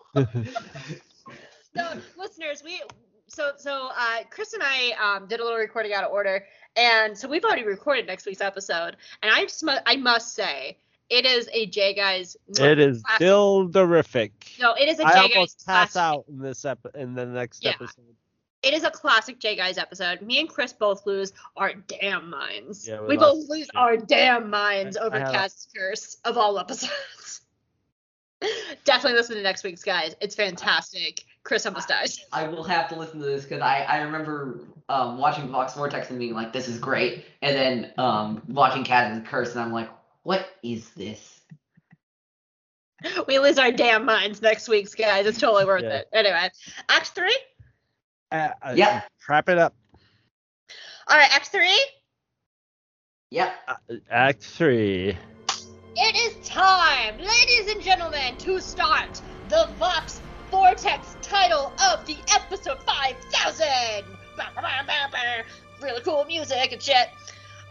[1.76, 2.82] So, listeners, we
[3.28, 7.18] so so uh, Chris and I um, did a little recording out of order, and
[7.18, 10.78] so we've already recorded next week's episode, and I just mu- I must say
[11.10, 12.36] it is a J guys.
[12.60, 14.32] it is classic- dilderific.
[14.60, 16.02] No, it is a I J guys I almost pass classic.
[16.02, 17.72] out in this ep- in the next Yeah.
[17.72, 18.16] episode.
[18.62, 20.22] It is a classic J guys episode.
[20.22, 22.88] Me and Chris both lose our damn minds.
[22.88, 23.76] Yeah, we we both lose shit.
[23.76, 27.42] our damn minds over have- curse of all episodes.
[28.86, 30.16] Definitely listen to next week's guys.
[30.22, 31.26] It's fantastic.
[31.44, 32.26] Chris almost dies.
[32.32, 36.10] I will have to listen to this because I, I remember um, watching Vox Vortex
[36.10, 37.26] and being like, this is great.
[37.42, 39.90] And then um, watching Kaz's Curse and I'm like,
[40.24, 41.42] what is this?
[43.28, 45.26] We lose our damn minds next week's guys.
[45.26, 46.00] It's totally worth Yeah.
[46.00, 46.10] it.
[46.12, 46.50] Anyway,
[46.90, 47.38] Act three.
[48.32, 49.06] Uh, uh, Yep.
[49.30, 49.74] Wrap it up.
[51.08, 51.80] All right, Act three.
[53.32, 53.54] Yep.
[53.68, 53.76] Uh,
[54.12, 55.18] Act three.
[56.02, 62.82] It is time, ladies and gentlemen, to start the Vox Vortex title of the episode
[62.84, 63.66] 5000.
[64.38, 65.44] Bah, bah, bah, bah, bah.
[65.82, 67.10] Really cool music and shit.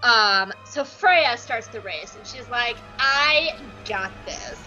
[0.03, 3.55] Um, so Freya starts the race and she's like, I
[3.87, 4.61] got this.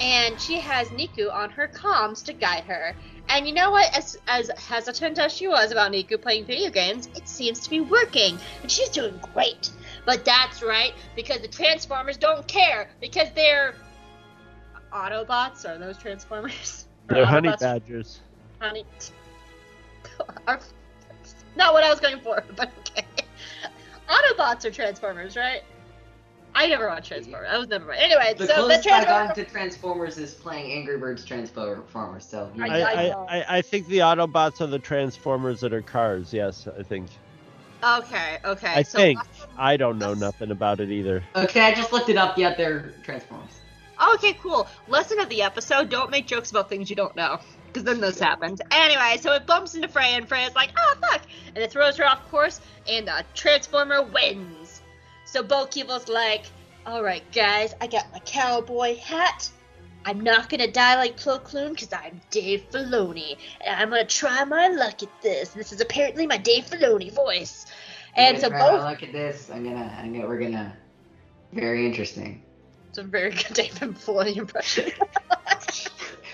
[0.00, 2.96] And she has Neeku on her comms to guide her.
[3.28, 3.94] And you know what?
[3.94, 7.80] As as hesitant as she was about Neeku playing video games, it seems to be
[7.80, 8.38] working.
[8.62, 9.68] And she's doing great.
[10.04, 13.74] But that's right, because the Transformers don't care, because they're
[14.92, 15.68] Autobots.
[15.68, 16.86] Are those Transformers?
[17.08, 18.20] They're honey badgers.
[18.60, 18.84] Honey.
[20.46, 20.60] Are-
[21.56, 23.04] Not what I was going for, but okay.
[24.08, 25.62] Autobots are Transformers, right?
[26.54, 27.48] I never watched Transformers.
[27.50, 27.86] I was never.
[27.86, 27.98] right.
[28.00, 29.34] Anyway, The so the closest I've Transformers.
[29.36, 32.24] to Transformers is playing Angry Birds Transformers.
[32.24, 33.26] So I- I, I I, know.
[33.28, 36.32] I, I think the Autobots are the Transformers that are cars.
[36.32, 37.08] Yes, I think.
[37.84, 38.68] Okay, okay.
[38.68, 39.20] I so think.
[39.58, 41.22] I don't know nothing about it either.
[41.36, 42.38] okay, I just looked it up.
[42.38, 43.60] Yet they're Transformers.
[44.14, 44.66] Okay, cool.
[44.88, 48.18] Lesson of the episode: Don't make jokes about things you don't know, because then this
[48.18, 48.60] happens.
[48.70, 51.22] Anyway, so it bumps into Freya, and Freya's like, "Oh fuck!"
[51.54, 54.80] and it throws her off course, and the Transformer wins.
[55.26, 56.46] So Bo Keevil's like,
[56.86, 59.50] "All right, guys, I got my cowboy hat.
[60.04, 64.44] I'm not gonna die like Plo Koon because I'm Dave Filoni, and I'm gonna try
[64.44, 65.50] my luck at this.
[65.50, 67.66] This is apparently my Dave Filoni voice."
[68.16, 69.50] And so gonna try to both look at this.
[69.50, 69.96] I'm gonna.
[69.98, 70.26] I'm gonna.
[70.26, 70.76] We're gonna.
[71.52, 72.42] Very interesting.
[72.88, 74.90] it's a very good Dave Filoni impression.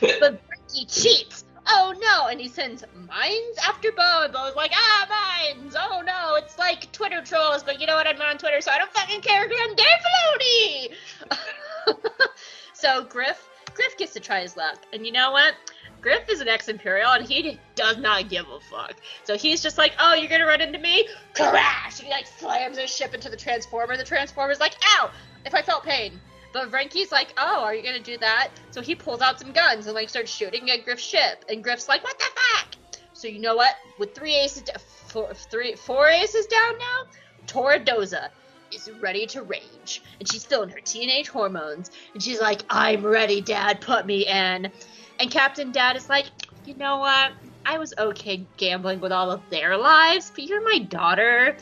[0.01, 1.45] but Frankie cheats.
[1.67, 2.27] Oh no!
[2.29, 5.77] And he sends mines after Bo, and Bo's like, ah, mines!
[5.79, 8.09] Oh no, it's like Twitter trolls, but you know what?
[8.09, 10.91] I'm not on Twitter, so I don't fucking care because I'm Dave
[11.31, 12.29] Filoni!
[12.73, 13.50] so Griff,
[13.81, 15.55] Griff gets to try his luck, and you know what?
[16.03, 18.95] Griff is an ex-Imperial, and he does not give a fuck.
[19.25, 21.09] So he's just like, oh, you're gonna run into me?
[21.35, 21.99] Crash!
[21.99, 25.11] And he like slams his ship into the Transformer, the Transformer's like, ow!
[25.47, 26.21] If I felt pain.
[26.53, 28.51] But Renki's like, oh, are you gonna do that?
[28.71, 31.89] So he pulls out some guns and like starts shooting at Griff's ship, and Griff's
[31.89, 33.01] like, what the fuck?
[33.15, 33.77] So you know what?
[33.99, 34.65] With three aces,
[35.07, 37.05] four, three, four aces down now,
[37.47, 38.29] Toradoza
[38.73, 43.41] is ready to rage, and she's feeling her teenage hormones, and she's like, I'm ready,
[43.41, 44.71] Dad, put me in.
[45.19, 46.27] And Captain Dad is like,
[46.65, 47.33] you know what?
[47.67, 51.57] I was okay gambling with all of their lives, but you're my daughter.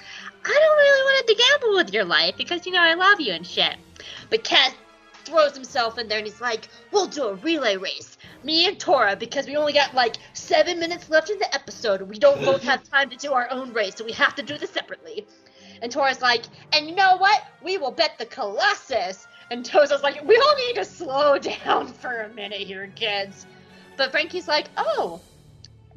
[0.45, 3.33] I don't really want to gamble with your life because you know I love you
[3.33, 3.77] and shit.
[4.31, 4.75] But Cat
[5.25, 8.17] throws himself in there and he's like, We'll do a relay race.
[8.45, 12.03] Me and Torra, because we only got like seven minutes left in the episode.
[12.03, 14.57] We don't both have time to do our own race, so we have to do
[14.57, 15.27] this separately.
[15.83, 17.43] And Torra's like, And you know what?
[17.63, 19.27] We will bet the Colossus.
[19.51, 23.47] And Doza's like, We all need to slow down for a minute here, kids.
[23.97, 25.21] But Frankie's like, Oh,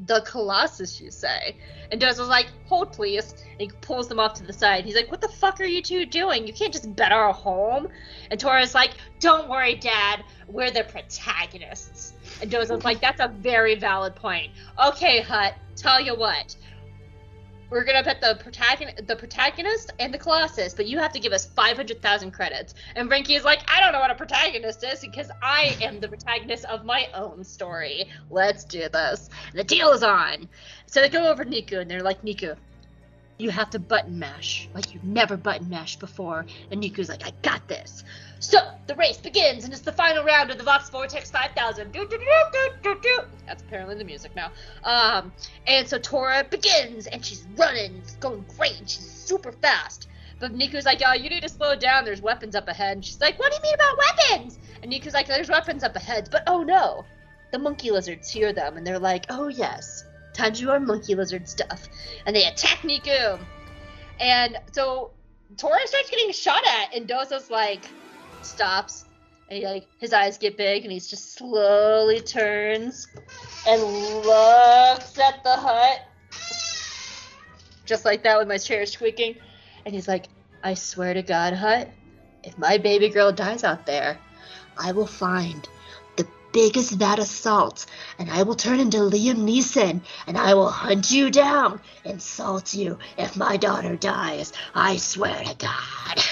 [0.05, 1.55] the Colossus, you say?
[1.91, 3.33] And Doza's like, hold please.
[3.51, 4.85] And he pulls them off to the side.
[4.85, 6.47] He's like, what the fuck are you two doing?
[6.47, 7.87] You can't just bet our home.
[8.29, 10.23] And Torra's like, don't worry, Dad.
[10.47, 12.13] We're the protagonists.
[12.41, 14.51] And Doza's like, that's a very valid point.
[14.83, 16.55] Okay, Hutt, tell you what.
[17.71, 21.31] We're gonna put the protagonist, the protagonist, and the Colossus, but you have to give
[21.31, 22.73] us five hundred thousand credits.
[22.97, 26.09] And Frankie is like, I don't know what a protagonist is because I am the
[26.09, 28.09] protagonist of my own story.
[28.29, 29.29] Let's do this.
[29.53, 30.49] The deal is on.
[30.85, 32.57] So they go over to Neeku and they're like, Neeku,
[33.37, 36.45] you have to button mash like you've never button mashed before.
[36.69, 38.03] And Neeku's like, I got this.
[38.39, 41.91] So the race begins, and it's the final round of the Vox Vortex 5000.
[41.91, 43.19] Do, do, do, do, do, do.
[43.45, 44.51] That's apparently the music now.
[44.83, 45.31] Um,
[45.67, 50.07] and so Torra begins, and she's running, it's going great, and she's super fast.
[50.39, 52.03] But Neeku's like, oh, you need to slow down.
[52.03, 52.97] There's weapons up ahead.
[52.97, 54.57] And she's like, what do you mean about weapons?
[54.81, 56.29] And Neeku's like, there's weapons up ahead.
[56.31, 57.05] But oh no,
[57.51, 61.87] the monkey lizards hear them, and they're like, oh yes, to monkey lizard stuff.
[62.25, 63.39] And they attack Neeku.
[64.19, 65.11] And so
[65.57, 67.85] Torra starts getting shot at, and Doza's like,
[68.43, 69.05] stops
[69.49, 73.07] and he like his eyes get big and he's just slowly turns
[73.67, 76.01] and looks at the Hutt
[77.85, 79.35] just like that with my chair squeaking
[79.85, 80.27] and he's like
[80.63, 81.89] i swear to god hutt
[82.43, 84.17] if my baby girl dies out there
[84.77, 85.67] i will find
[86.53, 87.85] the as that assault,
[88.19, 92.73] and i will turn into liam neeson and i will hunt you down and salt
[92.73, 96.23] you if my daughter dies i swear to god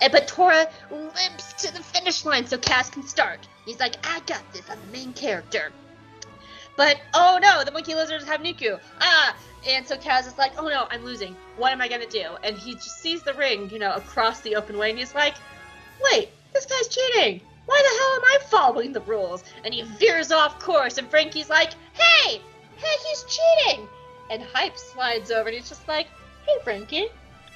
[0.00, 3.48] and but Torra limps to the finish line so Kaz can start.
[3.64, 4.68] He's like, I got this.
[4.68, 5.72] I'm the main character.
[6.76, 8.78] But oh no, the monkey lizards have Neeku.
[9.00, 9.36] Ah,
[9.66, 11.36] and so Kaz is like, oh no, I'm losing.
[11.56, 12.36] What am I gonna do?
[12.42, 15.34] And he just sees the ring, you know, across the open way, and he's like,
[16.02, 17.40] wait, this guy's cheating.
[17.66, 19.44] Why the hell am I following the rules?
[19.64, 22.40] And he veers off course, and Frankie's like, hey,
[22.76, 23.88] hey, he's cheating.
[24.30, 26.06] And Hype slides over, and he's just like,
[26.46, 27.08] hey, Frankie,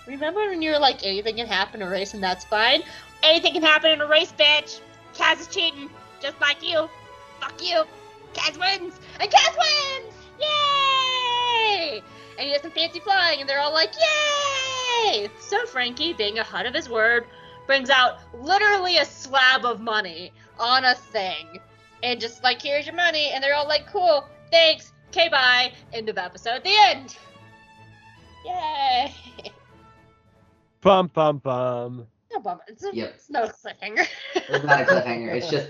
[0.08, 2.82] Remember when you were like, anything can happen in a race and that's fine?
[3.22, 4.80] Anything can happen in a race, bitch!
[5.14, 6.88] Kaz is cheating, just like you.
[7.40, 7.84] Fuck you.
[8.32, 8.98] Kaz wins!
[9.20, 10.14] And Kaz wins!
[10.40, 12.02] Yay!
[12.38, 13.92] And he does some fancy flying, and they're all like,
[15.04, 15.28] yay!
[15.40, 17.26] So Frankie, being a Hutt of his word,
[17.68, 21.60] brings out literally a slab of money on a thing.
[22.02, 23.30] And just like, here's your money.
[23.32, 25.72] And they're all like, cool, thanks, okay, bye.
[25.92, 26.64] End of episode.
[26.64, 27.16] The end.
[28.44, 29.14] Yay!
[30.80, 32.06] Bum bum bum.
[32.32, 32.62] No bummer.
[32.68, 33.14] It's, a, Yep.
[33.14, 34.06] it's no cliffhanger.
[34.34, 35.34] It's not a cliffhanger.
[35.34, 35.68] It's just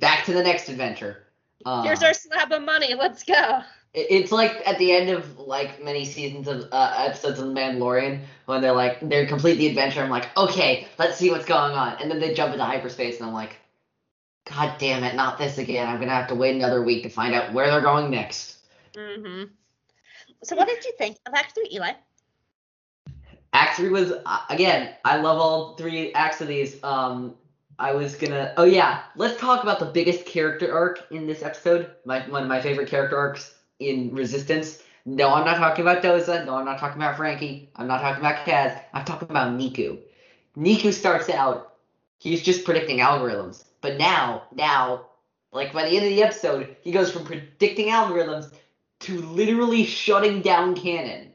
[0.00, 1.24] back to the next adventure.
[1.64, 2.94] Uh, Here's our slab of money.
[2.94, 3.60] Let's go.
[3.96, 7.52] It- It's like at the end of like many seasons of uh, episodes of The
[7.54, 10.02] Mandalorian when they're like they're complete the adventure.
[10.02, 13.26] I'm like, okay, let's see what's going on, and then they jump into hyperspace, and
[13.28, 13.56] I'm like,
[14.54, 15.88] God damn it, not this again.
[15.88, 18.58] I'm gonna have to wait another week to find out where they're going next.
[18.96, 19.44] hmm
[20.44, 21.92] So, what did you think of Act Three, Eli?
[23.54, 24.94] Act three was uh, again.
[25.04, 26.82] I love all three acts of these.
[26.84, 27.34] Um,
[27.78, 28.52] I was gonna.
[28.58, 31.90] Oh yeah, let's talk about the biggest character arc in this episode.
[32.04, 34.82] My one of my favorite character arcs in Resistance.
[35.04, 36.44] No, I'm not talking about Doza.
[36.44, 37.70] No, I'm not talking about Frankie.
[37.76, 38.80] I'm not talking about Kaz.
[38.92, 39.98] I'm talking about Neeku.
[40.56, 41.74] Neeku starts out.
[42.18, 45.06] He's just predicting algorithms, but now, now,
[45.52, 48.50] like by the end of the episode, he goes from predicting algorithms
[49.00, 51.32] to literally shutting down cannons.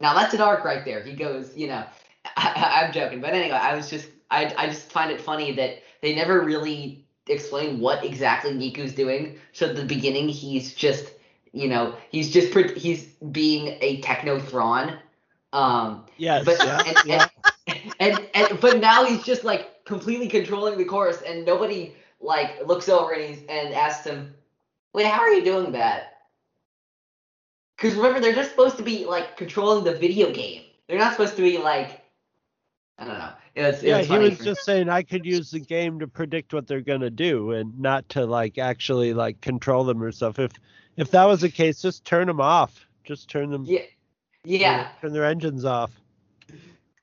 [0.00, 1.02] Now that's an arc right there.
[1.02, 1.84] He goes, you know,
[2.36, 5.82] I, I'm joking, but anyway, I was just, I, I just find it funny that
[6.02, 9.38] they never really explain what exactly Neeku's doing.
[9.52, 11.12] So at the beginning, he's just,
[11.52, 14.98] you know, he's just, he's being a techno Thrawn.
[15.52, 16.44] Um, Yes.
[16.44, 17.28] but yeah, and, yeah.
[17.66, 22.66] and, and, and but now he's just like completely controlling the course, and nobody like
[22.66, 24.34] looks over and he's and asks him,
[24.94, 26.12] "Wait, how are you doing that?"
[27.76, 30.62] Because remember, they're just supposed to be like controlling the video game.
[30.88, 32.00] They're not supposed to be like,
[32.98, 33.32] I don't know.
[33.54, 36.08] It was, it yeah, was he was just saying I could use the game to
[36.08, 40.38] predict what they're gonna do and not to like actually like control them or stuff.
[40.38, 40.52] If
[40.96, 42.86] if that was the case, just turn them off.
[43.04, 43.64] Just turn them.
[43.66, 43.80] yeah,
[44.44, 44.88] yeah.
[45.00, 45.90] Turn their engines off.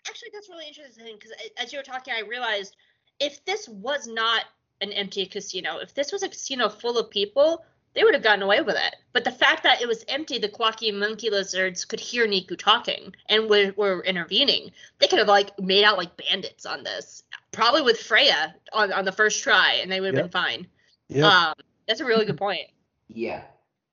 [0.08, 2.76] Actually, that's really interesting because as you were talking, I realized
[3.20, 4.46] if this was not
[4.82, 7.64] an empty casino, if this was a casino full of people,
[7.96, 8.96] they would have gotten away with it.
[9.14, 13.14] But the fact that it was empty, the Quacky monkey lizards could hear Neeku talking
[13.28, 14.72] and were, were intervening.
[15.00, 19.06] They could have like made out like bandits on this, probably with Freya on, on
[19.06, 20.24] the first try, and they would have Yep.
[20.26, 20.68] been fine.
[21.10, 21.28] Yeah.
[21.28, 21.54] Um,
[21.88, 22.68] that's a really good point.
[23.10, 23.42] Yeah.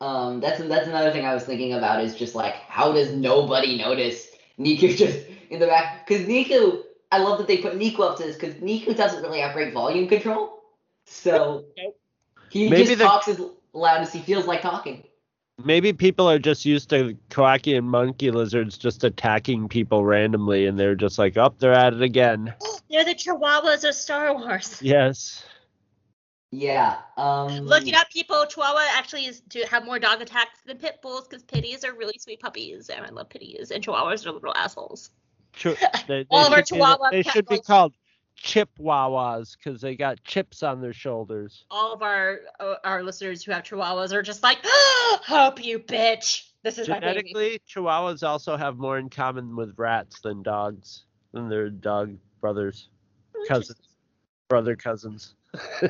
[0.01, 3.79] Um, that's that's another thing I was thinking about is just like how does nobody
[3.79, 4.29] notice
[4.59, 6.07] Neeku just in the back?
[6.07, 9.41] Because Neeku, I love that they put Neeku up to this because Neeku doesn't really
[9.41, 10.63] have great volume control,
[11.07, 11.65] so
[12.51, 13.41] he Maybe just the- talks as
[13.73, 15.05] loud as he feels like talking.
[15.65, 20.95] Maybe people are just used to Kowakian monkey lizards just attacking people randomly, and they're
[20.95, 22.53] just like, "Oh, they're at it again."
[22.91, 24.81] They're the Chihuahuas of Star Wars.
[24.83, 25.45] Yes.
[26.53, 26.99] Yeah.
[27.17, 27.67] Um.
[27.67, 28.47] Look it up, people.
[28.47, 32.19] Chihuahua actually is to have more dog attacks than pit bulls because pitties are really
[32.19, 33.71] sweet puppies, and I love pitties.
[33.71, 35.11] And chihuahuas are little assholes.
[35.61, 35.75] Chi-
[36.07, 37.95] they, they All of our should be- Chihuahua They cat should be called
[38.43, 41.65] Chipwawas because they got chips on their shoulders.
[41.71, 46.45] All of our uh, our listeners who have chihuahuas are just like, hope you bitch.
[46.63, 47.33] This is my baby.
[47.33, 52.89] Genetically, Chihuahuas also have more in common with rats than dogs, than their dog brothers,
[53.47, 53.79] cousins,
[54.49, 55.35] brother cousins.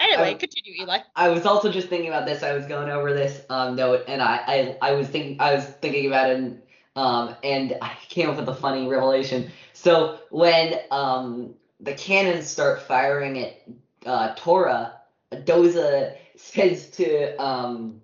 [0.00, 0.98] anyway, Um, continue, Eli.
[1.16, 2.42] I was also just thinking about this.
[2.42, 5.64] I was going over this um, note, and I, I, I was thinking, I was
[5.64, 6.62] thinking about it, and,
[6.96, 9.50] um, and I came up with a funny revelation.
[9.72, 13.62] So when um, the cannons start firing at
[14.06, 15.00] uh, Torra,
[15.32, 18.00] Doza says to um,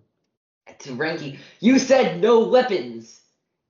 [0.81, 3.21] to Renki, "You said no weapons,"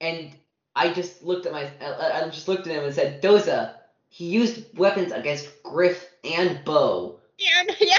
[0.00, 0.30] and
[0.76, 3.74] I just looked at my, I, I just looked at him and said, "Doza,
[4.08, 7.20] he used weapons against Griff and Bo."
[7.58, 7.98] And yeah,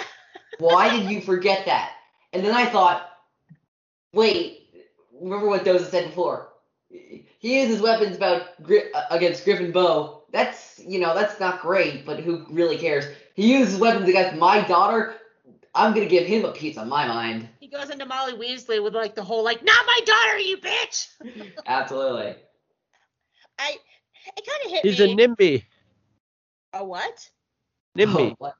[0.59, 1.93] Why did you forget that?
[2.33, 3.09] And then I thought,
[4.13, 4.69] wait,
[5.19, 6.49] remember what Doza said before?
[6.89, 10.23] He uses weapons about Gri- uh, against Griff and Bo.
[10.31, 13.05] That's you know that's not great, but who really cares?
[13.35, 15.15] He uses weapons against my daughter.
[15.75, 17.47] I'm gonna give him a piece of my mind.
[17.59, 21.07] he goes into Molly Weasley with like the whole like, not my daughter, you bitch.
[21.65, 22.35] Absolutely.
[23.59, 23.77] I,
[24.35, 25.15] it kind of hit He's a me.
[25.15, 25.63] NIMBY.
[26.73, 27.29] A what?
[27.97, 28.31] NIMBY.
[28.31, 28.55] Oh, what?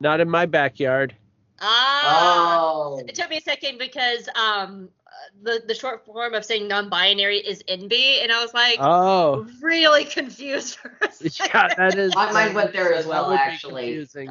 [0.00, 1.14] Not in my backyard.
[1.60, 2.58] Ah.
[2.60, 3.02] Oh.
[3.06, 5.10] It took me a second because um uh,
[5.42, 10.04] the the short form of saying non-binary is NB, and I was like Oh, really
[10.04, 11.50] confused for a second.
[11.52, 12.14] yeah, that is.
[12.14, 13.82] My mind went there as well, actually.
[13.86, 14.30] confusing.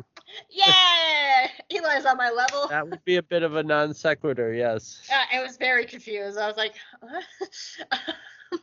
[0.50, 2.68] Yeah, Eli's on my level.
[2.70, 5.02] That would be a bit of a non sequitur, yes.
[5.10, 6.38] Yeah, I was very confused.
[6.38, 7.24] I was like, what?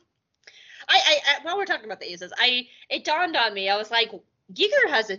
[0.88, 3.68] I, I, I, while we're talking about the aces, I it dawned on me.
[3.68, 4.10] I was like,
[4.52, 5.18] Yeager has a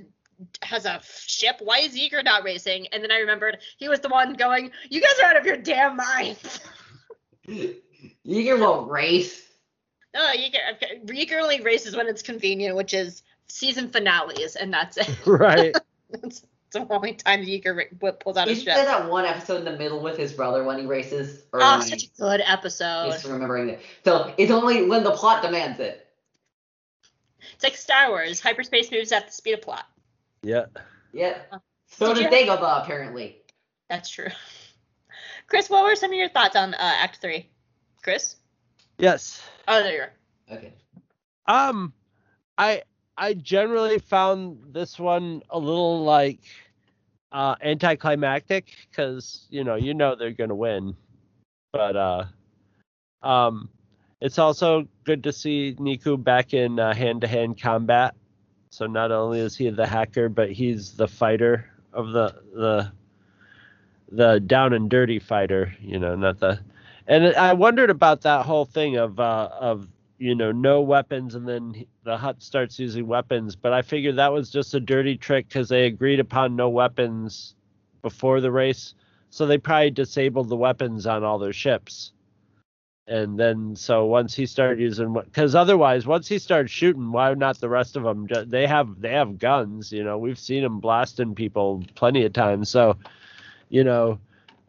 [0.62, 1.58] has a ship.
[1.60, 2.88] Why is Yeager not racing?
[2.92, 5.58] And then I remembered he was the one going, "You guys are out of your
[5.58, 6.60] damn minds."
[7.48, 9.44] Yeager won't race.
[10.14, 15.10] no, Yeager, Yeager only races when it's convenient, which is season finales, and that's it.
[15.26, 15.76] Right.
[16.10, 19.60] it's the only time Yeager ra- pu- pulls out his Isn't there that one episode
[19.60, 21.44] in the middle with his brother when he races?
[21.54, 23.12] Or Oh, such a good episode.
[23.12, 23.82] just remembering it?
[24.04, 26.07] So it's only when the plot demands it.
[27.54, 28.40] It's like Star Wars.
[28.40, 29.86] Hyperspace moves at the speed of plot.
[30.44, 30.66] Yeah.
[31.14, 31.38] Yeah.
[31.88, 33.42] So Did did you- Dagobah, apparently.
[33.90, 34.28] That's true.
[35.48, 37.50] Chris, what were some of your thoughts on uh, Act Three?
[38.04, 38.36] Chris?
[38.98, 39.42] Yes.
[39.68, 40.14] Oh, there you are.
[40.58, 40.74] Okay.
[41.46, 41.94] Um,
[42.58, 42.84] I
[43.18, 46.40] I generally found this one a little like
[47.32, 50.96] uh anticlimactic because you know you know they're gonna win,
[51.72, 52.26] but uh,
[53.24, 53.70] um,
[54.22, 58.16] it's also good to see Neeku back in uh, hand-to-hand combat.
[58.70, 62.92] So not only is he the hacker, but he's the fighter of the the
[64.10, 65.74] the down and dirty fighter.
[65.82, 66.60] You know, not the.
[67.08, 69.88] And I wondered about that whole thing of uh, of
[70.18, 73.56] you know no weapons, and then the Hutt starts using weapons.
[73.56, 77.56] But I figured that was just a dirty trick because they agreed upon no weapons
[78.02, 78.96] before the race,
[79.30, 82.12] so they probably disabled the weapons on all their ships.
[83.08, 87.60] And then so once he started using, because otherwise once he started shooting, why not
[87.60, 88.28] the rest of them?
[88.48, 90.18] They have they have guns, you know.
[90.18, 92.70] We've seen them blasting people plenty of times.
[92.70, 92.98] So,
[93.70, 94.20] you know,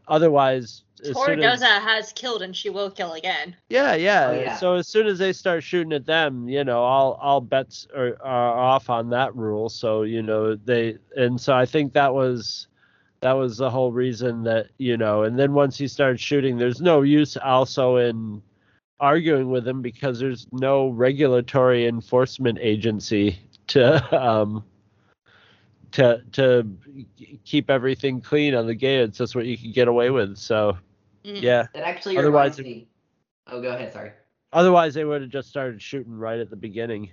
[0.07, 0.85] otherwise.
[1.05, 3.57] as Torra Doza has killed and she will kill again.
[3.69, 4.29] yeah, yeah.
[4.29, 4.57] Oh, yeah.
[4.57, 8.19] So as soon as they start shooting at them, you know, all all bets are,
[8.23, 9.69] are off on that rule.
[9.69, 12.69] So you know they, and so I think that was
[13.21, 15.23] that was the whole reason that you know.
[15.25, 18.43] And then once he started shooting, there's no use also in
[19.01, 23.39] arguing with him because there's no regulatory enforcement agency
[23.69, 24.65] to um
[25.93, 26.77] to to
[27.45, 29.03] keep everything clean on the game.
[29.03, 30.37] It's just what you can get away with.
[30.37, 30.77] So
[31.25, 31.43] Mhm.
[31.43, 31.67] yeah.
[31.75, 32.89] That actually Otherwise reminds me.
[33.47, 33.93] Oh, go ahead.
[33.93, 34.13] Sorry.
[34.53, 37.11] Otherwise, they would have just started shooting right at the beginning.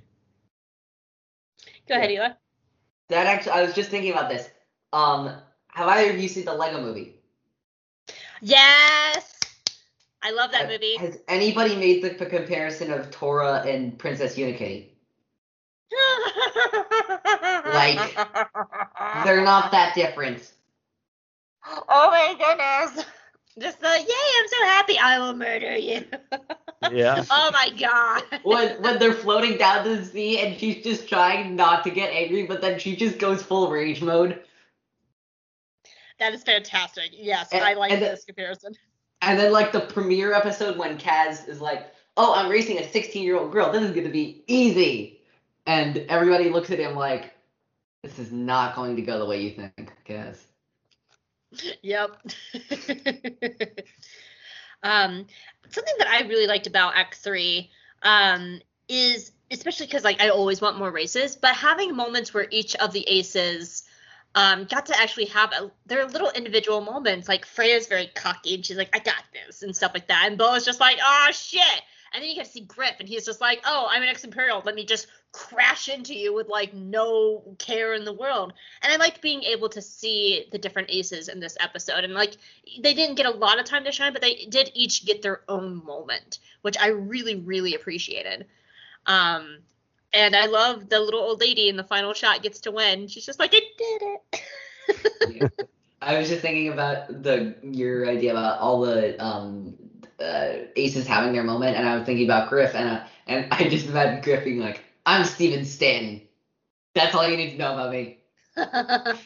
[1.88, 2.30] Go ahead, Eli.
[3.10, 4.50] That actually, I was just thinking about this.
[4.94, 5.36] Um,
[5.76, 7.16] have either of you seen the Lego Movie?
[8.42, 9.40] Yes.
[10.24, 10.96] I love that Has- movie.
[10.98, 14.88] Has anybody made the, the comparison of Torra and Princess Unikitty?
[17.66, 18.16] Like,
[19.26, 20.54] They're not that different.
[21.90, 23.06] Oh my goodness.
[23.60, 24.98] Just the yay, I'm so happy.
[24.98, 26.06] I will murder you.
[26.92, 27.24] Yeah.
[27.32, 28.24] oh my god.
[28.44, 32.14] when when they're floating down to the sea and she's just trying not to get
[32.14, 34.42] angry, but then she just goes full rage mode.
[36.20, 37.10] That is fantastic.
[37.12, 38.74] Yes, And- I like this comparison.
[39.22, 43.24] And then like the premiere episode when Kaz is like, "Oh, I'm racing a 16
[43.24, 43.72] year old girl.
[43.72, 45.22] This is gonna be easy,"
[45.66, 47.34] and everybody looks at him like,
[48.04, 50.38] This is not going to go the way you think, Kaz.
[51.82, 52.12] Yep.
[54.84, 55.26] um,
[55.70, 57.72] something that I really liked about Act Three
[58.04, 62.76] um, is especially because like I always want more races, but having moments where each
[62.76, 63.84] of the aces
[64.36, 67.30] um, got to actually have a, their little individual moments.
[67.30, 70.38] Like Freya's very cocky and she's like, "I got this" and stuff like that, and
[70.38, 71.82] Bo's just like, "Oh shit."
[72.14, 74.62] And then you get to see Griff, and he's just like, "Oh, I'm an ex-imperial.
[74.66, 78.98] Let me just crash into you with like no care in the world." And I
[78.98, 82.36] liked being able to see the different aces in this episode, and like
[82.82, 85.42] they didn't get a lot of time to shine, but they did each get their
[85.48, 88.48] own moment, which I really, really appreciated.
[89.06, 89.60] Um,
[90.16, 93.08] and I love the little old lady in the final shot gets to win.
[93.08, 95.68] She's just like, "I did it."
[96.02, 99.76] I was just thinking about the your idea about all the um
[100.20, 103.70] uh, aces having their moment, and I was thinking about Griff, and uh, and I
[103.70, 106.22] just imagined Griff being like, "I'm Stephen Stanton.
[106.94, 108.20] That's all you need to know about me."
[108.56, 109.18] but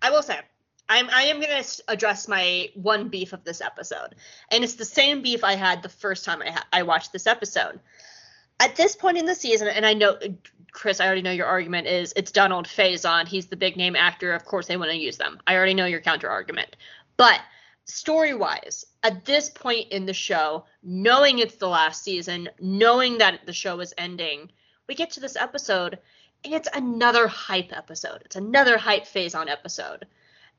[0.00, 0.38] I will say,
[0.88, 4.14] I'm I am gonna address my one beef of this episode,
[4.50, 7.26] and it's the same beef I had the first time I ha- I watched this
[7.26, 7.80] episode.
[8.60, 10.18] At this point in the season, and I know
[10.72, 13.26] Chris, I already know your argument is it's Donald Faison.
[13.26, 14.32] He's the big name actor.
[14.32, 15.40] Of course, they want to use them.
[15.46, 16.76] I already know your counter argument,
[17.16, 17.40] but
[17.84, 23.46] story wise, at this point in the show, knowing it's the last season, knowing that
[23.46, 24.50] the show is ending,
[24.88, 25.98] we get to this episode
[26.44, 28.22] and it's another hype episode.
[28.24, 30.06] It's another hype Fazon episode.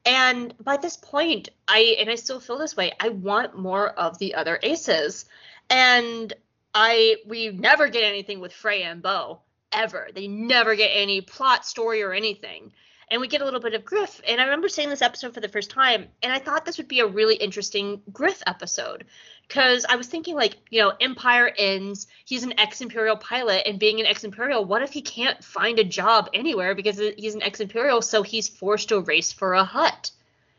[0.06, 2.94] And by this point, I and I still feel this way.
[3.00, 5.26] I want more of the other aces.
[5.70, 6.34] And
[6.76, 9.40] I we never get anything with Frey and Bo
[9.72, 10.10] ever.
[10.14, 12.74] They never get any plot story or anything.
[13.10, 14.20] And we get a little bit of Griff.
[14.28, 16.88] And I remember seeing this episode for the first time, and I thought this would
[16.88, 19.06] be a really interesting Griff episode.
[19.48, 23.80] Because I was thinking, like, you know, Empire ends, he's an ex Imperial pilot, and
[23.80, 27.44] being an ex Imperial, what if he can't find a job anywhere because he's an
[27.44, 30.12] ex Imperial, so he's forced to race for a Hutt?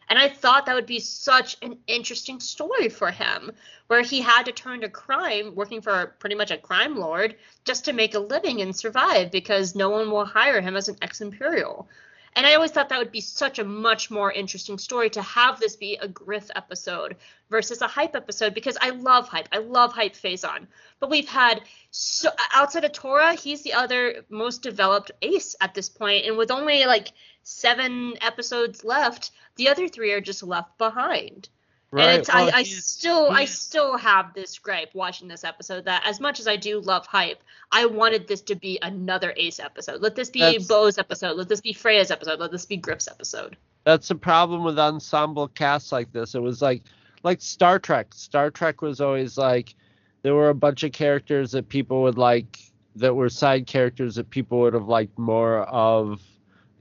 [0.08, 3.50] And I thought that would be such an interesting story for him,
[3.88, 7.84] where he had to turn to crime, working for pretty much a crime lord, just
[7.86, 11.20] to make a living and survive because no one will hire him as an ex
[11.20, 11.88] Imperial.
[12.36, 15.58] And I always thought that would be such a much more interesting story to have
[15.58, 17.16] this be a Griff episode
[17.48, 19.48] versus a hype episode because I love hype.
[19.52, 20.66] I love hype Fazon.
[21.00, 25.88] But we've had so outside of Torra, he's the other most developed ace at this
[25.88, 27.12] point, and with only like
[27.42, 31.48] seven episodes left, the other three are just left behind.
[31.92, 36.02] And it's well, I, I still I still have this gripe watching this episode that
[36.04, 37.42] as much as I do love hype,
[37.72, 40.02] I wanted this to be another Ace episode.
[40.02, 41.36] Let this be Bo's episode.
[41.36, 42.38] Let this be Freya's episode.
[42.40, 43.56] Let this be Griff's episode.
[43.84, 46.34] that's the problem with ensemble casts like this.
[46.34, 46.82] It was like
[47.22, 48.12] like Star Trek.
[48.14, 49.74] Star Trek was always like
[50.22, 52.58] there were a bunch of characters that people would like
[52.96, 56.20] that were side characters that people would have liked more of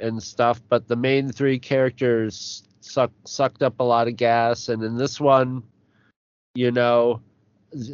[0.06, 4.84] and stuff, but the main three characters suck, sucked up a lot of gas and
[4.84, 5.64] in this one,
[6.53, 7.22] you know,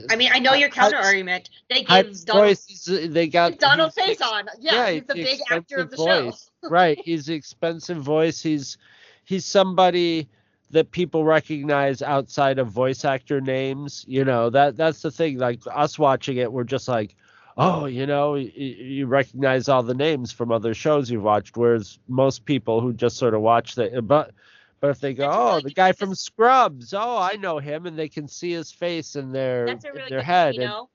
[0.09, 1.49] I mean, I know your counter argument.
[1.69, 4.47] They gave Donald, voice is, uh, they got Donald he's- Faison.
[4.59, 6.69] Yeah, he's it's the big actor of the expensive show.
[6.69, 6.99] right.
[7.03, 8.41] He's the expensive voice.
[8.41, 8.77] He's
[9.25, 10.29] he's somebody
[10.69, 14.05] that people recognize outside of voice actor names.
[14.07, 15.39] You know that that's the thing.
[15.39, 17.15] Like us watching it, we're just like,
[17.61, 21.57] oh, you know, you, you recognize all the names from other shows you've watched.
[21.57, 24.31] Whereas most people who just sort of watch the but.
[24.79, 27.85] But if they go, That's oh, really the guy from Scrubs, oh, I know him,
[27.85, 30.45] and they can see his face in their That's a in really their good head,
[30.47, 30.89] point, you and know.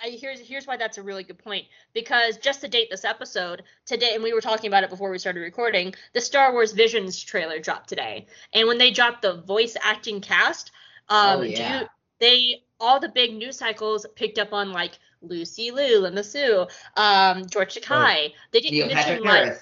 [0.00, 3.62] I, here's here's why that's a really good point because just to date this episode
[3.84, 5.94] today, and we were talking about it before we started recording.
[6.12, 10.70] The Star Wars Visions trailer dropped today, and when they dropped the voice acting cast,
[11.08, 11.80] um, Oh, do yeah.
[11.80, 11.86] you,
[12.20, 16.66] they all the big news cycles picked up on like Lucy Liu, Lima Sue,
[16.96, 18.32] um, George Takei.
[18.52, 19.54] They didn't Neil mention like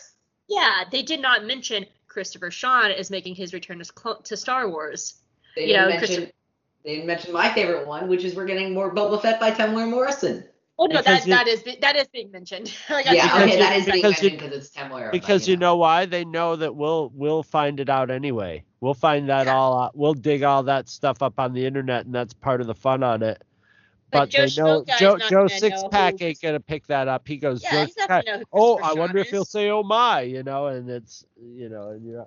[0.48, 5.14] yeah, they did not mention Christopher Sean is making his return to, to Star Wars.
[5.54, 6.30] They you didn't know, mention.
[6.84, 9.88] They didn't mention my favorite one, which is we're getting more Boba Fett by Temuera
[9.88, 10.44] Morrison.
[10.78, 12.74] Oh no, Because that you- that is that is being mentioned.
[12.90, 15.12] Like, Yeah, okay, you- that is being because you- mentioned because it's Temuera.
[15.12, 19.28] because you know why they know that we'll we'll find it out anyway we'll find
[19.28, 19.54] that Yeah.
[19.54, 22.66] all out we'll dig all that stuff up on the internet and that's part of
[22.66, 23.42] the fun on it
[24.10, 27.36] But but, Joe they know joe joe six pack ain't gonna pick that up he
[27.36, 29.82] goes Yeah, he's not gonna know who oh i wonder Sean if he'll say oh
[29.82, 32.26] my you know and it's you know and you're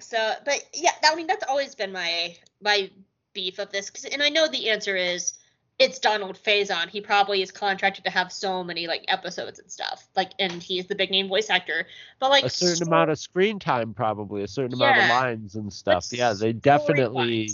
[0.00, 2.90] So, but yeah, I mean that's always been my my
[3.32, 5.34] beef of this, 'cause- and I know the answer is
[5.78, 6.88] it's Donald Faison.
[6.88, 10.86] He probably is contracted to have so many like episodes and stuff, like, and he's
[10.86, 11.86] the big name voice actor.
[12.18, 15.54] But like a certain sto- amount of screen time probably a certain amount of lines
[15.54, 17.48] and but stuff yeah they definitely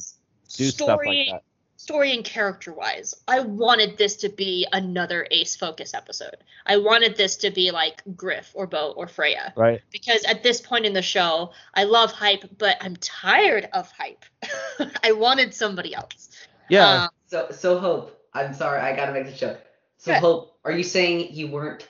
[0.57, 1.43] do stuff like that
[1.87, 6.37] story and character wise, I wanted this to be another Ace focus episode.
[6.67, 9.53] I wanted this to be like Griff or Bo or Freya.
[9.57, 9.81] Right.
[9.93, 14.25] Because at this point in the show, I love hype, but I'm tired of hype.
[15.05, 16.29] I wanted somebody else.
[16.69, 17.05] Yeah.
[17.05, 19.61] Um, So so Hope, I'm sorry, I gotta make the joke.
[19.99, 20.21] So Good.
[20.21, 21.89] Hope, are you saying you weren't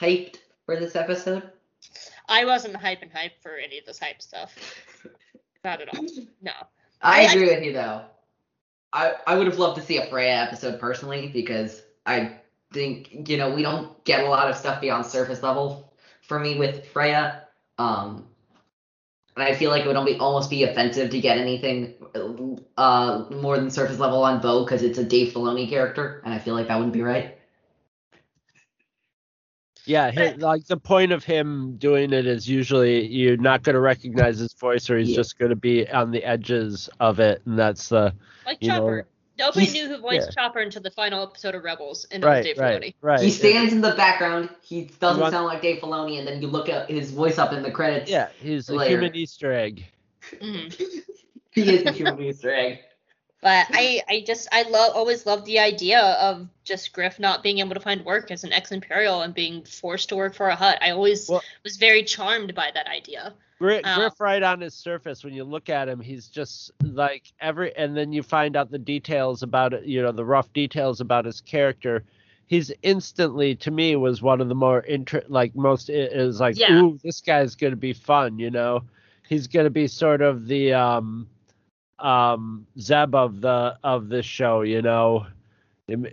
[0.00, 1.44] hyped for this episode?
[2.28, 4.52] I wasn't hyping hype for any of this hype stuff.
[5.64, 6.04] Not at all.
[6.42, 6.50] No.
[7.00, 8.02] I, I- agree with you though.
[8.96, 12.30] I I would have loved to see a Freya episode personally because I
[12.72, 15.78] think you know we don't get a lot of stuff beyond surface level
[16.22, 17.32] for me with Freya.
[17.78, 18.28] Um,
[19.36, 21.92] and I feel like it would only almost be offensive to get anything
[22.78, 26.38] uh more than surface level on Bo because it's a Dave Filoni character, and I
[26.38, 27.35] feel like that wouldn't be right.
[29.86, 33.80] Yeah, hi- like the point of him doing it is usually you're not going to
[33.80, 35.16] recognize his voice, or he's Yeah.
[35.16, 38.12] just going to be on the edges of it, and that's the
[38.44, 39.06] Like You know, Chopper.
[39.38, 40.42] Nobody knew who voiced yeah.
[40.42, 42.94] Chopper until the final episode of Rebels, and it was right, Dave right, Filoni.
[43.02, 43.20] right.
[43.20, 44.48] He stands in the background.
[44.62, 47.52] He doesn't want- sound like Dave Filoni, and then you look at his voice up
[47.52, 48.10] in the credits.
[48.10, 49.84] Yeah, he's a human Easter egg.
[50.40, 50.72] Mhm.
[51.52, 52.78] he is a human Easter egg.
[53.42, 57.58] But I, I just, I love, always loved the idea of just Griff not being
[57.58, 60.78] able to find work as an ex-imperial and being forced to work for a Hutt.
[60.82, 63.34] I always Well- was very charmed by that idea.
[63.58, 63.96] Griff, Oh.
[63.96, 67.96] Griff right on his surface when you look at him, he's just like every, and
[67.96, 71.40] then you find out the details about it, you know, the rough details about his
[71.42, 72.04] character.
[72.46, 76.58] He's instantly, to me, was one of the more inter, like most it is like,
[76.58, 76.80] Yeah.
[76.80, 78.82] ooh, this guy's gonna be fun, you know.
[79.28, 81.26] He's gonna be sort of the um,
[81.98, 85.26] um, Zeb of the of this show, you know.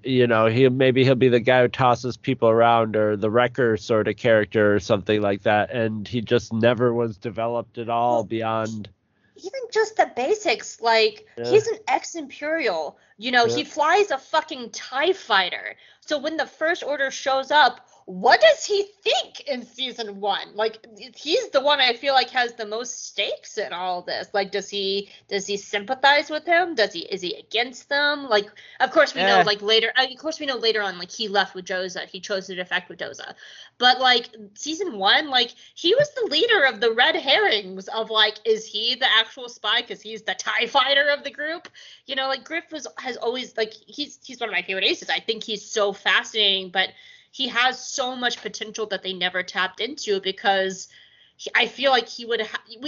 [0.04, 3.76] You know, he maybe he'll be the guy who tosses people around, or the wrecker
[3.76, 5.72] sort of character, or something like that.
[5.72, 8.90] And he just never was developed at all beyond.
[9.36, 11.50] Even just the basics, like Yeah.
[11.50, 13.00] he's an ex-imperial.
[13.18, 15.76] You know, he flies a fucking Tie fighter.
[16.02, 20.56] So when the First Order shows up, what does he think in season one?
[20.56, 20.78] Like
[21.16, 24.28] he's the one I feel like has the most stakes in all this.
[24.34, 26.76] Like, does he does he sympathize with him?
[26.76, 28.28] Does he is he against them?
[28.30, 28.50] Like,
[28.80, 29.44] of course we know Eh.
[29.44, 29.92] like later.
[29.98, 32.06] uh, Of course we know later on like he left with Doza.
[32.08, 33.34] He chose to defect with Doza.
[33.78, 38.36] But like season one, like he was the leader of the red herrings of like,
[38.46, 41.68] is he the actual spy because he's the Tie fighter of the group?
[42.06, 45.10] You know, like Griff was has always like he's he's one of my favorite aces.
[45.10, 46.90] I think he's so fascinating, but
[47.34, 50.88] he has so much potential that they never tapped into because
[51.36, 52.48] he, I feel like he would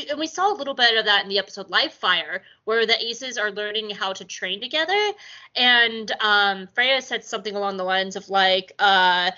[0.09, 3.03] and we saw a little bit of that in the episode Live Fire where the
[3.03, 5.11] aces are learning how to train together
[5.55, 9.31] and um, Freya said something along the lines of like uh,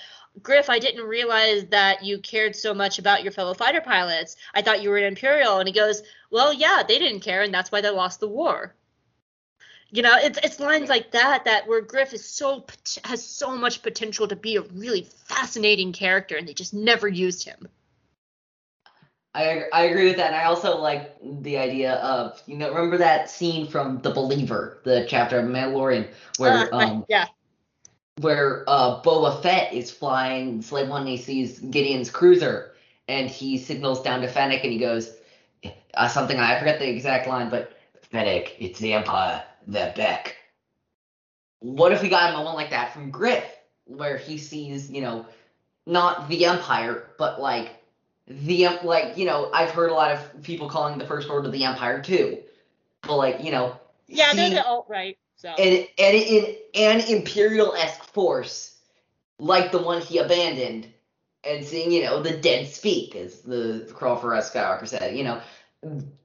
[0.44, 4.36] Griff, I didn't realize that you cared so much about your fellow fighter pilots.
[4.54, 5.58] I thought you were an Imperial.
[5.58, 8.76] And he goes, Well, yeah, they didn't care, and that's why they lost the war.
[9.92, 12.66] You know, it's it's lines like that that where Griff is so
[13.06, 17.46] has so much potential to be a really fascinating character, and they just never used
[17.46, 17.68] him.
[19.34, 22.98] I I agree with that, and I also like the idea of you know remember
[22.98, 26.08] that scene from The Believer, the chapter of Mandalorian,
[26.38, 27.28] where Uh, um yeah,
[28.20, 32.74] where uh Boba Fett is flying Slave One, and he sees Gideon's cruiser,
[33.08, 35.14] and he signals down to Fennec, and he goes
[35.94, 37.78] uh, something I forget the exact line, but
[38.12, 40.38] Fennec, it's the Empire, they're back.
[41.60, 43.46] What if we got a moment like that from Griff,
[43.86, 45.26] where he sees you know
[45.86, 47.84] not the Empire, but like
[48.28, 51.66] the like you know I've heard a lot of people calling the First Order the
[51.66, 52.40] Empire too,
[53.02, 53.78] but like you know
[54.08, 55.18] yeah, they're the alt right.
[55.36, 58.76] So an an, an, an imperial esque force
[59.40, 60.88] like the one he abandoned,
[61.44, 64.52] and seeing you know the dead speak, as the Crawford S.
[64.52, 65.42] Skywalker said, you know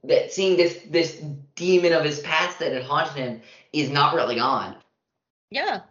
[0.03, 1.23] that seeing this this
[1.55, 4.75] demon of his past that had haunted him is not really gone.
[5.49, 5.81] Yeah.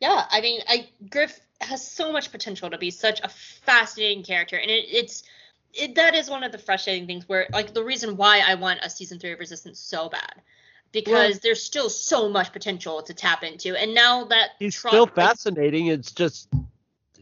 [0.00, 4.56] Yeah, I mean, I Griff has so much potential to be such a fascinating character,
[4.56, 5.22] and it, it's
[5.72, 8.80] it, that is one of the frustrating things where like the reason why I want
[8.82, 10.42] a season three of Resistance so bad
[10.92, 15.06] because there's still so much potential to tap into, and now that He's Trump- still
[15.06, 15.86] fascinating.
[15.86, 16.48] It's just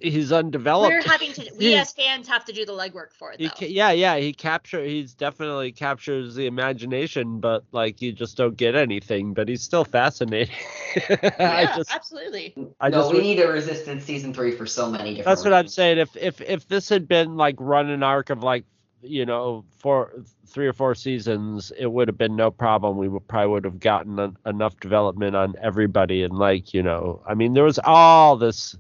[0.05, 0.93] he's undeveloped.
[0.93, 1.81] we're having to we Yeah.
[1.81, 3.55] as fans have to do the legwork for it He though.
[3.59, 8.57] ca- yeah, yeah, he capture he's definitely captures the imagination, but like you just don't
[8.57, 9.35] get anything.
[9.35, 10.55] But he's still fascinating.
[11.11, 12.55] I yeah, just, absolutely.
[12.81, 15.25] I no, just, we need a Resistance season three for so many different.
[15.27, 15.99] that's what I'm saying.
[15.99, 18.65] If if if this had been like run an arc of like
[19.03, 20.13] you know four
[20.47, 22.97] three or four seasons, it would have been no problem.
[22.97, 27.23] We would probably would have gotten en- enough development on everybody, and like you know,
[27.27, 28.77] I mean, there was all this.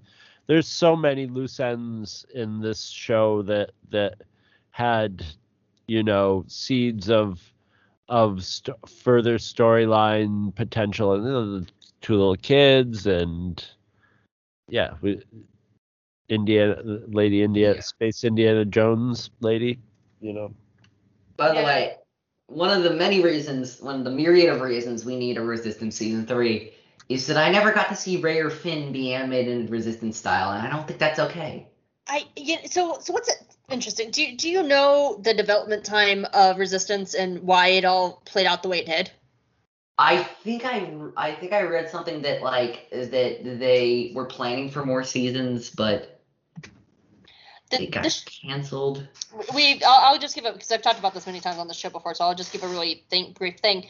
[0.46, 4.14] There's so many loose ends in this show that that
[4.70, 5.24] had
[5.86, 7.40] you know seeds of
[8.08, 11.66] of st- further storyline potential and you know, the
[12.02, 13.64] two little kids and
[14.68, 15.22] yeah, we,
[16.28, 17.80] Indiana Lady India Yeah.
[17.80, 19.78] Space Indiana Jones lady,
[20.20, 20.54] you know.
[21.36, 21.66] By the Yeah.
[21.66, 21.94] way,
[22.46, 25.96] one of the many reasons, one of the myriad of reasons we need a Resistance
[25.96, 26.72] season three
[27.09, 30.52] is that I never got to see Rey or Finn be animated in Resistance style,
[30.52, 31.68] and I don't think that's okay.
[32.09, 33.36] I yeah, so so what's it
[33.70, 34.10] interesting?
[34.10, 38.47] Do you, do you know the development time of Resistance and why it all played
[38.47, 39.10] out the way it did?
[39.97, 44.70] I think I I think I read something that like is that they were planning
[44.70, 46.20] for more seasons, but
[47.70, 49.06] The, it got the sh- canceled.
[49.55, 51.74] we I'll, I'll just give it because I've talked about this many times on the
[51.74, 53.86] show before, so I'll just give a really think, brief thing.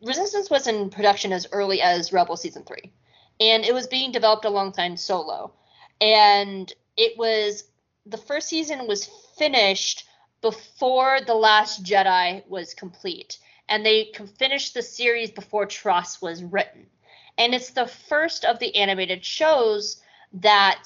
[0.00, 2.92] Resistance was in production as early as Rebel season three,
[3.40, 5.52] and it was being developed alongside Solo,
[6.00, 7.64] and it was
[8.06, 10.04] the first season was finished
[10.40, 13.38] before the Last Jedi was complete,
[13.68, 16.86] and they finished the series before TROS was written,
[17.36, 20.00] and it's the first of the animated shows
[20.32, 20.84] that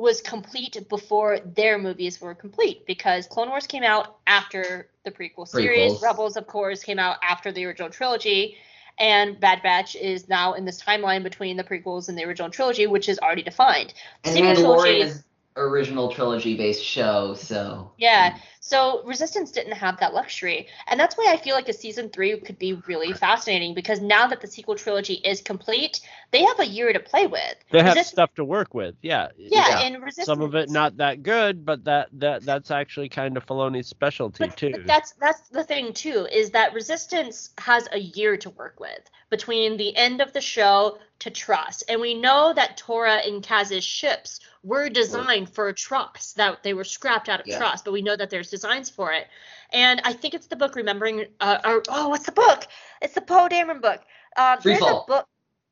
[0.00, 5.46] was complete before their movies were complete because Clone Wars came out after the prequel
[5.46, 5.92] series.
[5.92, 6.02] Prequels.
[6.02, 8.56] Rebels, of course, came out after the original trilogy.
[8.98, 12.86] And Bad Batch is now in this timeline between the prequels and the original trilogy,
[12.86, 13.94] which is already defined.
[14.24, 15.24] And Mandalorian trilogy- is
[15.56, 18.36] original trilogy based show, so Yeah.
[18.62, 20.68] So Resistance didn't have that luxury.
[20.86, 24.28] And that's why I feel like a season three could be really fascinating because now
[24.28, 26.00] that the sequel trilogy is complete,
[26.30, 27.56] they have a year to play with.
[27.72, 28.94] They have Resist- stuff to work with.
[29.02, 29.28] Yeah.
[29.36, 29.80] Yeah, Yeah.
[29.80, 30.26] and Resistance.
[30.26, 34.46] Some of it not that good, but that that that's actually kind of Filoni's specialty
[34.46, 34.70] But, too.
[34.70, 39.00] but that's that's the thing too is that resistance has a year to work with
[39.30, 43.84] between the end of the show to TROS and we know that Torra and kaz's
[43.84, 47.58] ships were designed for TROS that they were scrapped out of Yeah.
[47.58, 49.26] TROS but we know that there's designs for it
[49.72, 52.66] and i think it's the book remembering uh, or oh what's the book
[53.00, 54.00] it's the poe dameron book
[54.36, 55.04] uh, Free there's Fall.
[55.04, 55.26] a book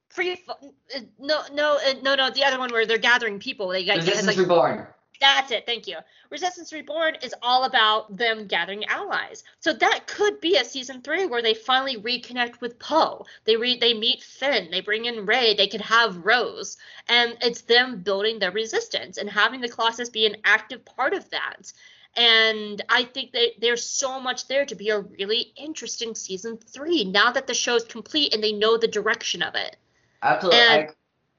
[0.09, 3.85] free uh, no no uh, no no the other one where they're gathering people they
[3.85, 4.87] got like Reborn.
[5.21, 5.67] That's it.
[5.67, 5.97] Thank you.
[6.31, 9.43] Resistance Reborn is all about them gathering allies.
[9.59, 13.27] So that could be a season three where they finally reconnect with Poe.
[13.45, 14.69] They re- they meet Finn.
[14.71, 15.55] They bring in Rey.
[15.55, 16.77] They could have Rose,
[17.09, 21.29] and it's them building their resistance and having the Colossus be an active part of
[21.31, 21.73] that.
[22.17, 27.05] And I think that there's so much there to be a really interesting season three
[27.05, 29.77] now that the show's complete and they know the direction of it.
[30.23, 30.61] Absolutely.
[30.61, 30.89] And-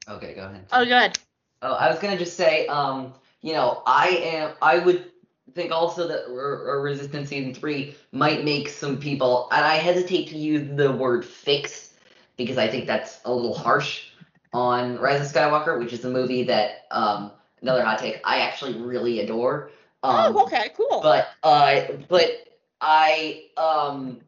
[0.07, 0.65] I, okay, go ahead.
[0.72, 1.19] Oh, go ahead.
[1.61, 4.53] Oh, I was gonna just say, um, you know, I am.
[4.61, 5.11] I would
[5.53, 10.38] think also that R- Resistance season three might make some people, and I hesitate to
[10.38, 11.94] use the word fix
[12.38, 14.07] because I think that's a little harsh
[14.53, 18.80] on Rise of Skywalker, which is a movie that, um, another hot take, I actually
[18.82, 19.72] really adore.
[20.02, 21.02] Um, oh, okay, cool.
[21.02, 22.48] but uh but
[22.80, 24.22] i um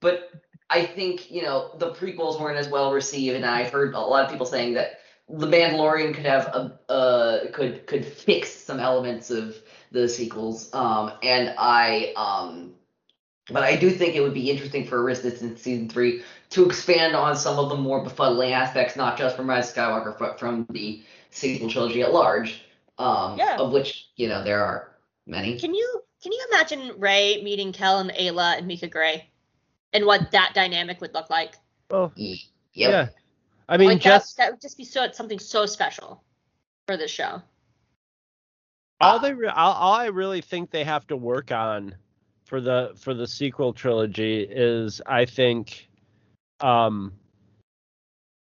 [0.00, 0.30] but
[0.70, 4.24] i think you know the prequels weren't as well received and i've heard a lot
[4.24, 4.99] of people saying that
[5.32, 9.56] the mandalorian could have a uh could could fix some elements of
[9.92, 12.74] the sequels um and i um
[13.50, 17.36] but i do think it would be interesting for resistance season three to expand on
[17.36, 21.02] some of the more befuddling aspects not just from rise of skywalker but from the
[21.30, 22.62] sequel trilogy at large
[22.98, 23.56] um Yeah.
[23.58, 24.96] of which you know there are
[25.26, 29.30] many Can you can you imagine Rey meeting Kel and Eila and Mika Grey,
[29.94, 31.54] and what that dynamic would look like?
[31.90, 32.40] well, Yep.
[32.74, 33.08] yeah.
[33.70, 36.24] I mean, like just that, that would just be so something so special
[36.86, 37.40] for this show.
[39.00, 41.94] all they re- all, all I really think they have to work on
[42.44, 45.88] for the for the sequel trilogy is I think
[46.58, 47.12] um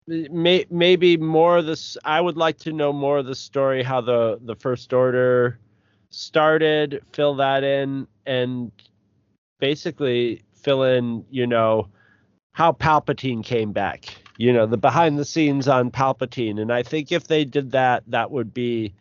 [0.07, 4.01] may, maybe more of this I would like to know more of the story how
[4.01, 5.59] the the first order
[6.09, 8.71] started fill that in and
[9.59, 11.87] basically fill in you know
[12.53, 17.11] how Palpatine came back you know the behind the scenes on Palpatine and I think
[17.11, 18.93] if they did that that would be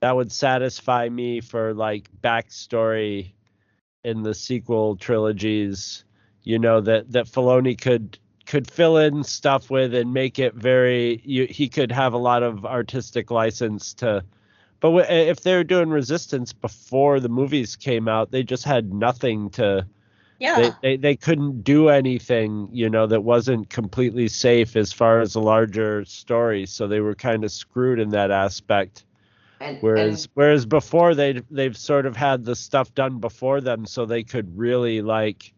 [0.00, 3.32] that would satisfy me for like backstory
[4.04, 6.04] in the sequel trilogies.
[6.44, 11.20] You know that that Filoni could could fill in stuff with and make it very.
[11.24, 14.24] You, he could have a lot of artistic license to.
[14.80, 19.50] But w- if they're doing Resistance before the movies came out, they just had nothing
[19.50, 19.86] to.
[20.38, 20.56] Yeah.
[20.56, 25.34] They, they they couldn't do anything, you know, that wasn't completely safe as far as
[25.34, 26.66] a larger story.
[26.66, 29.04] So they were kind of screwed in that aspect.
[29.60, 34.04] And, Whereas whereas before they they've sort of had the stuff done before them, so
[34.04, 35.54] they could really like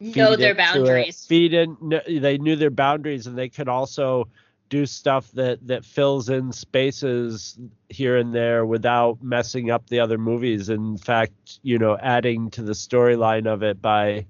[0.00, 1.24] know their it, boundaries.
[1.26, 1.76] feed in.
[2.08, 4.28] They knew their boundaries, and they could also
[4.70, 7.58] do stuff that that fills in spaces
[7.90, 10.70] here and there without messing up the other movies.
[10.70, 14.24] In fact, you know, adding to the storyline of it by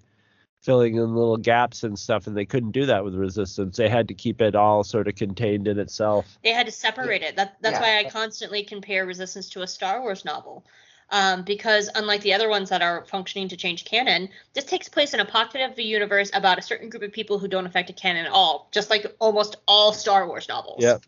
[0.62, 3.76] filling in little gaps and stuff, and they couldn't do that with Resistance.
[3.76, 6.38] They had to keep it all sort of contained in itself.
[6.42, 7.36] They had to separate it.
[7.36, 7.80] That, that's Yeah.
[7.80, 10.66] why I constantly compare Resistance to a Star Wars novel.
[11.12, 15.12] Um, because unlike the other ones that are functioning to change canon, this takes place
[15.12, 17.90] in a pocket of the universe about a certain group of people who don't affect
[17.90, 20.82] a canon at all, just like almost all Star Wars novels.
[20.82, 21.02] Yep.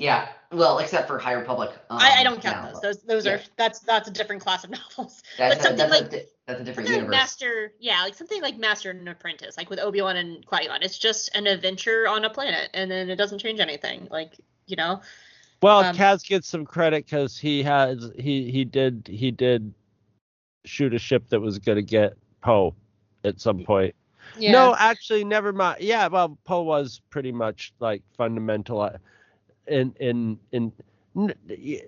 [0.00, 0.28] Yeah.
[0.50, 1.70] Well, except for High Republic.
[1.90, 2.80] Um, I, I don't count yeah, those.
[2.80, 3.32] Those those yeah.
[3.32, 5.22] are that's that's a different class of novels.
[5.38, 7.10] That's, but a, something that's, like a, that's a different something like universe.
[7.10, 10.82] Master, yeah, like something like Master and Apprentice, like with Obi Wan and Qui Gon.
[10.82, 14.08] It's just an adventure on a planet, and then it doesn't change anything.
[14.10, 14.32] Like
[14.66, 15.02] you know,
[15.62, 19.72] Well, Um, Kaz gets some credit because he has he he did he did
[20.64, 22.74] shoot a ship that was gonna get Poe
[23.24, 23.94] at some point.
[24.38, 24.52] yeah.
[24.52, 25.80] No, actually, never mind.
[25.80, 28.96] Yeah, well, Poe was pretty much like fundamental uh,
[29.66, 30.72] in in in.
[31.16, 31.82] n- y-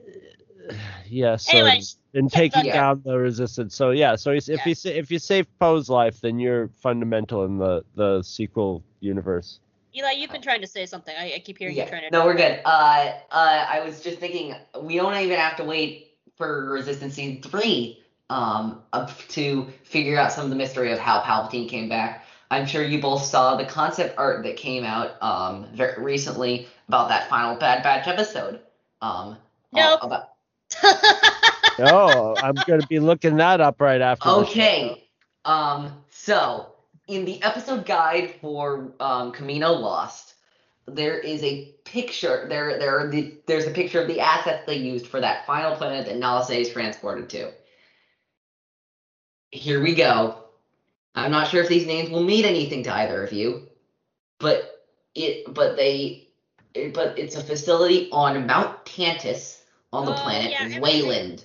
[1.09, 1.81] Yeah, so Anyway,
[2.15, 2.75] in taking Yeah.
[2.75, 3.75] down the resistance.
[3.75, 4.75] So yeah, so he's, if Yeah.
[4.93, 9.59] you if you save Poe's life, then you're fundamental in the the sequel universe.
[9.95, 11.15] Eli, you've been trying to say something.
[11.19, 12.11] I, I keep hearing you trying to.
[12.11, 12.61] No, we're good.
[12.65, 17.43] Uh, uh, I was just thinking we don't even have to wait for Resistance Season
[17.43, 17.99] three
[18.31, 22.25] um up to figure out some of the mystery of how Palpatine came back.
[22.51, 27.09] I'm sure you both saw the concept art that came out um very recently about
[27.11, 28.61] that final Bad Batch episode.
[29.03, 29.37] Um,
[29.73, 30.01] Nope.
[30.03, 30.29] about
[31.79, 34.29] Oh, I'm gonna be looking that up right after.
[34.29, 34.51] the show.
[34.51, 35.09] Okay.
[35.45, 36.73] Um, so
[37.09, 40.35] in the episode guide for um, Camino Lost,
[40.87, 42.47] there is a picture.
[42.49, 45.77] There, there are the there's a picture of the assets they used for that final
[45.77, 47.53] planet that Nala is transported to.
[49.51, 50.39] Here we go.
[51.15, 53.69] I'm not sure if these names will mean anything to either of you,
[54.39, 54.83] but
[55.15, 56.29] it but they
[56.75, 59.61] it, but it's a facility on Mount Tantiss
[59.93, 61.45] on the Oh, planet yeah, Wayland.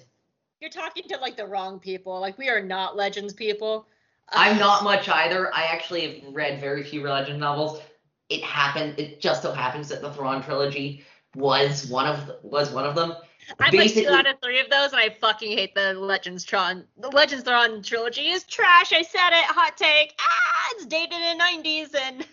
[0.61, 2.19] You're talking to like the wrong people.
[2.19, 3.87] Like we are not Legends people.
[4.29, 5.53] I'm not much either.
[5.53, 7.81] I actually have read very few Legend novels.
[8.29, 8.95] It happened.
[8.99, 11.05] It just so happens that the Thrawn trilogy
[11.35, 13.13] was one of was one of them.
[13.61, 16.83] I've like two out of three of those, and I fucking hate the Legends Thrawn.
[16.97, 18.91] The Legends Thrawn trilogy is trash.
[18.91, 19.45] I said it.
[19.45, 20.13] Hot take.
[20.19, 22.25] Ah, it's dated in the '90s, and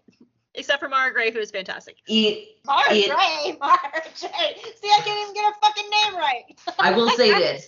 [0.54, 1.96] except for Mara Gray, who is fantastic.
[2.06, 4.56] It, Mara It- Gray, Mara Gray.
[4.80, 6.44] See, I can't even get a fucking name right.
[6.78, 7.66] I will say this: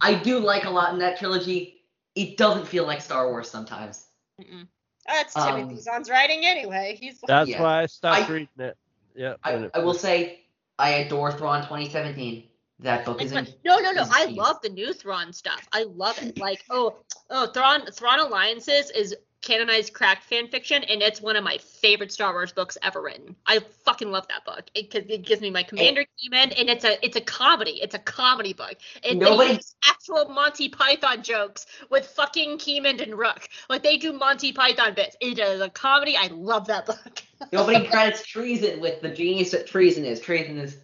[0.00, 1.79] I do like a lot in that trilogy.
[2.14, 4.06] It doesn't feel like Star Wars sometimes.
[4.40, 4.66] Mm-mm.
[5.06, 6.96] That's Um, Timothy Zahn's writing anyway.
[7.00, 7.62] He's That's Yeah.
[7.62, 8.76] why I stopped I- reading it.
[9.14, 9.34] Yeah.
[9.42, 10.44] I, it I will say
[10.78, 12.48] I adore Thrawn 2017.
[12.80, 13.46] That book is in.
[13.64, 14.06] No, no, no.
[14.10, 15.68] I love the new Thrawn stuff.
[15.72, 16.38] I love it.
[16.38, 16.96] Like, oh,
[17.28, 22.12] oh, Thrawn, Thrawn Alliances is canonized cracked fan fiction, and it's one of my favorite
[22.12, 23.34] Star Wars books ever written.
[23.46, 24.70] I fucking love that book.
[24.74, 27.80] because it gives me my Commander Keyman, and it's a it's a comedy.
[27.82, 28.76] It's a comedy book.
[29.02, 33.48] It, Nobody- actual Monty Python jokes with fucking Keyman and Rook.
[33.68, 35.16] Like they do Monty Python bits.
[35.20, 36.16] It is a comedy.
[36.16, 37.22] I love that book.
[37.52, 40.20] nobody credits treason with the genius that treason is.
[40.20, 40.76] Treason is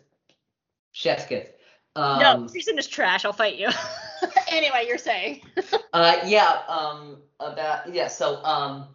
[0.92, 1.48] chef's kiss.
[1.94, 3.24] Um, no, treason is trash.
[3.24, 3.68] I'll fight you.
[4.50, 5.42] anyway, you're saying.
[5.92, 6.60] Uh, yeah.
[6.68, 8.08] Um, about yeah.
[8.08, 8.88] So, um,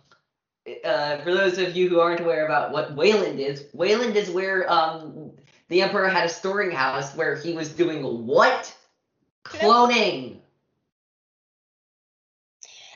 [0.83, 4.71] uh, for those of you who aren't aware about what Wayland is, Wayland is where
[4.71, 5.31] um
[5.69, 8.75] the Emperor had a storing house where he was doing what?
[9.43, 10.41] Cloning.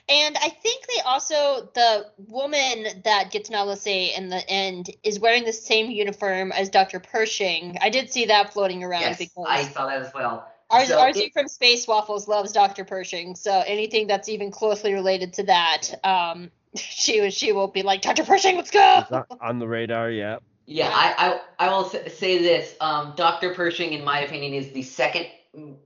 [0.07, 5.19] And I think they also the woman that gets Nala Se in the end is
[5.19, 6.99] wearing the same uniform as Dr.
[6.99, 7.79] Pershing.
[7.81, 10.47] I did see that floating around Yes, because I saw that as well.
[10.69, 12.85] Ars- so Arzu it- from Space Waffles loves Dr.
[12.85, 17.83] Pershing, so anything that's even closely related to that, um, she was she will be
[17.83, 18.23] like Dr.
[18.23, 19.03] Pershing, let's go.
[19.11, 20.09] Not on the radar.
[20.09, 20.39] Yeah.
[20.67, 22.75] Yeah, I, I, I will say this.
[22.81, 23.53] Um, Dr.
[23.53, 25.27] Pershing, in my opinion, is the second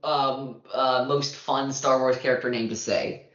[0.02, 3.26] um, uh, most fun Star Wars character name to say.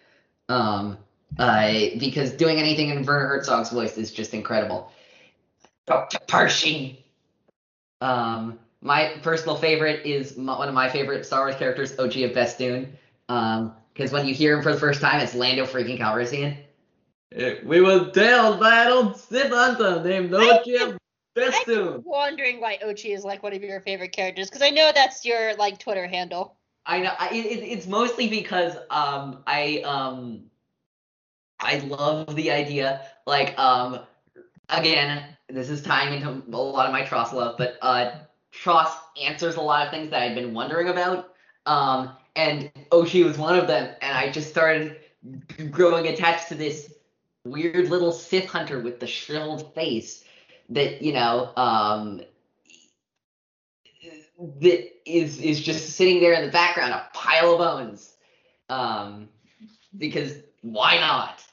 [0.49, 0.97] Um,
[1.37, 4.91] uh, because doing anything in Werner Herzog's voice is just incredible.
[5.85, 6.17] Dr.
[6.27, 6.97] Pershing.
[8.01, 12.33] Um, my personal favorite is my, one of my favorite Star Wars characters, Ochi of
[12.35, 12.95] Bestoon.
[13.27, 16.55] Um, because when you hear him for the first time, it's Lando freaking Calrissian.
[17.35, 20.97] Uh, We were tailed by an old Sith hunter named Ochi of
[21.37, 24.91] I've been wondering why Ochi is like one of your favorite characters because I know
[24.93, 26.55] that's your like Twitter handle.
[26.85, 30.43] I know I, it, it's mostly because um I um
[31.59, 33.99] I love the idea like um
[34.69, 38.11] again this is tying into a lot of my TROS love but uh
[38.61, 38.89] TROS
[39.21, 41.33] answers a lot of things that I've been wondering about
[41.65, 44.97] um and Ochi was one of them and I just started
[45.71, 46.93] growing attached to this
[47.43, 50.23] weird little Sith hunter with the shriveled face
[50.69, 52.21] that you know um
[54.61, 58.15] that is is just sitting there in the background, a pile of bones.
[58.67, 59.29] Um,
[59.97, 61.45] because why not?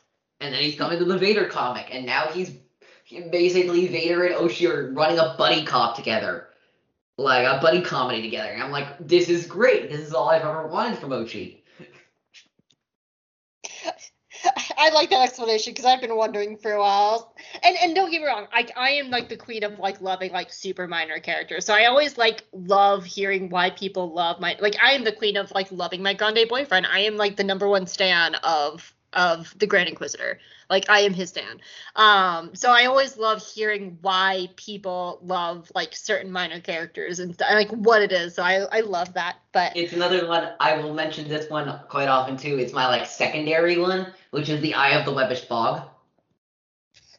[0.43, 2.53] and then he's coming to the Vader comic, and now he's
[3.31, 6.49] basically Vader and Ochi are running a buddy cop together,
[7.19, 8.51] like a buddy comedy together.
[8.51, 9.91] And I'm like, this is great.
[9.91, 11.63] This is all I've ever wanted from Ochi.
[14.77, 17.35] I like that explanation because I've been wondering for a while.
[17.63, 20.33] And and don't get me wrong, I I am like the queen of like loving
[20.33, 21.65] like super minor characters.
[21.65, 25.37] So I always like love hearing why people love my like I am the queen
[25.37, 26.87] of like loving my grande boyfriend.
[26.87, 30.41] I am like the number one stan of of the Grand Inquisitor.
[30.73, 31.61] Like I am his stan.
[31.97, 37.53] Um so I always love hearing why people love like certain minor characters and st-
[37.53, 38.35] like what it is.
[38.35, 39.37] So I I love that.
[39.53, 40.53] But It's another one.
[40.61, 42.59] I will mention this one quite often too.
[42.59, 45.89] It's my like secondary one, which is the Eye of the Webbish Bog,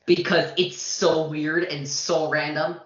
[0.08, 2.80] because it's so weird and so random.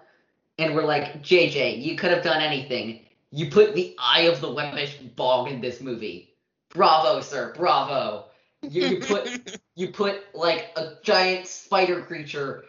[0.58, 3.06] And we're like, JJ, you could have done anything.
[3.30, 6.34] You put the Eye of the Webbish Bog in this movie.
[6.70, 7.54] Bravo, sir.
[7.56, 8.27] Bravo.
[8.62, 9.28] You, you put
[9.76, 12.64] you put like a giant spider creature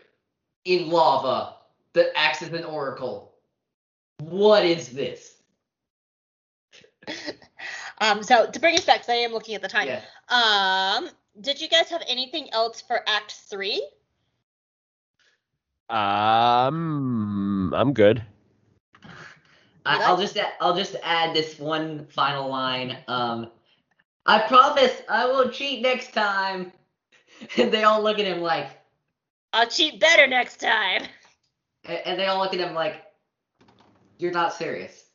[0.65, 1.55] in lava
[1.93, 3.33] that acts as an oracle.
[4.19, 5.35] What is this?
[8.01, 9.87] um so to bring us back, 'cause I am looking at the time.
[9.87, 10.01] Yeah.
[10.29, 11.09] Um
[11.41, 13.81] did you guys have anything else for Act Three?
[15.89, 18.21] Um, I'm good.
[19.85, 22.97] I, I'll just I'll just add this one final line.
[23.07, 23.49] Um,
[24.29, 26.71] I promise I will cheat next time.
[27.57, 28.67] And they all look at him like,
[29.53, 31.03] I'll cheat better next time.
[31.87, 33.01] a- and they all look at him like,
[34.17, 35.05] you're not serious.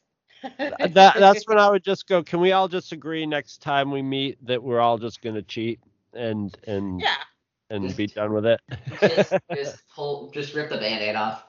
[0.43, 0.49] Uh,
[0.89, 2.23] that that's when I would just go.
[2.23, 5.81] Can we all just agree next time we meet that we're all just gonna cheat
[6.15, 7.17] and and yeah.
[7.69, 8.61] and be done with it?
[9.01, 11.45] Just just pull, just rip the band-aid off.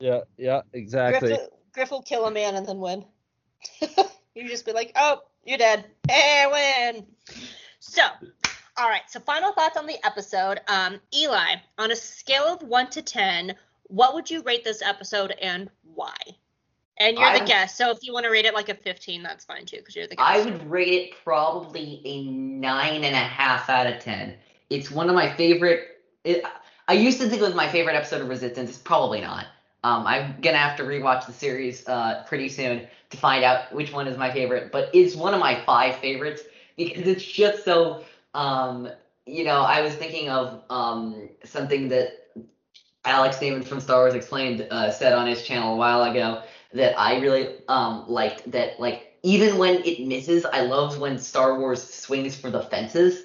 [0.00, 1.32] yeah, yeah, Griff, exactly.
[1.34, 3.04] will- Griff will kill a man and then win.
[4.34, 5.84] you just be like, oh, you're dead.
[6.08, 6.46] Hey,
[6.94, 7.06] win.
[7.80, 8.02] So,
[8.76, 9.02] all right.
[9.08, 10.60] So, final thoughts on the episode.
[10.68, 13.54] Um, Eli, on a scale of one to ten,
[13.84, 16.14] what would you rate this episode and why?
[16.98, 19.22] And you're I- the guest, so if you want to rate it like a 15,
[19.22, 20.28] that's fine too, because you're the guest.
[20.28, 24.34] I would rate it probably a nine and a half out of ten.
[24.70, 25.88] It's one of my favorite.
[26.24, 26.42] It,
[26.88, 28.70] I used to think it was my favorite episode of Resistance.
[28.70, 29.46] It's probably not.
[29.86, 33.92] Um, I'm gonna have to rewatch the series uh, pretty soon to find out which
[33.92, 34.72] one is my favorite.
[34.72, 36.42] But it's one of my five favorites
[36.76, 38.00] because it's just so.
[38.34, 38.88] Um,
[39.26, 42.10] you know, I was thinking of um, something that
[43.04, 46.38] Alex Damon from Star Wars Explained uh, said on his channel a while ago
[46.74, 51.54] that I really um liked that like even when it misses, I love when Star
[51.54, 53.24] Wars swings for the fences.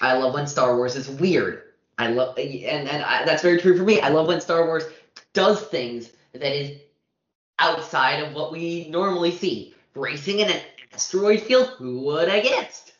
[0.00, 1.58] I love when Star Wars is weird.
[1.98, 4.00] I love and and I, that's very true for me.
[4.00, 4.84] I love when Star Wars
[5.34, 6.78] does things that is
[7.58, 9.74] outside of what we normally see.
[9.94, 10.60] Racing in an
[10.92, 12.92] asteroid field, who would have guessed?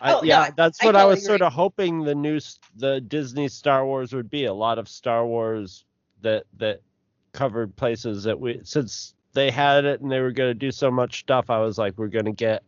[0.00, 1.46] I, Oh, no, yeah, I- that's what I totally was sort agree.
[1.46, 2.40] of hoping the new
[2.76, 4.44] the Disney Star Wars would be.
[4.46, 5.84] A lot of Star Wars
[6.22, 6.80] that that
[7.32, 10.90] covered places that we since they had it and they were going to do so
[10.90, 11.50] much stuff.
[11.50, 12.62] I was like, we're going to get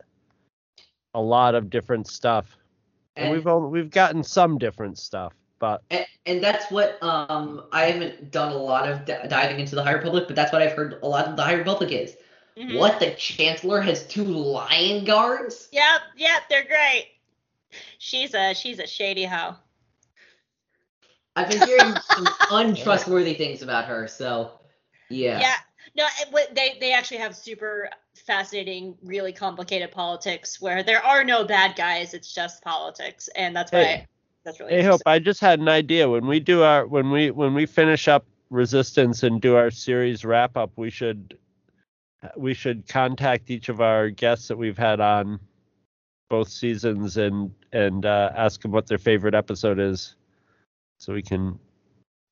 [1.12, 2.56] a lot of different stuff,
[3.16, 7.64] and, And- we've only, we've gotten some different stuff, but And, and that's what um
[7.72, 10.62] I haven't done a lot of d- diving into the High Republic, but that's what
[10.62, 12.16] I've heard a lot of the High Republic is.
[12.56, 12.78] Mhm.
[12.78, 15.68] What the Chancellor has two lion guards?
[15.72, 17.10] Yep, yep, they're great.
[17.98, 19.56] She's a she's a shady hoe.
[21.36, 24.60] I've been hearing some untrustworthy things about her, so
[25.10, 25.40] yeah.
[25.40, 25.54] Yeah.
[25.96, 31.44] No, it, they they actually have super fascinating, really complicated politics where there are no
[31.44, 32.14] bad guys.
[32.14, 34.06] It's just politics, and that's why Hey.
[34.44, 34.72] That's really.
[34.74, 35.00] Hey, hope.
[35.06, 36.08] I just had an idea.
[36.08, 40.24] When we do our when we when we finish up Resistance and do our series
[40.24, 41.36] wrap up, we should
[42.36, 45.40] we should contact each of our guests that we've had on
[46.30, 50.14] both seasons and and uh, ask them what their favorite episode is,
[50.98, 51.58] so we can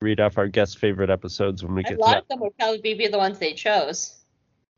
[0.01, 2.17] read off our guests' favorite episodes when we get to lot that.
[2.23, 4.17] of them would probably be the ones they chose.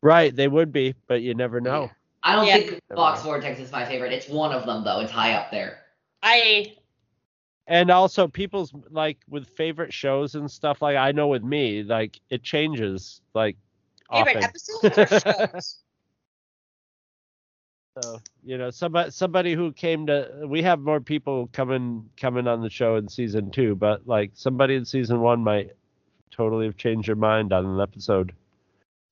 [0.02, 1.82] Right, they would be, but you never know.
[1.82, 1.90] Yeah.
[2.22, 2.56] I don't Yeah.
[2.58, 4.12] think Box Vortex is my favorite.
[4.12, 5.00] It's one of them though.
[5.00, 5.78] It's high up there.
[6.22, 6.76] I
[7.66, 12.20] and also people's like with favorite shows and stuff like i know with me like
[12.30, 13.56] it changes like
[14.10, 15.78] favorite often episodes or shows.
[18.02, 22.60] so you know somebody somebody who came to we have more people coming coming on
[22.60, 25.70] the show in season two but like somebody in season one might
[26.30, 28.32] totally have changed their mind on an episode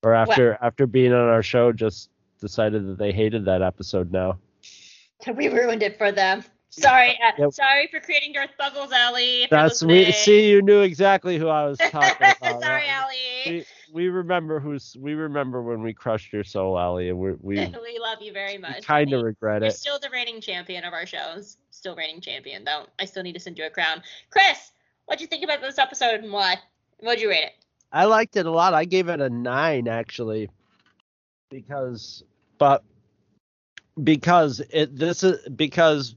[0.03, 2.09] or after after being on our show just
[2.39, 4.37] decided that they hated that episode now
[5.33, 6.43] we ruined it for them.
[6.81, 7.53] Sorry, uh, Yep.
[7.53, 9.47] sorry for creating Darth Buggles, Allie.
[9.49, 12.61] That's we see you knew exactly who I was talking about.
[12.61, 12.83] sorry?
[12.89, 13.15] Allie.
[13.45, 17.55] We, we remember who's we remember when we crushed your soul, Allie, and we we,
[17.83, 18.83] We love you very much.
[18.83, 19.73] kind of regret You're it.
[19.73, 21.57] still the reigning champion of our shows.
[21.71, 22.87] Still reigning champion, though.
[22.99, 24.01] I still need to send you a crown.
[24.29, 24.71] Chris,
[25.05, 26.57] what'd you think about this episode and why?
[26.99, 27.53] What'd you rate it?
[27.91, 28.73] I liked it a lot.
[28.73, 30.49] I gave it a nine actually,
[31.49, 32.23] because
[32.57, 32.83] but
[34.03, 36.15] because it this is because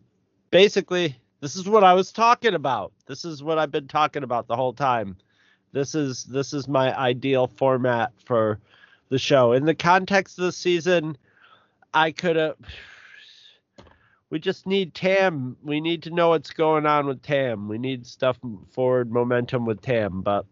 [0.50, 2.92] basically this is what I was talking about.
[3.06, 5.16] This is what I've been talking about the whole time.
[5.72, 8.58] This is this is my ideal format for
[9.08, 9.52] the show.
[9.52, 11.16] In the context of the season,
[11.94, 12.56] I could have.
[14.30, 15.56] We just need Tam.
[15.62, 17.68] We need to know what's going on with Tam.
[17.68, 18.38] We need stuff
[18.72, 20.44] forward momentum with Tam, but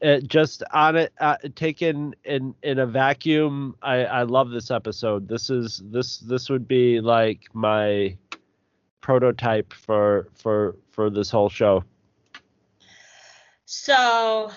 [0.00, 5.28] it just on it uh, taken in in a vacuum i i love this episode
[5.28, 8.16] this is this this would be like my
[9.02, 11.84] prototype for for for this whole show
[13.66, 14.50] So,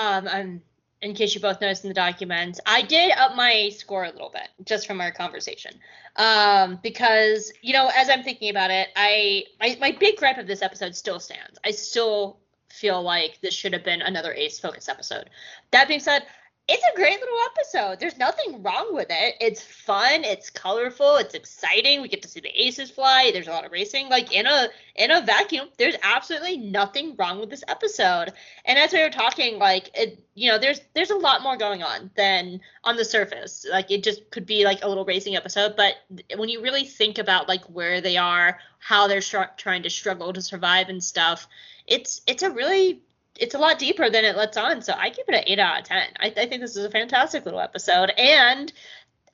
[0.00, 0.62] um, I'm,
[1.00, 4.30] in case you both noticed in the documents, I did up my score a little
[4.30, 5.72] bit just from our conversation.
[6.16, 10.46] Um, because you know, as I'm thinking about it, I my, my big gripe of
[10.46, 11.58] this episode still stands.
[11.64, 12.38] I still
[12.68, 15.30] feel like this should have been another Ace Focus episode.
[15.70, 16.24] That being said,
[16.72, 18.00] it's a great little episode.
[18.00, 19.34] There's nothing wrong with it.
[19.40, 20.24] It's fun.
[20.24, 21.16] It's colorful.
[21.16, 22.00] It's exciting.
[22.00, 23.30] We get to see the aces fly.
[23.30, 24.08] There's a lot of racing.
[24.08, 28.32] Like in a in a vacuum, there's absolutely nothing wrong with this episode.
[28.64, 31.82] And as we were talking, like it, you know, there's there's a lot more going
[31.82, 33.66] on than on the surface.
[33.70, 35.96] Like it just could be like a little racing episode, but
[36.36, 40.32] when you really think about like where they are, how they're str- trying to struggle
[40.32, 41.46] to survive and stuff,
[41.86, 43.02] it's it's a really
[43.38, 44.82] it's a lot deeper than it lets on.
[44.82, 46.08] So I give it an eight out of ten.
[46.18, 48.72] I, I think this is a fantastic little episode, and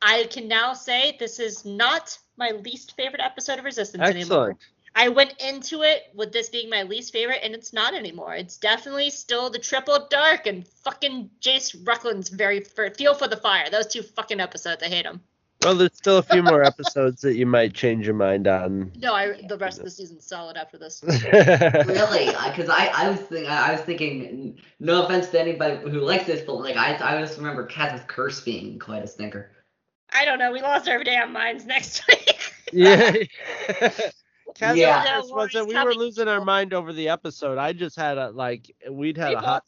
[0.01, 4.57] I can now say this is not my least favorite episode of Resistance anymore.
[4.95, 8.35] I went into it with this being my least favorite, and it's not anymore.
[8.35, 13.71] It's definitely still the triple dark and fucking Jace Rucklin's very feel for the fire.
[13.71, 15.21] Those two fucking episodes, I hate them.
[15.65, 19.15] Well there's still a few more episodes that you might change your mind on No,
[19.15, 21.03] I the rest of the season's solid after this.
[21.03, 22.27] Really?
[22.27, 26.43] Because I, I was thinking, I was thinking, no offense to anybody who likes this,
[26.43, 29.51] but like I, I just remember Cat's Curse being quite a stinker.
[30.13, 30.53] I don't know.
[30.53, 32.41] We lost our damn minds next week.
[32.73, 33.13] yeah
[34.55, 35.05] Kaz Yeah.
[35.05, 38.31] Harris wasn't uh, we were losing our mind over the episode i just had a
[38.31, 39.65] like we'd had We a hot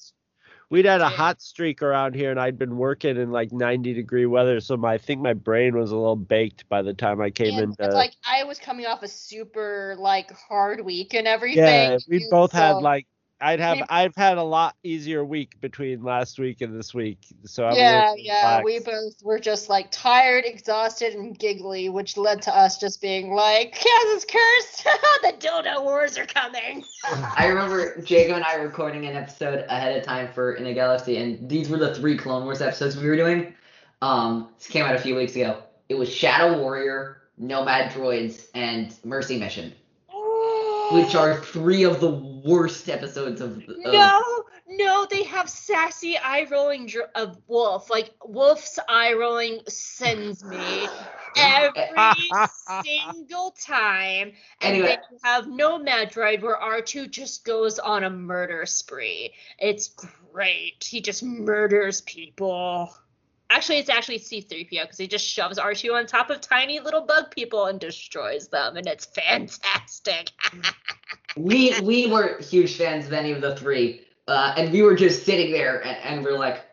[0.70, 4.26] we'd had a hot streak around here and i'd been working in like 90 degree
[4.26, 7.30] weather so my i think my brain was a little baked by the time i
[7.30, 11.64] came And, into like I was coming off a super like hard week and everything.
[11.64, 13.06] yeah we both had like
[13.40, 17.18] i'd have we- i've had a lot easier week between last week and this week
[17.44, 21.88] so I'm a yeah, little yeah, we both were just like tired, exhausted, and giggly,
[21.88, 24.84] which led to us just being like, "Kansas cursed!
[25.22, 26.84] the dildo wars are coming."
[27.36, 31.16] I remember Jago and I recording an episode ahead of time for In a Galaxy,
[31.16, 33.54] and these were the three Clone Wars episodes we were doing.
[34.02, 35.62] Um, this came out a few weeks ago.
[35.88, 39.72] It was Shadow Warrior, Nomad Droids, and Mercy Mission,
[40.90, 43.58] which are three of the worst episodes of.
[43.58, 44.22] of no,
[44.68, 47.90] no, they have sassy eye rolling dr- of Wolf.
[47.90, 50.86] Like Wolf's eye rolling sends me
[51.36, 52.14] every
[52.84, 54.32] single time.
[54.60, 54.86] And Anyway.
[54.88, 59.32] then you have Nomad Droid where R2 just goes on a murder spree.
[59.58, 59.88] It's
[60.32, 60.84] great.
[60.88, 62.92] He just murders people.
[63.50, 67.32] Actually, it's actually C3PO because he just shoves R2 on top of tiny little bug
[67.32, 70.30] people and destroys them, and it's fantastic.
[71.36, 75.24] We we were huge fans of any of the three, uh, and we were just
[75.24, 76.64] sitting there, and, and we're like,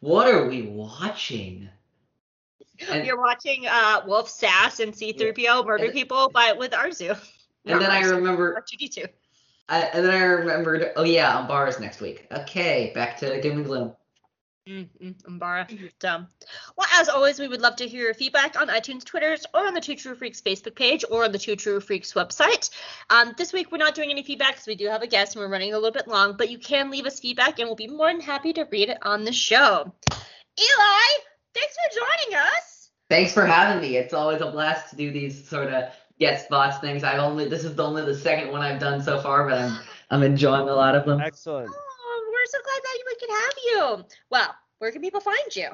[0.00, 1.68] "What are we watching?"
[2.88, 7.18] And, You're watching uh, Wolf Sass and C3PO murder And- people, but with Arzu.
[7.66, 9.08] and then I remember R2D2.
[9.68, 12.26] I, and then I remembered, oh yeah, Umbara's next week.
[12.32, 13.94] Okay, back to Doom and Gloom.
[14.68, 15.68] Mm-mm, Umbara.
[16.00, 16.26] Dumb.
[16.76, 19.74] Well, as always, we would love to hear your feedback on iTunes, Twitters, or on
[19.74, 22.70] the Two True Freaks Facebook page, or on the Two True Freaks website.
[23.08, 25.44] Um, this week, we're not doing any feedback because we do have a guest and
[25.44, 27.86] we're running a little bit long, but you can leave us feedback and we'll be
[27.86, 29.92] more than happy to read it on the show.
[30.10, 31.08] Eli,
[31.54, 32.90] thanks for joining us.
[33.08, 33.96] Thanks for having me.
[33.96, 37.04] It's always a blast to do these sort of guest spots things.
[37.04, 39.78] I've only this is the only the second one I've done so far, but I'm
[40.10, 41.20] I'm enjoying a lot of them.
[41.20, 41.70] excellent
[42.46, 44.16] we're so glad that we could have you.
[44.30, 45.68] Well, where can people find you?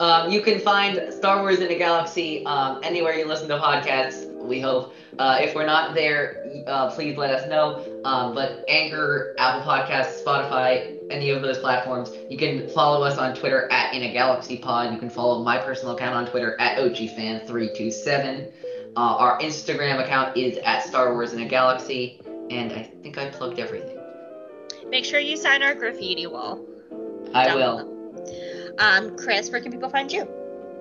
[0.00, 4.28] Um, you can find Star Wars in a Galaxy um, anywhere you listen to podcasts.
[4.42, 4.92] We hope.
[5.18, 8.00] Uh, if we're not there, uh, please let us know.
[8.04, 12.10] Um, but Anchor, Apple Podcasts, Spotify, any of those platforms.
[12.28, 14.92] You can follow us on Twitter at In a Galaxy Pod.
[14.92, 18.52] You can follow my personal account on Twitter at OGFan327.
[18.96, 23.30] Uh, our Instagram account is at Star Wars in a Galaxy, and I think I
[23.30, 24.03] plugged everything.
[24.88, 26.64] Make sure you sign our graffiti wall.
[27.34, 27.76] I Down will.
[27.84, 28.74] below.
[28.78, 30.28] Um, Chris, where can people find you?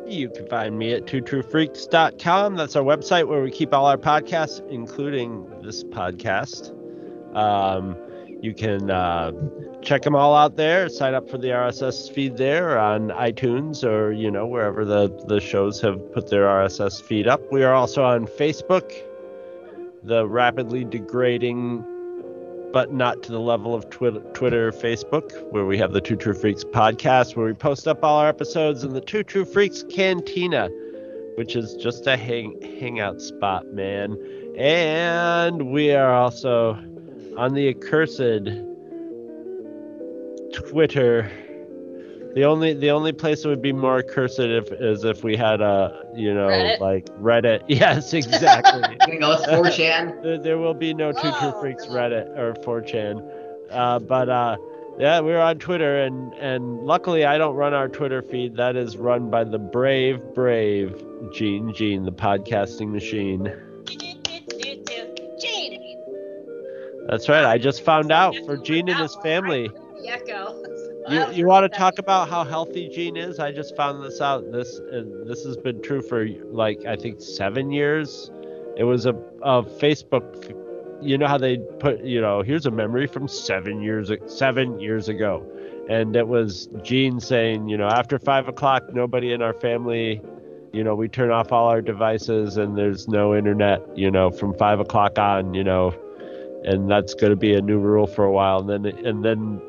[0.08, 2.56] You can find me at twotruefreaks.com.
[2.56, 6.72] That's our website where we keep all our podcasts, including this podcast.
[7.36, 7.96] Um,
[8.42, 9.32] you can uh,
[9.82, 10.90] check them all out there.
[10.90, 15.40] Sign up for the RSS feed there on iTunes or you know wherever the the
[15.40, 17.42] shows have put their RSS feed up.
[17.52, 18.92] We are also on Facebook,
[20.04, 21.86] the rapidly degrading,
[22.74, 26.64] but not to the level of Twitter, Facebook, where we have the Two True Freaks
[26.64, 30.70] podcast, where we post up all our episodes, and the Two True Freaks Cantina,
[31.36, 34.18] which is just a hang hangout spot, man.
[34.58, 36.74] And we are also
[37.38, 38.50] on the accursed
[40.52, 41.32] Twitter.
[42.36, 45.62] The only the only place it would be more accursed if is if we had
[45.62, 46.80] a you know Reddit?
[46.80, 47.64] like Reddit.
[47.68, 48.82] Yes, exactly.
[49.00, 50.24] Gonna go with 4chan.
[50.24, 51.86] there, there will be no Two True Oh, Freaks.
[51.86, 53.30] Reddit or 4chan.
[53.70, 54.58] Uh, but uh,
[55.00, 58.56] yeah, we're on Twitter, and and luckily I don't run our Twitter feed.
[58.58, 61.04] That is run by the brave, brave
[61.34, 63.52] Gene Gene, the podcasting machine.
[65.40, 66.00] Jane.
[67.08, 67.46] That's right.
[67.46, 69.68] I just found out for Gene and his family.
[70.02, 70.64] The echo.
[71.10, 73.40] You, you want to talk about how healthy Gene is?
[73.40, 74.52] I just found this out.
[74.52, 78.32] This uh, this has been true for like I think seven years.
[78.78, 79.12] It was a,
[79.42, 80.56] a Facebook.
[81.02, 85.10] You know how they put you know here's a memory from seven years seven years
[85.10, 85.46] ago,
[85.90, 90.22] and it was Gene saying you know after five o'clock nobody in our family,
[90.72, 94.54] you know we turn off all our devices and there's no internet you know from
[94.54, 95.94] five o'clock on you know,
[96.64, 98.60] and that's going to be a new rule for a while.
[98.70, 99.62] And then and then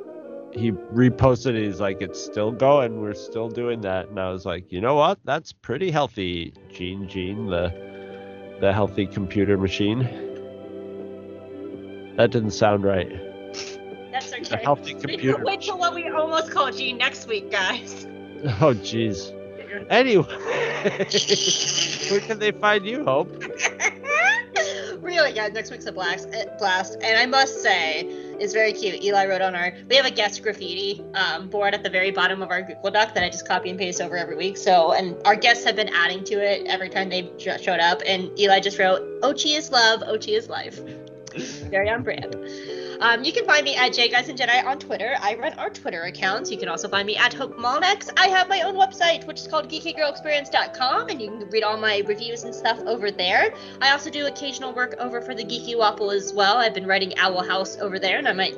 [0.54, 1.64] he reposted it.
[1.64, 3.00] He's like, it's still going.
[3.00, 4.08] We're still doing that.
[4.08, 5.18] And I was like, you know what?
[5.24, 7.72] That's pretty healthy, Gene Gene, the
[8.60, 10.02] the healthy computer machine.
[12.16, 13.10] That didn't sound right.
[14.12, 14.62] That's okay.
[14.62, 15.44] healthy Wait- computer.
[15.44, 18.06] Wait till what we almost call Gene next week, guys.
[18.60, 19.32] Oh, jeez.
[19.88, 20.22] Anyway,
[22.10, 23.42] where can they find you, Hope?
[25.00, 28.02] really, guys, next week's a blast, eh, blast, and I must say,
[28.40, 29.02] it's very cute.
[29.02, 32.42] Eli wrote on our, we have a guest graffiti um, board at the very bottom
[32.42, 34.56] of our Google Doc that I just copy and paste over every week.
[34.56, 38.02] So, and our guests have been adding to it every time they've j- showed up,
[38.06, 40.80] and Eli just wrote, Ochi is love, Ochi is life.
[41.70, 42.34] very on brand.
[43.00, 45.16] Um, you can find me at J Guys and Jedi on Twitter.
[45.20, 46.50] I run our Twitter accounts.
[46.50, 48.10] You can also find me at Hope Malnex.
[48.16, 52.02] I have my own website, which is called geekygirlexperience.com, and you can read all my
[52.06, 53.54] reviews and stuff over there.
[53.80, 56.56] I also do occasional work over for the Geeky Waffle as well.
[56.56, 58.56] I've been writing Owl House over there, and I might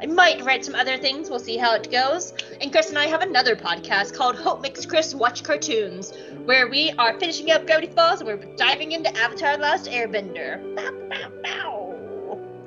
[0.00, 1.30] I might write some other things.
[1.30, 2.34] We'll see how it goes.
[2.60, 6.12] And Chris and I have another podcast called Hope Makes Chris Watch Cartoons,
[6.44, 10.74] where we are finishing up Gravity Falls and we're diving into Avatar: Last Airbender.
[10.76, 11.83] Bow, bow, bow.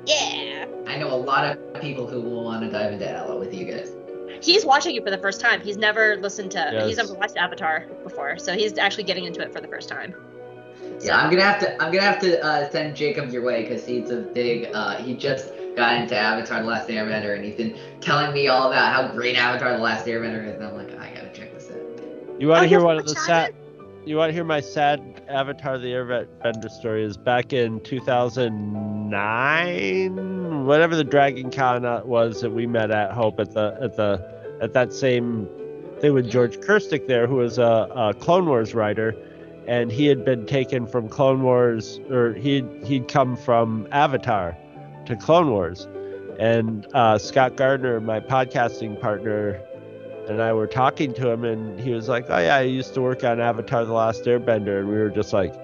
[0.08, 0.64] Yeah.
[0.86, 3.66] I know a lot of people who will want to dive into Aloe with you
[3.66, 3.92] guys.
[4.40, 5.60] He's watching it for the first time.
[5.60, 6.82] He's never listened to.
[6.86, 10.14] He's never watched Avatar before, so he's actually getting into it for the first time.
[11.00, 11.72] Yeah, I'm gonna have to.
[11.82, 14.70] I'm gonna have to uh, send Jacob your way because he's a big.
[14.72, 18.68] Uh, he just got into Avatar: The Last Airbender, and he's been telling me all
[18.70, 21.70] about how great Avatar: The Last Airbender is, and I'm like, I gotta check this
[21.70, 21.76] out.
[22.40, 23.54] You want Oh, to hear one of the watched sad?
[24.08, 27.04] You want to hear my sad Avatar: The Airbender story?
[27.04, 33.38] Is back in 2009, whatever the Dragon Con uh, was that we met at Hope
[33.38, 34.26] at the at the
[34.62, 35.46] at that same
[36.00, 39.14] thing with George Krstic there, who was a, a Clone Wars writer,
[39.66, 44.56] and he had been taken from Clone Wars, or he'd he'd come from Avatar
[45.04, 45.86] to Clone Wars,
[46.38, 49.60] and uh, Scott Gardner, my podcasting partner,
[50.28, 53.00] and I were talking to him, and he was like, "Oh yeah, I used to
[53.00, 55.54] work on Avatar: The Last Airbender," and we were just like,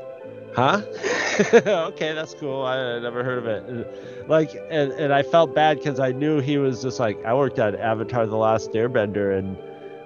[0.54, 0.82] "Huh?
[1.54, 2.62] okay, that's cool.
[2.62, 3.86] I, I never heard of it." And,
[4.28, 7.58] like, and, and I felt bad because I knew he was just like, I worked
[7.58, 9.56] on Avatar: The Last Airbender, and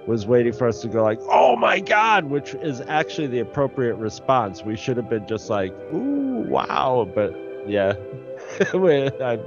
[0.07, 3.97] was waiting for us to go like, "Oh my God," which is actually the appropriate
[3.97, 4.65] response.
[4.65, 7.95] We should have been just like, "Ooh, wow," but yeah.
[8.61, 9.39] I,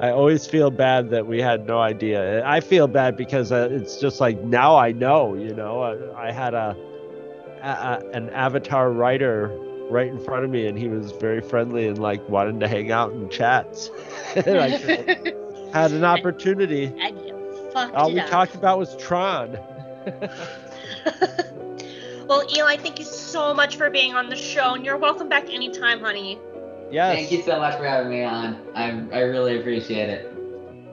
[0.00, 2.44] I always feel bad that we had no idea.
[2.46, 5.82] I feel bad because uh, it's just like now I know, you know.
[5.82, 6.76] I, I had a,
[7.62, 9.48] a, an avatar writer
[9.90, 12.90] right in front of me, and he was very friendly and like wanted to hang
[12.92, 13.90] out and chat.
[14.36, 14.68] and I
[15.72, 16.84] had an opportunity.
[17.00, 18.30] and you fucked All we up.
[18.30, 19.58] talked about was Tron.
[22.26, 25.52] well, Eli, thank you so much for being on the show, and you're welcome back
[25.52, 26.38] anytime, honey.
[26.90, 27.16] Yes.
[27.16, 28.56] Thank you so much for having me on.
[28.74, 30.26] I I really appreciate it.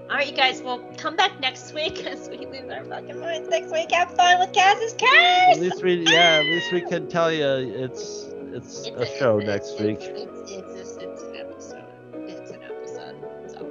[0.09, 3.49] All right, you guys, well, come back next week as we lose our fucking minds
[3.49, 3.91] next week.
[3.91, 8.25] Have fun with Kaz's At least we, yeah, at least we can tell you it's
[8.53, 9.99] it's It's a show it's- next it's, week.
[10.01, 11.83] It's, it's, it's, it's an episode.
[12.29, 13.15] It's an episode.
[13.51, 13.65] So,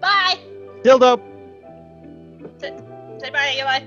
[0.00, 0.38] bye.
[0.82, 1.20] Dildo.
[2.58, 2.72] Say,
[3.20, 3.84] say bye, goodbye.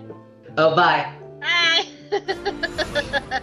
[0.59, 1.11] Oh, bye.
[1.41, 1.85] Bye.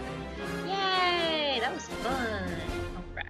[0.65, 2.44] Yay, that was fun.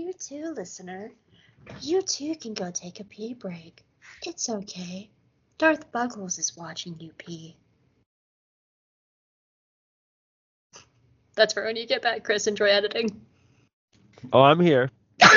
[0.00, 1.12] You too, listener.
[1.82, 3.84] You too can go take a pee break.
[4.24, 5.10] It's okay.
[5.58, 7.54] Darth Buggles is watching you pee.
[11.34, 12.46] That's for when you get back, Chris.
[12.46, 13.20] Enjoy editing.
[14.32, 14.90] Oh, I'm here.
[15.20, 15.30] I'm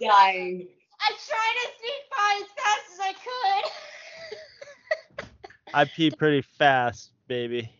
[0.00, 0.68] dying.
[1.00, 3.12] I tried to sneak by as fast as I
[5.18, 5.26] could.
[5.74, 7.70] I pee pretty fast, baby.